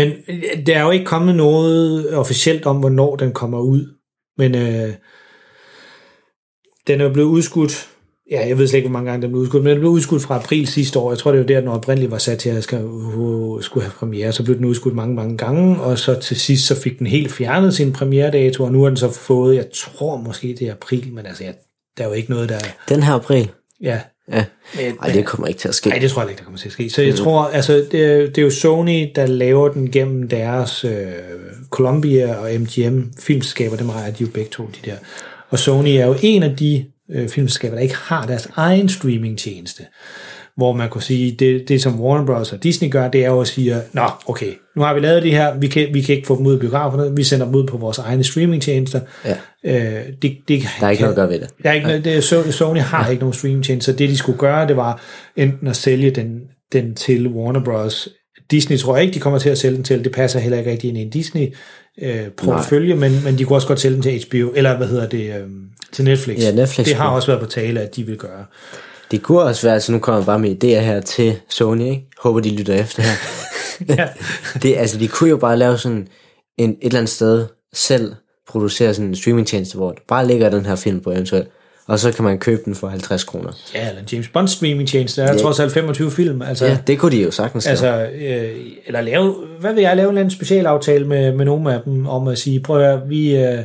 men 0.00 0.12
øh, 0.28 0.66
der 0.66 0.78
er 0.78 0.82
jo 0.82 0.90
ikke 0.90 1.04
kommet 1.04 1.34
noget 1.34 2.14
officielt 2.14 2.66
om, 2.66 2.76
hvornår 2.76 3.16
den 3.16 3.32
kommer 3.32 3.60
ud. 3.60 3.86
Men 4.38 4.54
øh, 4.54 4.94
den 6.86 7.00
er 7.00 7.04
jo 7.04 7.12
blevet 7.12 7.28
udskudt. 7.28 7.88
Ja, 8.30 8.46
jeg 8.48 8.58
ved 8.58 8.66
slet 8.66 8.76
ikke, 8.76 8.88
hvor 8.88 8.98
mange 8.98 9.10
gange 9.10 9.22
den 9.22 9.30
blev 9.30 9.40
udskudt, 9.40 9.62
men 9.62 9.70
den 9.70 9.80
blev 9.80 9.90
udskudt 9.90 10.22
fra 10.22 10.36
april 10.36 10.66
sidste 10.66 10.98
år. 10.98 11.10
Jeg 11.10 11.18
tror, 11.18 11.30
det 11.30 11.40
var 11.40 11.46
der, 11.46 11.60
den 11.60 11.68
oprindeligt 11.68 12.10
var 12.10 12.18
sat 12.18 12.38
til, 12.38 12.48
at 12.48 12.54
jeg 12.54 12.62
skal, 12.62 12.78
skulle 13.60 13.84
have 13.84 13.92
premiere. 13.98 14.32
Så 14.32 14.44
blev 14.44 14.56
den 14.56 14.64
udskudt 14.64 14.94
mange, 14.94 15.14
mange 15.14 15.36
gange, 15.36 15.80
og 15.80 15.98
så 15.98 16.20
til 16.20 16.40
sidst 16.40 16.66
så 16.66 16.80
fik 16.80 16.98
den 16.98 17.06
helt 17.06 17.32
fjernet 17.32 17.74
sin 17.74 17.92
premieredato, 17.92 18.64
og 18.64 18.72
nu 18.72 18.82
har 18.82 18.88
den 18.88 18.96
så 18.96 19.10
fået, 19.10 19.56
jeg 19.56 19.66
tror 19.74 20.16
måske 20.16 20.56
det 20.58 20.68
er 20.68 20.72
april, 20.72 21.12
men 21.12 21.26
altså, 21.26 21.44
jeg, 21.44 21.54
der 21.98 22.04
er 22.04 22.08
jo 22.08 22.14
ikke 22.14 22.30
noget, 22.30 22.48
der... 22.48 22.58
Den 22.88 23.02
her 23.02 23.14
april. 23.14 23.50
Ja, 23.80 24.00
Ja. 24.32 24.44
Ej, 25.02 25.12
det 25.12 25.26
kommer 25.26 25.46
ikke 25.46 25.60
til 25.60 25.68
at 25.68 25.74
ske. 25.74 25.88
Nej, 25.88 25.98
det 25.98 26.10
tror 26.10 26.22
jeg 26.22 26.30
ikke, 26.30 26.38
der 26.38 26.44
kommer 26.44 26.58
til 26.58 26.66
at 26.68 26.72
ske. 26.72 26.90
Så 26.90 27.02
jeg 27.02 27.14
tror, 27.14 27.42
altså, 27.42 27.86
det, 27.92 28.04
er- 28.04 28.26
det 28.26 28.38
er 28.38 28.42
jo 28.42 28.50
Sony, 28.50 29.08
der 29.14 29.26
laver 29.26 29.68
den 29.68 29.90
gennem 29.90 30.28
deres 30.28 30.84
øh, 30.84 31.06
Columbia 31.70 32.34
og 32.36 32.48
MGM 32.60 33.00
filmselskaber, 33.20 33.76
dem 33.76 33.88
har 33.88 34.10
de 34.10 34.14
jo 34.20 34.26
begge 34.34 34.50
to, 34.50 34.62
de 34.66 34.90
der. 34.90 34.96
Og 35.50 35.58
Sony 35.58 35.88
er 35.88 36.06
jo 36.06 36.14
en 36.22 36.42
af 36.42 36.56
de 36.56 36.84
øh, 37.10 37.28
filmselskaber, 37.28 37.74
der 37.74 37.82
ikke 37.82 37.96
har 37.96 38.26
deres 38.26 38.48
egen 38.56 38.88
streamingtjeneste. 38.88 39.82
Hvor 40.56 40.72
man 40.72 40.88
kunne 40.88 41.02
sige, 41.02 41.32
det, 41.38 41.68
det 41.68 41.82
som 41.82 42.00
Warner 42.00 42.26
Bros. 42.26 42.52
og 42.52 42.62
Disney 42.62 42.90
gør, 42.90 43.08
det 43.08 43.24
er 43.24 43.28
jo 43.30 43.40
at 43.40 43.48
sige, 43.48 43.76
nå, 43.92 44.02
okay, 44.26 44.52
nu 44.76 44.82
har 44.82 44.94
vi 44.94 45.00
lavet 45.00 45.22
det 45.22 45.30
her, 45.30 45.58
vi 45.58 45.66
kan, 45.66 45.88
vi 45.94 46.00
kan 46.00 46.14
ikke 46.14 46.26
få 46.26 46.38
dem 46.38 46.46
ud 46.46 46.54
af 46.54 46.60
biograferne, 46.60 47.16
vi 47.16 47.24
sender 47.24 47.46
dem 47.46 47.54
ud 47.54 47.66
på 47.66 47.76
vores 47.76 47.98
egne 47.98 48.24
streamingtjenester. 48.24 49.00
Ja. 49.24 49.36
Øh, 49.64 50.04
det, 50.22 50.36
det 50.48 50.62
Der 50.80 50.86
er 50.86 50.90
ikke 50.90 51.02
noget 51.02 51.12
at 51.12 51.16
gøre 51.16 51.28
ved 51.28 51.40
det. 51.40 51.48
der 51.62 51.70
er 51.70 51.74
ikke, 51.74 51.86
noget- 51.86 52.04
det, 52.04 52.32
So- 52.32 52.50
Sony 52.50 52.78
har 52.80 53.08
ikke 53.10 53.20
nogen 53.20 53.32
streamingtjeneste, 53.34 53.92
så 53.92 53.98
det 53.98 54.08
de 54.08 54.16
skulle 54.16 54.38
gøre, 54.38 54.68
det 54.68 54.76
var 54.76 55.02
enten 55.36 55.68
at 55.68 55.76
sælge 55.76 56.10
den, 56.10 56.40
den 56.72 56.94
til 56.94 57.28
Warner 57.28 57.64
Bros. 57.64 58.08
Disney 58.50 58.78
tror 58.78 58.96
jeg 58.96 59.04
ikke, 59.04 59.14
de 59.14 59.20
kommer 59.20 59.38
til 59.38 59.48
at 59.50 59.58
sælge 59.58 59.76
den 59.76 59.84
til, 59.84 60.04
det 60.04 60.12
passer 60.12 60.38
heller 60.38 60.58
ikke 60.58 60.70
rigtig 60.70 60.88
ind 60.88 60.98
i 60.98 61.02
en 61.02 61.10
Disney 61.10 61.54
øh, 62.02 62.20
portefølje, 62.36 62.94
men, 62.94 63.12
men 63.24 63.38
de 63.38 63.44
kunne 63.44 63.56
også 63.56 63.68
godt 63.68 63.80
sælge 63.80 63.94
den 63.94 64.02
til 64.02 64.24
HBO, 64.30 64.52
eller 64.56 64.76
hvad 64.76 64.86
hedder 64.86 65.08
det, 65.08 65.26
øh, 65.36 65.46
til 65.92 66.04
Netflix. 66.04 66.38
Ja, 66.42 66.50
Netflix 66.52 66.86
det 66.86 66.94
har 66.94 67.08
også 67.08 67.26
været 67.28 67.40
på 67.40 67.46
tale, 67.46 67.80
at 67.80 67.96
de 67.96 68.06
vil 68.06 68.16
gøre. 68.16 68.44
Det 69.10 69.22
kunne 69.22 69.40
også 69.42 69.66
være, 69.66 69.74
altså 69.74 69.92
nu 69.92 69.98
kommer 69.98 70.18
jeg 70.18 70.26
bare 70.26 70.38
med 70.38 70.50
idéer 70.64 70.80
her 70.80 71.00
til 71.00 71.36
Sony, 71.48 71.80
ikke? 71.90 72.06
Håber, 72.22 72.40
de 72.40 72.56
lytter 72.56 72.74
efter 72.74 73.02
her. 73.02 73.10
Ja. 73.88 74.08
det, 74.62 74.76
altså, 74.76 74.98
de 74.98 75.08
kunne 75.08 75.30
jo 75.30 75.36
bare 75.36 75.56
lave 75.56 75.78
sådan 75.78 76.08
en, 76.58 76.70
et 76.70 76.76
eller 76.82 76.98
andet 76.98 77.10
sted 77.12 77.46
selv 77.74 78.14
producere 78.48 78.94
sådan 78.94 79.08
en 79.08 79.16
streamingtjeneste, 79.16 79.76
hvor 79.76 79.90
der 79.92 80.00
bare 80.08 80.26
ligger 80.26 80.48
den 80.50 80.66
her 80.66 80.76
film 80.76 81.00
på 81.00 81.10
eventuelt, 81.12 81.48
og 81.86 81.98
så 81.98 82.12
kan 82.12 82.24
man 82.24 82.38
købe 82.38 82.62
den 82.64 82.74
for 82.74 82.88
50 82.88 83.24
kroner. 83.24 83.52
Ja, 83.74 83.88
eller 83.88 84.00
en 84.02 84.08
James 84.12 84.28
Bond 84.28 84.48
streamingtjeneste, 84.48 85.20
der 85.22 85.28
er 85.28 85.32
Ja. 85.32 85.38
trods 85.38 85.60
alt 85.60 85.72
25 85.72 86.10
film. 86.10 86.42
Altså, 86.42 86.66
Ja, 86.66 86.78
det 86.86 86.98
kunne 86.98 87.16
de 87.16 87.22
jo 87.22 87.30
sagtens 87.30 87.64
lave. 87.64 87.70
Altså, 87.70 88.08
øh, 88.26 88.56
eller 88.86 89.00
lave, 89.00 89.34
hvad 89.60 89.74
vil 89.74 89.80
jeg, 89.82 89.96
lave 89.96 90.06
en 90.06 90.10
eller 90.10 90.20
anden 90.20 90.34
specialaftale 90.34 91.06
med, 91.06 91.32
med 91.32 91.44
nogle 91.44 91.74
af 91.74 91.80
dem, 91.84 92.06
om 92.06 92.28
at 92.28 92.38
sige, 92.38 92.60
prøv 92.60 92.80
at 92.80 92.86
høre, 92.98 93.08
vi, 93.08 93.36
øh, 93.36 93.58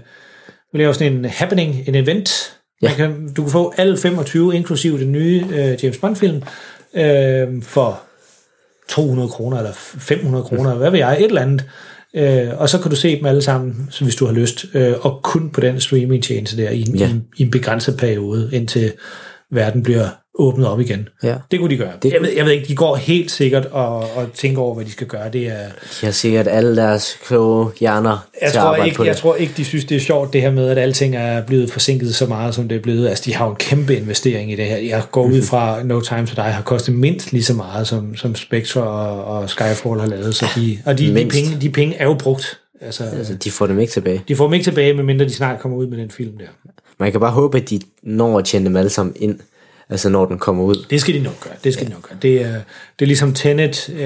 vi 0.74 0.80
laver 0.80 0.94
sådan 0.94 1.14
en 1.14 1.26
happening, 1.26 1.84
en 1.88 1.96
event. 1.96 2.30
Ja. 2.82 2.88
Man 2.88 2.98
kan, 2.98 3.34
du 3.34 3.42
kan 3.42 3.52
få 3.52 3.74
alle 3.78 3.98
25, 3.98 4.56
inklusive 4.56 5.00
den 5.00 5.12
nye 5.12 5.46
øh, 5.54 5.84
James 5.84 5.98
Bond-film, 5.98 6.42
øh, 6.94 7.64
for 7.64 8.02
200 8.90 9.30
kroner, 9.30 9.58
eller 9.58 9.72
500 9.74 10.44
kroner, 10.44 10.76
hvad 10.76 10.92
ved 10.92 11.00
jeg, 11.00 11.18
et 11.20 11.26
eller 11.26 11.42
andet. 11.42 11.66
Øh, 12.16 12.48
og 12.62 12.70
så 12.70 12.80
kan 12.80 12.90
du 12.92 12.96
se 12.96 13.18
dem 13.18 13.26
alle 13.26 13.42
sammen, 13.42 13.88
så 13.92 14.04
hvis 14.04 14.16
du 14.16 14.26
har 14.26 14.34
lyst, 14.34 14.66
øh, 14.74 14.94
og 15.02 15.20
kun 15.24 15.50
på 15.50 15.62
den 15.62 15.80
streamingtjeneste 15.80 16.58
der, 16.58 16.70
i, 16.70 16.86
Ja. 16.98 17.08
i, 17.10 17.12
i 17.38 17.44
en 17.44 17.52
begrænset 17.52 17.98
periode, 17.98 18.50
indtil 18.54 18.94
verden 19.52 19.84
bliver 19.84 20.08
åbnet 20.40 20.68
op 20.68 20.80
igen. 20.80 21.10
Ja. 21.24 21.36
Det 21.52 21.60
kunne 21.60 21.70
de 21.70 21.78
gøre. 21.78 21.92
Det, 22.04 22.14
jeg, 22.14 22.22
ved, 22.22 22.30
jeg 22.36 22.46
ved 22.46 22.52
ikke, 22.52 22.68
de 22.68 22.76
går 22.76 22.96
helt 22.96 23.32
sikkert 23.32 23.66
og, 23.66 23.98
og 23.98 24.28
tænker 24.34 24.62
over, 24.62 24.76
hvad 24.76 24.86
de 24.86 24.92
skal 24.92 25.08
gøre. 25.08 25.30
Det 25.34 25.48
er, 25.48 25.58
De 26.02 26.06
har 26.06 26.12
sikkert 26.12 26.48
alle 26.48 26.76
deres 26.76 27.18
kloge 27.26 27.68
hjerner 27.80 28.28
jeg, 28.42 28.52
til 28.52 28.60
tror 28.60 28.76
ikke, 28.76 28.98
på 28.98 29.04
det. 29.04 29.08
jeg 29.10 29.18
tror 29.18 29.36
ikke, 29.36 29.54
de 29.58 29.66
synes, 29.66 29.86
det 29.86 29.96
er 29.98 30.02
sjovt, 30.02 30.34
det 30.34 30.42
her 30.42 30.52
med, 30.52 30.70
at 30.70 30.78
alting 30.78 31.16
er 31.16 31.42
blevet 31.46 31.72
forsinket 31.72 32.16
så 32.16 32.26
meget, 32.26 32.56
som 32.56 32.68
det 32.68 32.76
er 32.78 32.82
blevet. 32.82 33.08
Altså, 33.08 33.24
de 33.26 33.36
har 33.36 33.46
jo 33.46 33.52
en 33.52 33.58
kæmpe 33.58 33.96
investering 33.98 34.52
i 34.52 34.56
det 34.56 34.66
her. 34.66 34.78
Jeg 34.78 35.04
går 35.12 35.26
Mhm. 35.28 35.36
ud 35.36 35.42
fra, 35.42 35.84
No 35.84 36.02
Time 36.02 36.26
to 36.28 36.34
Die 36.36 36.52
har 36.52 36.62
kostet 36.62 36.96
mindst 36.96 37.32
lige 37.32 37.44
så 37.44 37.54
meget, 37.54 37.88
som, 37.88 38.16
som 38.16 38.36
Spectre 38.36 38.84
og, 38.84 39.26
og 39.26 39.50
Skyfall 39.50 40.00
har 40.00 40.08
lavet. 40.08 40.36
Så 40.36 40.46
de, 40.56 40.78
og 40.86 40.98
de, 40.98 41.08
de, 41.16 41.30
penge, 41.30 41.58
de 41.62 41.70
penge 41.70 41.96
er 41.96 42.06
jo 42.06 42.14
brugt. 42.14 42.60
Altså, 42.82 43.04
Altså, 43.04 43.34
de 43.34 43.52
får 43.52 43.68
dem 43.68 43.80
ikke 43.80 43.94
tilbage. 43.94 44.24
de 44.28 44.36
får 44.36 44.44
dem 44.46 44.54
ikke 44.54 44.64
tilbage, 44.64 44.94
medmindre 44.94 45.26
de 45.26 45.34
snart 45.34 45.60
kommer 45.60 45.78
ud 45.78 45.88
med 45.88 45.98
den 45.98 46.12
film 46.12 46.38
der. 46.38 46.46
Man 47.00 47.12
kan 47.12 47.20
bare 47.22 47.32
håbe, 47.32 47.58
at 47.58 47.70
de 47.70 47.80
når 48.04 48.38
at 48.40 48.46
tjene 48.46 48.66
dem 48.66 48.76
alle 48.76 48.90
sammen 48.90 49.16
ind, 49.20 49.40
altså 49.90 50.10
når 50.10 50.26
den 50.26 50.40
kommer 50.40 50.64
ud. 50.64 50.86
Det 50.90 51.02
skal 51.02 51.14
de 51.14 51.20
nok 51.20 51.40
gøre. 51.44 51.54
Det 51.64 51.74
skal 51.74 51.84
ja. 51.84 51.90
de 51.90 51.94
nok 51.94 52.10
gøre. 52.10 52.18
Det 52.22 52.42
er, 52.42 52.54
det 53.00 53.02
er 53.02 53.06
ligesom 53.06 53.34
Tenet, 53.34 53.90
øh, 53.90 53.98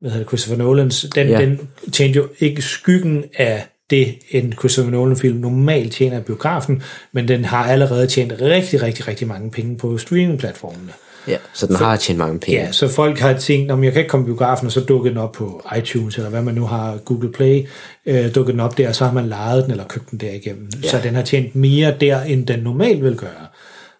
hvad 0.00 0.10
hedder 0.10 0.18
det, 0.18 0.28
Christopher 0.28 0.64
Nolans, 0.64 1.06
den, 1.14 1.28
Ja. 1.28 1.40
den 1.40 1.68
tjente 1.92 2.16
jo 2.16 2.28
ikke 2.38 2.62
skyggen 2.62 3.24
af 3.36 3.66
det, 3.90 4.14
en 4.30 4.52
Christopher 4.52 4.90
Nolan-film 4.90 5.36
normalt 5.36 5.92
tjener 5.92 6.18
i 6.18 6.22
biografen, 6.22 6.82
men 7.12 7.28
den 7.28 7.44
har 7.44 7.64
allerede 7.64 8.06
tjent 8.06 8.32
rigtig, 8.40 8.82
rigtig, 8.82 9.08
rigtig 9.08 9.28
mange 9.28 9.50
penge 9.50 9.76
på 9.76 9.98
streamingplatformene. 9.98 10.92
Ja, 11.28 11.36
så 11.54 11.66
den 11.66 11.76
har 11.76 11.96
tjent 11.96 12.18
mange 12.18 12.40
penge. 12.40 12.60
Ja, 12.60 12.72
så 12.72 12.88
folk 12.88 13.18
har 13.18 13.32
tænkt, 13.32 13.70
om 13.70 13.84
jeg 13.84 13.92
kan 13.92 14.00
ikke 14.00 14.10
komme 14.10 14.26
i 14.26 14.28
biografen, 14.28 14.66
og 14.66 14.72
så 14.72 14.80
dukker 14.80 15.10
den 15.10 15.18
op 15.18 15.32
på 15.32 15.62
iTunes, 15.78 16.16
eller 16.16 16.30
hvad 16.30 16.42
man 16.42 16.54
nu 16.54 16.66
har, 16.66 16.96
Google 16.96 17.32
Play, 17.32 17.66
øh, 18.06 18.34
dukker 18.34 18.52
den 18.52 18.60
op 18.60 18.78
der, 18.78 18.88
og 18.88 18.94
så 18.94 19.04
har 19.04 19.12
man 19.12 19.26
lejet 19.26 19.64
den, 19.64 19.70
eller 19.70 19.84
købt 19.84 20.10
den 20.10 20.20
der 20.20 20.32
igennem. 20.32 20.68
Ja. 20.82 20.88
Så 20.88 21.00
den 21.02 21.14
har 21.14 21.22
tjent 21.22 21.54
mere 21.54 21.94
der, 22.00 22.20
end 22.22 22.46
den 22.46 22.58
normalt 22.58 23.04
vil 23.04 23.16
gøre. 23.16 23.46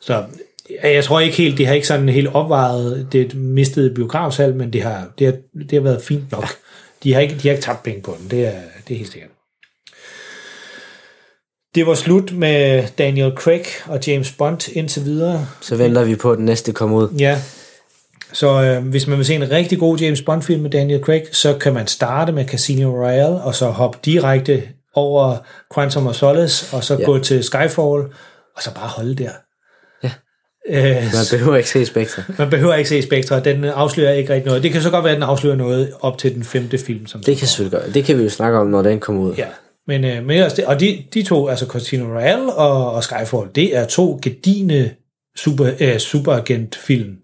Så 0.00 0.24
jeg 0.82 1.04
tror 1.04 1.20
ikke 1.20 1.36
helt, 1.36 1.58
det 1.58 1.66
har 1.66 1.74
ikke 1.74 1.86
sådan 1.86 2.08
helt 2.08 2.28
opvejet 2.34 3.08
det 3.12 3.34
mistede 3.34 3.94
biografsal, 3.94 4.54
men 4.54 4.72
det 4.72 4.82
har, 4.82 5.08
det 5.18 5.26
har, 5.26 5.34
det 5.62 5.72
har 5.72 5.80
været 5.80 6.02
fint 6.02 6.32
nok. 6.32 6.44
De 7.02 7.14
har 7.14 7.20
ikke, 7.20 7.34
de 7.34 7.48
har 7.48 7.50
ikke 7.50 7.62
tabt 7.64 7.82
penge 7.82 8.02
på 8.02 8.16
den, 8.20 8.30
det 8.30 8.46
er, 8.46 8.52
det 8.88 8.94
er 8.94 8.98
helt 8.98 9.12
sikkert. 9.12 9.30
Det 11.74 11.86
var 11.86 11.94
slut 11.94 12.32
med 12.32 12.84
Daniel 12.98 13.32
Craig 13.36 13.64
og 13.86 14.00
James 14.06 14.32
Bond 14.32 14.68
indtil 14.72 15.04
videre. 15.04 15.46
Så 15.60 15.76
venter 15.76 16.04
vi 16.04 16.14
på, 16.16 16.32
at 16.32 16.36
den 16.38 16.44
næste 16.44 16.72
kommer 16.72 16.96
ud. 16.96 17.08
Ja. 17.18 17.38
Så 18.32 18.62
øh, 18.62 18.86
hvis 18.86 19.06
man 19.06 19.18
vil 19.18 19.26
se 19.26 19.34
en 19.34 19.50
rigtig 19.50 19.78
god 19.78 19.98
James 19.98 20.22
Bond-film 20.22 20.62
med 20.62 20.70
Daniel 20.70 21.00
Craig, 21.02 21.22
så 21.32 21.58
kan 21.58 21.74
man 21.74 21.86
starte 21.86 22.32
med 22.32 22.48
Casino 22.48 22.90
Royale, 22.90 23.42
og 23.42 23.54
så 23.54 23.66
hoppe 23.66 23.98
direkte 24.04 24.62
over 24.94 25.36
Quantum 25.74 26.06
of 26.06 26.14
Solace, 26.14 26.76
og 26.76 26.84
så 26.84 26.96
Ja. 26.96 27.04
gå 27.04 27.18
til 27.18 27.44
Skyfall, 27.44 28.02
og 28.56 28.62
så 28.62 28.74
bare 28.74 28.88
holde 28.88 29.14
der. 29.14 29.30
Øh, 30.70 30.84
Man 30.94 31.26
behøver 31.30 31.56
ikke 31.56 31.68
se 31.70 31.86
Spectre. 31.86 32.22
man 32.38 32.50
behøver 32.50 32.74
ikke 32.74 32.88
se 32.88 33.02
Spectre, 33.02 33.40
den 33.40 33.64
afslører 33.64 34.12
ikke 34.12 34.32
rigtig 34.34 34.46
noget. 34.46 34.62
Det 34.62 34.72
kan 34.72 34.82
så 34.82 34.90
godt 34.90 35.04
være, 35.04 35.12
at 35.12 35.16
den 35.16 35.22
afslører 35.22 35.56
noget 35.56 35.90
op 36.00 36.18
til 36.18 36.34
den 36.34 36.44
femte 36.44 36.78
film. 36.78 37.06
Som 37.06 37.22
Det 37.22 37.36
kan 37.36 37.46
selvfølgelig 37.48 37.80
gøre. 37.80 37.90
Det 37.94 38.04
kan 38.04 38.18
vi 38.18 38.22
jo 38.22 38.28
snakke 38.30 38.58
om, 38.58 38.66
når 38.66 38.82
den 38.82 39.00
kommer 39.00 39.22
ud. 39.22 39.34
Ja, 39.34 39.46
men, 39.86 40.04
øh, 40.04 40.22
men 40.24 40.30
ellers 40.30 40.52
det, 40.52 40.64
og 40.64 40.80
de, 40.80 41.04
de 41.14 41.22
to, 41.22 41.48
altså 41.48 41.66
Casino 41.66 42.04
Royale 42.16 42.52
og, 42.52 42.92
og 42.92 43.04
Skyfall, 43.04 43.46
det 43.54 43.76
er 43.76 43.84
to 43.86 44.18
gedigende 44.22 44.90
super, 45.36 45.70
øh, 45.80 45.98
superagent-film. 45.98 47.16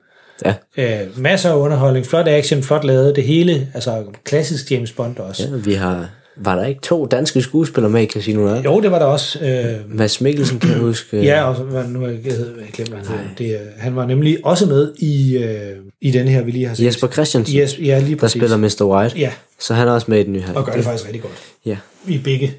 Ja. 0.44 0.54
Øh, 0.76 1.18
masser 1.18 1.50
af 1.50 1.56
underholdning, 1.56 2.06
flot 2.06 2.28
action, 2.28 2.62
flot 2.62 2.84
lavet, 2.84 3.16
det 3.16 3.24
hele, 3.24 3.68
altså 3.74 4.04
klassisk 4.24 4.70
James 4.72 4.92
Bond 4.92 5.18
også. 5.18 5.48
ja 5.50 5.56
vi 5.56 5.72
har... 5.74 6.08
Var 6.36 6.56
der 6.56 6.66
ikke 6.66 6.80
to 6.80 7.06
danske 7.06 7.42
skuespillere 7.42 7.90
med 7.92 8.02
i 8.02 8.06
Casino 8.06 8.42
Royale? 8.46 8.62
Jo, 8.64 8.80
det 8.80 8.90
var 8.90 8.98
der 8.98 9.06
også. 9.06 9.38
Øh, 9.40 9.96
Mads 9.98 10.20
Mikkelsen 10.20 10.58
kan 10.58 10.70
jeg 10.70 10.78
huske. 10.88 11.22
ja, 11.22 11.42
og 11.44 11.54
hvad, 11.54 11.84
nu 11.84 12.00
har 12.00 12.06
jeg, 12.06 12.18
jeg, 12.26 12.34
glemt, 12.72 12.88
hvad 12.88 12.98
han 12.98 13.06
hedder. 13.08 13.24
det, 13.38 13.60
Han 13.78 13.96
var 13.96 14.06
nemlig 14.06 14.38
også 14.44 14.66
med 14.66 14.94
i, 14.98 15.36
øh, 15.36 15.76
i 16.00 16.10
den 16.10 16.28
her, 16.28 16.42
vi 16.42 16.50
lige 16.50 16.66
har 16.66 16.74
set. 16.74 16.84
Jesper 16.84 17.08
Christiansen, 17.08 17.56
Yes, 17.58 17.78
ja, 17.78 17.98
lige 17.98 18.16
der 18.16 18.28
spiller 18.28 18.56
Mr. 18.56 18.82
White. 18.84 19.18
Ja, 19.18 19.32
Så 19.60 19.74
han 19.74 19.88
er 19.88 19.92
også 19.92 20.06
med 20.10 20.20
i 20.20 20.22
den 20.22 20.32
nye 20.32 20.40
her. 20.40 20.54
og 20.54 20.66
gør 20.66 20.72
det 20.72 20.84
faktisk 20.84 21.04
rigtig 21.06 21.22
godt. 21.22 21.34
Ja. 21.66 21.76
I 22.08 22.18
begge. 22.18 22.54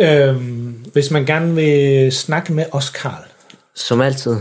Øhm, 0.00 0.74
hvis 0.92 1.10
man 1.10 1.26
gerne 1.26 1.54
vil 1.54 2.12
snakke 2.12 2.52
med 2.52 2.64
os, 2.72 2.90
Karl, 2.90 3.24
Som 3.74 4.00
altid, 4.00 4.36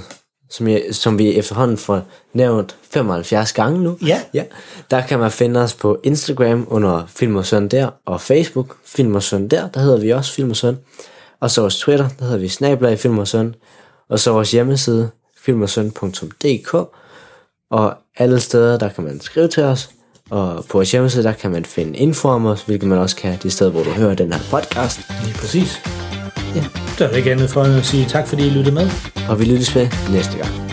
som, 0.50 0.68
jeg, 0.68 0.84
som 0.92 1.18
vi 1.18 1.36
efterhånden 1.36 1.78
får 1.78 2.02
nævnt 2.34 2.76
75 2.92 3.54
gange 3.54 3.84
nu. 3.84 3.98
Ja. 4.06 4.22
ja. 4.34 4.44
Der 4.92 5.02
kan 5.02 5.20
man 5.20 5.32
finde 5.32 5.60
os 5.60 5.74
på 5.74 6.00
Instagram 6.04 6.68
under 6.70 7.04
Film 7.08 7.36
og 7.36 7.46
Søn 7.46 7.68
der, 7.68 7.90
og 8.06 8.22
Facebook 8.22 8.76
Film 8.86 9.16
og 9.16 9.24
Søn 9.24 9.48
der, 9.48 9.68
der 9.68 9.80
hedder 9.80 10.00
vi 10.00 10.10
også 10.10 10.34
Film 10.34 10.50
og 10.50 10.56
Søn. 10.56 10.78
Og 11.40 11.52
så 11.52 11.62
vores 11.62 11.78
Twitter, 11.78 12.10
der 12.20 12.26
hedder 12.26 12.40
vi 12.40 12.48
Snablag 12.48 13.00
Film 13.00 13.18
og 13.18 13.28
Søn. 13.28 13.56
Og 14.10 14.20
så 14.20 14.32
vores 14.32 14.52
hjemmeside, 14.52 15.10
filmosøn.dk. 15.42 16.74
Og 17.72 17.94
alle 18.18 18.40
steder, 18.40 18.78
der 18.78 18.90
kan 18.90 19.04
man 19.04 19.22
skrive 19.22 19.48
til 19.48 19.64
os. 19.64 19.90
Og 20.30 20.66
på 20.66 20.78
vores 20.78 20.92
hjemmeside, 20.92 21.24
der 21.24 21.34
kan 21.34 21.52
man 21.52 21.66
finde 21.66 21.98
info 21.98 22.28
om 22.28 22.46
os, 22.46 22.62
hvilket 22.62 22.90
man 22.90 22.98
også 22.98 23.16
kan 23.16 23.38
de 23.44 23.52
steder, 23.52 23.72
hvor 23.72 23.84
du 23.84 23.90
hører 23.90 24.14
den 24.16 24.34
her 24.34 24.40
podcast. 24.52 25.00
lige 25.24 25.36
præcis. 25.36 25.82
Ja, 26.58 26.64
der 27.00 27.08
er 27.08 27.16
ikke 27.16 27.32
andet 27.32 27.50
for 27.50 27.62
at 27.62 27.86
sige 27.86 28.06
tak, 28.06 28.28
fordi 28.28 28.48
I 28.48 28.50
lyttede 28.50 28.76
med. 28.76 28.90
Og 29.30 29.40
vi 29.40 29.46
lyttes 29.46 29.76
ved 29.76 29.88
næste 30.12 30.38
gang. 30.38 30.68